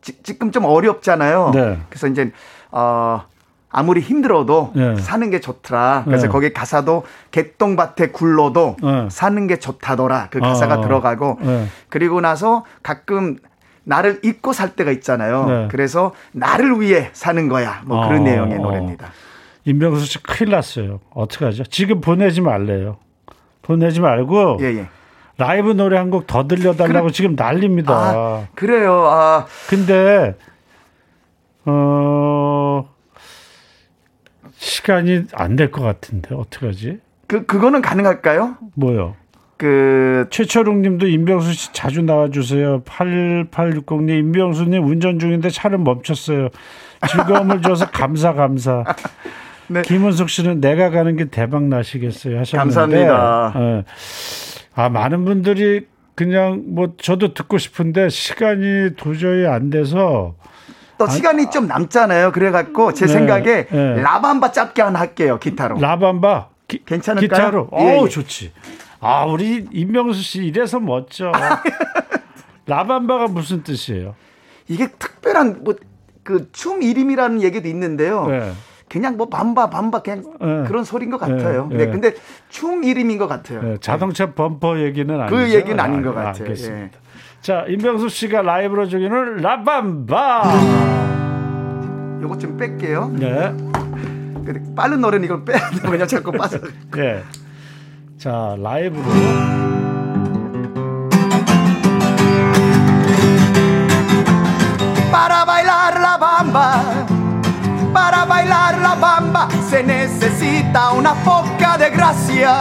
지, 0.00 0.22
지금 0.22 0.50
좀 0.52 0.64
어렵잖아요. 0.64 1.50
네. 1.54 1.78
그래서 1.88 2.08
이제, 2.08 2.32
어, 2.70 3.22
아무리 3.70 4.00
힘들어도 4.00 4.72
네. 4.74 4.96
사는 4.96 5.28
게 5.30 5.40
좋더라. 5.40 6.02
그래서 6.06 6.26
네. 6.26 6.32
거기 6.32 6.52
가사도 6.52 7.04
개똥밭에 7.30 8.08
굴러도 8.08 8.76
네. 8.82 9.08
사는 9.10 9.46
게 9.46 9.58
좋다더라. 9.58 10.28
그 10.30 10.40
가사가 10.40 10.78
어. 10.78 10.80
들어가고 10.80 11.38
네. 11.42 11.66
그리고 11.90 12.20
나서 12.22 12.64
가끔 12.82 13.36
나를 13.84 14.20
잊고 14.24 14.52
살 14.52 14.74
때가 14.74 14.90
있잖아요. 14.92 15.46
네. 15.46 15.68
그래서 15.70 16.12
나를 16.32 16.80
위해 16.80 17.10
사는 17.12 17.48
거야. 17.48 17.82
뭐 17.84 18.06
그런 18.06 18.22
어. 18.22 18.24
내용의 18.24 18.58
노래입니다. 18.58 19.08
임병수 19.66 20.06
씨 20.06 20.22
큰일 20.22 20.52
났어요. 20.52 21.00
어떡하죠? 21.10 21.64
지금 21.64 22.00
보내지 22.00 22.40
말래요. 22.40 22.96
보내지 23.62 24.00
말고 24.00 24.58
예, 24.60 24.64
예. 24.66 24.88
라이브 25.38 25.72
노래 25.72 25.98
한 25.98 26.10
곡 26.10 26.26
더 26.26 26.46
들려달라고 26.48 27.06
그래, 27.06 27.12
지금 27.12 27.34
난립니다. 27.36 27.92
아, 27.94 28.46
그래요. 28.54 29.04
아. 29.06 29.46
근데 29.68 30.34
어 31.64 32.88
시간이 34.56 35.24
안 35.34 35.56
될 35.56 35.70
것 35.70 35.82
같은데 35.82 36.34
어떡하지? 36.34 36.98
그 37.26 37.44
그거는 37.44 37.82
가능할까요? 37.82 38.56
뭐요? 38.74 39.16
그 39.58 40.26
최철웅 40.30 40.82
님도 40.82 41.08
임병수 41.08 41.52
씨 41.54 41.72
자주 41.72 42.02
나와 42.02 42.30
주세요. 42.30 42.82
8860 42.84 44.02
님 44.02 44.10
임병수 44.18 44.64
님 44.66 44.86
운전 44.86 45.18
중인데 45.18 45.50
차를 45.50 45.78
멈췄어요. 45.78 46.48
즐거움을 47.08 47.62
줘서 47.62 47.90
감사 47.90 48.32
감사. 48.32 48.84
네. 49.68 49.82
김은숙 49.82 50.28
씨는 50.30 50.60
내가 50.60 50.90
가는 50.90 51.16
게 51.16 51.26
대박 51.26 51.64
나시겠어요 51.64 52.38
하셨는데 52.40 52.56
감사합니다. 52.56 53.52
네. 53.58 53.84
아 54.74 54.88
많은 54.88 55.24
분들이 55.24 55.86
그냥 56.14 56.62
뭐 56.68 56.94
저도 56.98 57.34
듣고 57.34 57.58
싶은데 57.58 58.08
시간이 58.08 58.96
도저히 58.96 59.46
안 59.46 59.70
돼서 59.70 60.34
또 60.98 61.06
시간이 61.06 61.46
아, 61.46 61.50
좀 61.50 61.66
남잖아요. 61.66 62.32
그래갖고 62.32 62.92
제 62.92 63.06
네, 63.06 63.12
생각에 63.12 63.66
네. 63.66 64.00
라밤바 64.00 64.52
짧게 64.52 64.82
하나 64.82 65.00
할게요 65.00 65.38
기타로. 65.38 65.78
라밤바 65.80 66.48
기, 66.68 66.82
괜찮을까요? 66.84 67.28
기타로. 67.28 67.70
예, 67.78 68.02
예. 68.02 68.08
좋지. 68.08 68.52
아 69.00 69.24
우리 69.26 69.66
임명수 69.72 70.20
씨 70.22 70.44
이래서 70.44 70.80
멋져. 70.80 71.32
라밤바가 72.66 73.28
무슨 73.28 73.62
뜻이에요? 73.62 74.14
이게 74.68 74.88
특별한 74.98 75.62
뭐 75.64 75.74
그 76.26 76.50
춤 76.50 76.82
이름이라는 76.82 77.40
얘기도 77.40 77.68
있는데요. 77.68 78.26
네. 78.26 78.52
그냥 78.88 79.16
뭐 79.16 79.28
밤바 79.28 79.70
밤바 79.70 80.00
그냥 80.02 80.22
네. 80.40 80.64
그런 80.68 80.84
소리인 80.84 81.10
것 81.10 81.18
같아요. 81.18 81.66
네, 81.70 81.78
네. 81.78 81.86
근데 81.86 82.14
춤 82.48 82.84
이름인 82.84 83.18
것 83.18 83.26
같아요. 83.26 83.62
네, 83.62 83.76
자동차 83.80 84.32
범퍼 84.32 84.80
얘기는 84.80 85.06
그 85.14 85.22
아니죠. 85.22 85.36
그 85.36 85.54
얘기는 85.54 85.78
아닌 85.78 86.02
것 86.02 86.10
아, 86.10 86.24
같아요. 86.24 86.44
알겠습니다. 86.44 86.86
예. 86.86 86.90
자, 87.40 87.64
임병수 87.68 88.08
씨가 88.08 88.42
라이브로 88.42 88.86
주기는 88.86 89.36
라밤바. 89.36 90.42
요거 92.22 92.38
좀 92.38 92.56
뺄게요. 92.56 93.10
네. 93.14 93.54
빠른 94.76 95.00
노래는 95.00 95.24
이걸 95.24 95.44
빼야 95.44 95.58
돼. 95.70 95.80
그냥 95.88 96.06
자꾸 96.06 96.30
빠져. 96.32 96.58
네. 96.92 97.22
자, 98.16 98.56
라이브로. 98.58 99.04
La 106.16 106.18
bamba 106.18 107.15
para 107.96 108.26
bailar 108.26 108.76
la 108.76 108.94
bamba 108.94 109.48
se 109.70 109.82
necesita 109.82 110.90
una 110.90 111.14
poca 111.14 111.78
de 111.78 111.88
gracia 111.88 112.52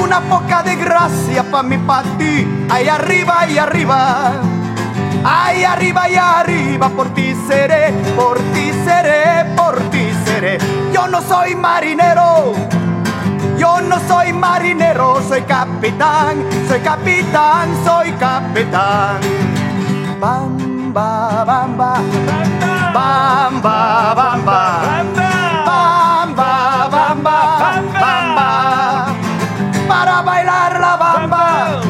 una 0.00 0.20
poca 0.20 0.62
de 0.62 0.76
gracia 0.76 1.42
pa' 1.42 1.64
mi 1.64 1.76
ti, 2.18 2.46
ahí 2.70 2.86
arriba, 2.86 3.40
ahí 3.40 3.58
arriba. 3.58 4.30
Ahí 5.24 5.64
arriba 5.64 6.08
y 6.08 6.16
arriba, 6.16 6.88
por 6.88 7.08
ti 7.14 7.34
seré, 7.48 7.92
por 8.16 8.38
ti 8.52 8.72
seré, 8.84 9.44
por 9.56 9.76
ti 9.90 10.04
seré. 10.24 10.58
Yo 10.92 11.06
no 11.08 11.20
soy 11.22 11.54
marinero, 11.54 12.52
yo 13.56 13.80
no 13.80 13.98
soy 14.08 14.32
marinero, 14.32 15.20
soy 15.28 15.42
capitán, 15.42 16.44
soy 16.68 16.80
capitán, 16.80 17.68
soy 17.84 18.12
capitán. 18.12 19.20
Bamba, 20.20 21.44
bamba, 21.44 21.44
bamba, 21.44 22.71
bamba, 22.92 24.14
bamba, 24.14 24.82
bamba, 25.66 26.50
bamba, 28.00 29.06
para 29.88 30.22
bailar 30.22 30.80
la 30.80 30.96
bamba, 30.96 31.80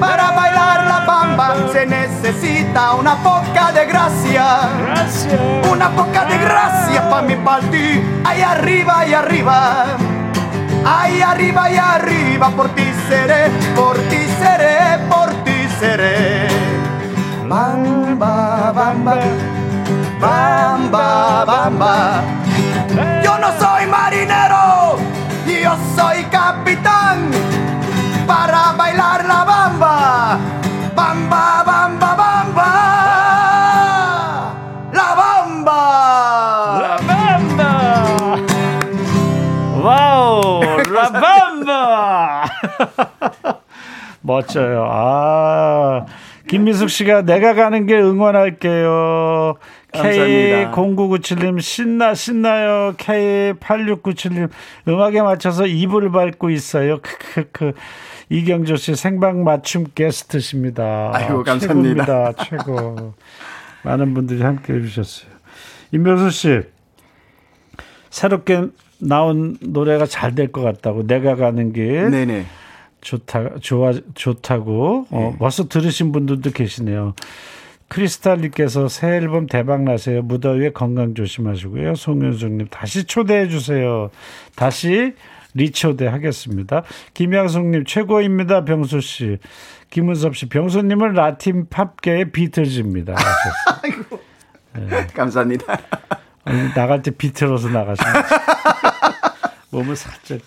para 0.00 0.30
bailar 0.32 0.86
la 0.86 1.00
bamba. 1.06 1.54
Se 1.72 1.86
necesita 1.86 2.94
una 2.94 3.14
poca 3.16 3.72
de 3.72 3.86
gracia, 3.86 4.60
una 5.70 5.88
poca 5.90 6.24
de 6.24 6.38
gracia 6.38 7.08
para 7.08 7.22
mi 7.22 7.36
partir, 7.36 8.22
ahí 8.24 8.42
arriba, 8.42 9.00
ahí 9.00 9.14
arriba. 9.14 9.84
Ahí 10.88 11.20
arriba 11.20 11.68
y 11.68 11.76
arriba, 11.76 12.48
por 12.50 12.68
ti 12.68 12.84
seré, 13.08 13.50
por 13.74 13.96
ti 14.08 14.24
seré, 14.38 14.96
por 15.08 15.30
ti 15.42 15.68
seré. 15.80 16.46
Bamba, 17.48 18.70
bamba, 18.72 19.16
bamba, 20.19 21.45
bamba. 21.45 22.23
Yo 23.23 23.37
no 23.37 23.49
soy 23.59 23.85
marinero, 23.87 24.97
yo 25.45 25.75
soy 25.95 26.23
capitán 26.25 27.31
para 28.27 28.73
bailar 28.73 29.25
la 29.25 29.43
bamba. 29.45 30.37
Bamba, 30.95 31.63
bamba, 31.65 32.15
bamba. 32.15 32.71
La 34.93 35.15
bamba. 35.15 35.79
La 36.81 36.95
bamba. 37.07 37.71
와우, 39.81 40.61
라밤바! 40.93 42.43
멋져요. 44.21 44.87
아, 44.87 46.05
김미숙 46.48 46.90
씨가 46.90 47.22
내가 47.22 47.54
가는 47.54 47.86
길 47.86 47.96
응원할게요. 47.96 49.54
K0997님 49.92 51.60
신나 51.60 52.14
신나요. 52.14 52.94
K8697님 52.98 54.48
음악에 54.86 55.22
맞춰서 55.22 55.66
이불을 55.66 56.10
밟고 56.12 56.50
있어요. 56.50 56.98
크크크. 57.02 57.72
이경조 58.28 58.76
씨 58.76 58.94
생방 58.96 59.44
맞춤 59.44 59.86
게스트십니다. 59.94 61.10
아이고 61.14 61.42
감사합니다. 61.44 62.32
최고입니다. 62.32 62.32
최고. 62.44 63.14
많은 63.82 64.14
분들이 64.14 64.42
함께 64.42 64.74
해주셨어요. 64.74 65.30
임명수 65.92 66.30
씨 66.30 66.60
새롭게 68.10 68.62
나온 68.98 69.56
노래가 69.60 70.06
잘 70.06 70.34
될 70.34 70.50
것 70.52 70.62
같다고 70.62 71.06
내가 71.06 71.36
가는 71.36 71.72
길. 71.72 72.10
네네. 72.10 72.46
좋다 73.06 73.58
좋아 73.60 73.92
좋다고 74.14 75.06
어, 75.10 75.30
네. 75.32 75.38
벌써 75.38 75.68
들으신 75.68 76.10
분들도 76.10 76.50
계시네요. 76.50 77.14
크리스탈님께서 77.88 78.88
새 78.88 79.06
앨범 79.16 79.46
대박 79.46 79.82
나세요. 79.84 80.22
무더위에 80.22 80.72
건강 80.72 81.14
조심하시고요. 81.14 81.94
송윤숙님 81.94 82.66
다시 82.68 83.04
초대해 83.04 83.46
주세요. 83.48 84.10
다시 84.56 85.14
리초대 85.54 86.06
하겠습니다. 86.08 86.82
김양숙님 87.14 87.84
최고입니다. 87.84 88.64
병수 88.64 89.00
씨. 89.00 89.38
김은섭 89.90 90.36
씨 90.36 90.48
병수님은 90.48 91.12
라틴 91.12 91.68
팝계의 91.68 92.32
비틀즈입니다. 92.32 93.14
네. 94.74 95.06
감사합니다. 95.14 95.78
나갈 96.74 97.02
때 97.02 97.12
비틀어서 97.12 97.68
나가시면 97.68 98.14
몸을 99.70 99.94
살짝 99.94 100.40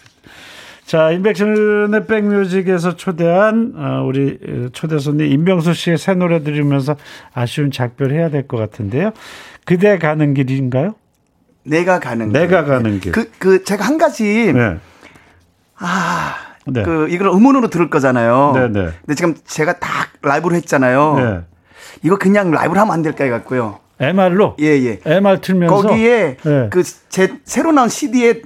자, 0.89 1.11
인백션의 1.11 2.07
백뮤직에서 2.07 2.95
초대한 2.95 3.73
어, 3.75 4.03
우리 4.07 4.39
초대 4.73 4.97
손님 4.97 5.27
임병수 5.27 5.75
씨의 5.75 5.99
새 5.99 6.15
노래 6.15 6.41
들으면서 6.41 6.95
아쉬운 7.31 7.69
작별 7.69 8.11
해야 8.11 8.29
될 8.31 8.47
것 8.47 8.57
같은데요. 8.57 9.11
그대 9.65 9.99
가는 9.99 10.33
길인가요? 10.33 10.95
내가 11.63 11.99
가는 11.99 12.31
길. 12.31 12.41
내가 12.41 12.63
가는 12.65 12.99
길. 12.99 13.11
그, 13.11 13.29
그, 13.37 13.63
제가 13.63 13.85
한 13.85 13.99
가지. 13.99 14.51
네. 14.51 14.77
아, 15.77 16.33
네. 16.65 16.81
그, 16.81 17.07
이걸 17.11 17.27
음원으로 17.27 17.67
들을 17.69 17.91
거잖아요. 17.91 18.53
네네. 18.55 18.69
네. 18.69 18.89
근데 19.01 19.13
지금 19.13 19.35
제가 19.45 19.77
딱 19.77 20.07
라이브로 20.23 20.55
했잖아요. 20.55 21.15
네. 21.17 21.39
이거 22.01 22.17
그냥 22.17 22.49
라이브로 22.49 22.79
하면 22.79 22.91
안 22.91 23.03
될까 23.03 23.25
해 23.25 23.29
갖고요. 23.29 23.77
MR로? 23.99 24.55
예, 24.59 24.65
예. 24.65 24.99
MR 25.05 25.39
틀면서. 25.41 25.75
거기에 25.75 26.37
네. 26.43 26.69
그제 26.71 27.35
새로 27.43 27.71
나온 27.73 27.89
CD에 27.89 28.41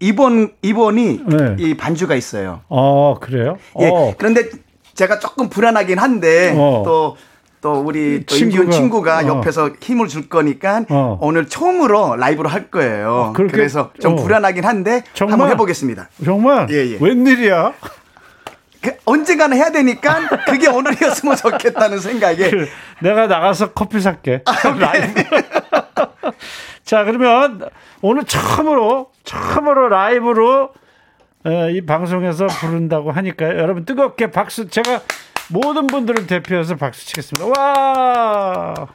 2번 0.00 0.52
2번이 0.62 1.36
네. 1.36 1.56
이 1.58 1.76
반주가 1.76 2.14
있어요. 2.14 2.60
어, 2.68 3.16
그래요? 3.20 3.56
예. 3.80 3.88
어. 3.88 4.14
그런데 4.18 4.48
제가 4.94 5.18
조금 5.18 5.48
불안하긴 5.48 5.98
한데 5.98 6.54
어. 6.56 6.82
또또 6.84 7.80
우리 7.80 8.24
또 8.26 8.34
친구가, 8.34 8.70
친구가 8.70 9.18
어. 9.18 9.26
옆에서 9.26 9.70
힘을 9.80 10.08
줄 10.08 10.28
거니까 10.28 10.84
어. 10.88 11.18
오늘 11.20 11.46
처음으로 11.48 12.16
라이브로 12.16 12.48
할 12.48 12.70
거예요. 12.70 13.10
어, 13.10 13.32
그래서 13.32 13.90
좀 14.00 14.12
어. 14.12 14.16
불안하긴 14.16 14.64
한데 14.64 15.02
정말? 15.14 15.32
한번 15.32 15.50
해보겠습니다. 15.52 16.08
정말? 16.24 16.68
예, 16.70 16.92
예. 16.92 16.98
웬일이야? 17.00 17.72
그 18.84 18.92
언젠가는 19.06 19.56
해야 19.56 19.70
되니까 19.70 20.28
그게 20.46 20.68
오늘이었으면 20.68 21.36
좋겠다는 21.36 21.98
생각에 22.00 22.36
그, 22.50 22.68
내가 23.00 23.26
나가서 23.26 23.72
커피 23.72 23.98
살게. 24.00 24.42
아, 24.44 24.68
라이브. 24.68 25.22
자 26.84 27.04
그러면 27.04 27.68
오늘 28.02 28.24
처음으로 28.24 29.10
처음으로 29.24 29.88
라이브로 29.88 30.72
이 31.72 31.80
방송에서 31.80 32.46
부른다고 32.46 33.10
하니까 33.10 33.46
여러분 33.46 33.84
뜨겁게 33.84 34.30
박수 34.30 34.68
제가 34.68 35.00
모든 35.50 35.86
분들을 35.86 36.26
대표해서 36.26 36.76
박수 36.76 37.06
치겠습니다. 37.06 37.60
와! 37.60 38.86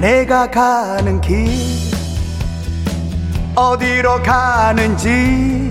내가 0.00 0.48
가는 0.48 1.20
길 1.20 1.48
어디로 3.56 4.22
가는지 4.22 5.68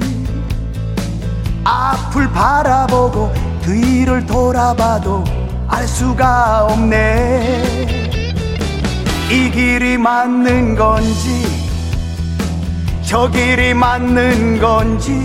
앞을 1.64 2.30
바라보고 2.32 3.32
뒤를 3.62 4.26
돌아봐도 4.26 5.24
알 5.70 5.88
수가 5.88 6.66
없네. 6.66 7.88
이 9.30 9.52
길이 9.52 9.98
맞는 9.98 10.76
건지 10.76 11.46
저 13.04 13.30
길이 13.30 13.74
맞는 13.74 14.60
건지 14.60 15.24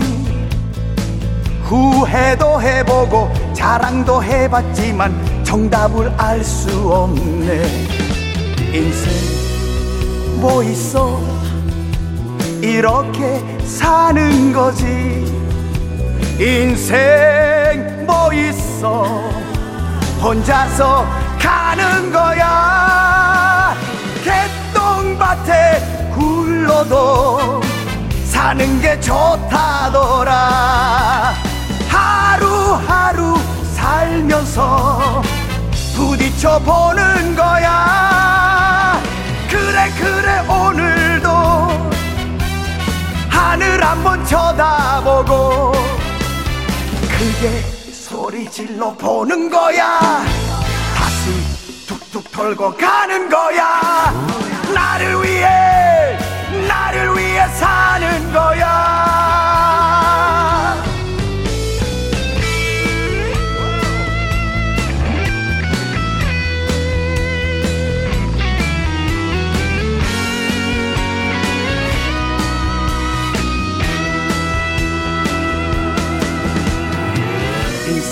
후회도 1.63 2.61
해보고 2.61 3.31
자랑도 3.53 4.23
해봤지만 4.23 5.43
정답을 5.43 6.13
알 6.17 6.43
수 6.43 6.91
없네 6.91 8.02
인생 8.73 9.13
뭐 10.41 10.63
있어? 10.63 11.21
이렇게 12.59 13.39
사는 13.63 14.51
거지. 14.51 14.83
인생 16.39 18.03
뭐 18.07 18.33
있어? 18.33 19.03
혼자서 20.19 21.05
가는 21.39 22.11
거야. 22.11 23.75
개똥밭에 24.23 26.09
굴러도 26.15 27.61
사는 28.25 28.81
게 28.81 28.99
좋다더라. 28.99 30.33
하루하루 31.89 33.37
살면서 33.75 35.21
부딪혀 35.95 36.57
보는 36.57 37.35
거야 37.35 38.52
그래 39.91 40.39
오늘도 40.47 41.29
하늘 43.29 43.83
한번 43.83 44.25
쳐다보고 44.25 45.71
크게 47.09 47.61
소리 47.91 48.49
질러 48.49 48.93
보는 48.93 49.49
거야. 49.49 49.99
다시 50.95 51.85
툭툭 51.87 52.31
털고 52.31 52.75
가는 52.75 53.29
거야. 53.29 54.13
나를 54.73 55.23
위해 55.23 56.17
나를 56.67 57.15
위해 57.17 57.47
사는 57.49 58.33
거야 58.33 58.63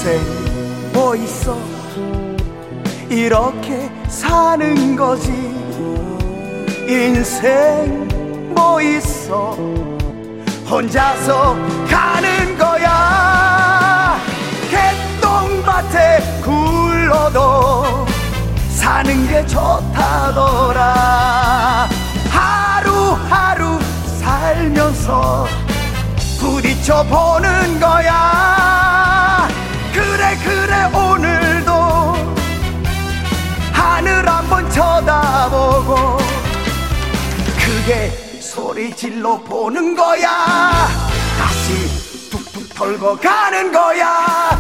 인생 0.02 0.20
뭐 0.94 1.16
있어? 1.16 1.56
이렇게 3.08 3.88
사는 4.08 4.96
거지. 4.96 5.32
인생 6.88 8.08
뭐 8.56 8.82
있어? 8.82 9.56
혼자서 10.68 11.56
가는 11.88 12.58
거야. 12.58 14.18
개똥밭에 14.72 16.42
굴러도 16.42 18.08
사는 18.72 19.28
게 19.28 19.46
좋다더라. 19.46 20.82
하루하루 22.32 23.78
살면서 24.20 25.46
부딪혀 26.40 27.04
보는 27.04 27.80
거야 27.80 29.21
그래 29.94 30.38
그래 30.44 30.84
오늘도 30.94 31.72
하늘 33.74 34.28
한번 34.28 34.70
쳐다보고 34.70 36.18
크게 37.60 38.40
소리 38.42 38.96
질러 38.96 39.38
보는 39.40 39.96
거야. 39.96 40.88
다시 41.38 42.30
툭툭 42.30 42.74
털고 42.74 43.18
가는 43.18 43.72
거야. 43.72 44.58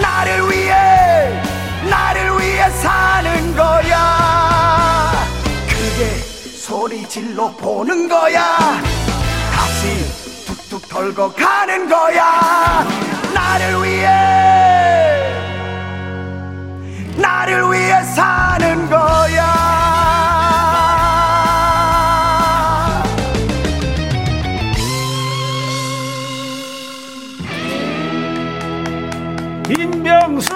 나를 0.00 0.50
위해 0.50 1.42
나를 1.88 2.38
위해 2.38 2.70
사는 2.70 3.56
거야. 3.56 5.12
크게 5.68 6.06
소리 6.56 7.08
질러 7.08 7.50
보는 7.52 8.08
거야. 8.08 8.80
다시 9.54 10.46
툭툭 10.46 10.88
털고 10.88 11.32
가는 11.32 11.88
거야 11.88 13.09
나를 13.50 13.82
위해 13.82 14.06
나를 17.16 17.72
위해 17.72 18.00
사는 18.04 18.88
거야. 18.88 19.42
임병수 29.68 30.54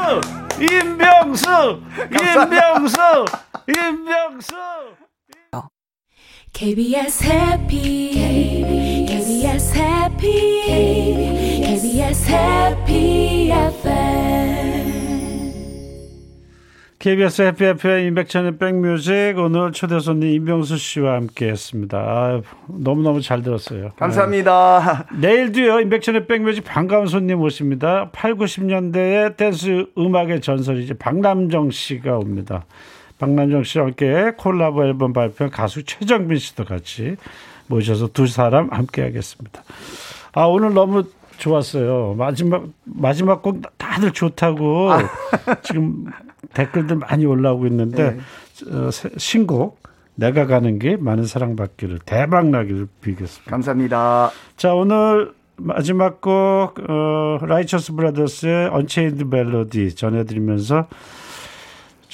임병수 0.61 1.81
임병수 2.13 3.25
임병수 3.67 4.55
KBS 6.55 7.25
해피 7.25 8.13
KBS 9.09 9.77
해피 9.77 10.63
KBS 11.65 12.31
해피 12.31 13.51
FM 13.51 14.85
KBS 17.01 17.43
해피 17.43 17.65
FM 17.65 18.07
임백천의 18.07 18.59
백뮤직 18.59 19.35
오늘 19.37 19.73
초대 19.73 19.99
손님 19.99 20.29
임병수 20.29 20.77
씨와 20.77 21.17
함께했습니다. 21.17 21.99
아, 21.99 22.41
너무너무 22.69 23.21
잘 23.21 23.43
들었어요. 23.43 23.91
감사합니다. 23.97 25.09
네. 25.21 25.35
내일도요 25.35 25.81
임백천의 25.81 26.29
백뮤직 26.29 26.63
반가운 26.63 27.09
손님 27.09 27.39
모십니다. 27.39 28.11
8, 28.13 28.37
90년대의 28.37 29.37
댄스 29.37 29.87
음악의 29.99 30.41
전설이지 30.41 30.95
박남정 30.95 31.73
씨가 31.73 32.17
옵니다. 32.17 32.65
박남정 33.19 33.65
씨와 33.65 33.87
함께 33.87 34.33
콜라보 34.37 34.85
앨범 34.85 35.13
발표한 35.13 35.51
가수 35.51 35.85
최정빈 35.85 36.39
씨도 36.39 36.65
같이 36.65 37.17
모셔서 37.67 38.09
두 38.09 38.27
사람 38.27 38.71
함께 38.71 39.03
하겠습니다. 39.03 39.63
아 40.33 40.45
오늘 40.45 40.75
너무 40.75 41.05
좋았어요. 41.39 42.15
마지막 42.19 42.65
마지막 42.85 43.43
곡 43.43 43.63
다들 43.79 44.13
좋다고 44.13 44.93
아. 44.93 44.99
지금 45.63 46.07
댓글들 46.53 46.97
많이 46.97 47.27
올라오고 47.27 47.67
있는데 47.67 48.13
네. 48.13 48.21
어, 48.71 48.91
신곡 49.17 49.83
내가 50.17 50.47
가는 50.47 50.79
게 50.79 50.97
많은 50.97 51.25
사랑받기를 51.25 52.01
대박 52.05 52.49
나기를 52.49 52.89
빌겠습니다. 53.01 53.51
감사합니다. 53.51 54.31
자 54.57 54.75
오늘 54.75 55.33
마지막 55.57 56.21
곡 56.21 56.75
어, 56.89 57.39
Righteous 57.43 57.95
Brothers의 57.95 58.69
Unchained 58.69 59.25
Melody 59.25 59.95
전해드리면서 59.95 60.89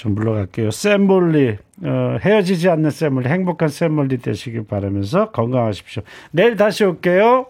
좀 0.01 0.15
물러갈게요. 0.15 0.71
샘몰리 0.71 1.59
어, 1.85 2.17
헤어지지 2.25 2.71
않는 2.71 2.89
샘몰리 2.91 3.29
행복한 3.29 3.69
샘몰리 3.69 4.17
되시길 4.17 4.65
바라면서 4.67 5.31
건강하십시오. 5.31 6.03
내일 6.31 6.57
다시 6.57 6.85
올게요. 6.85 7.47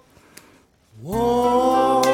오. 1.04 2.09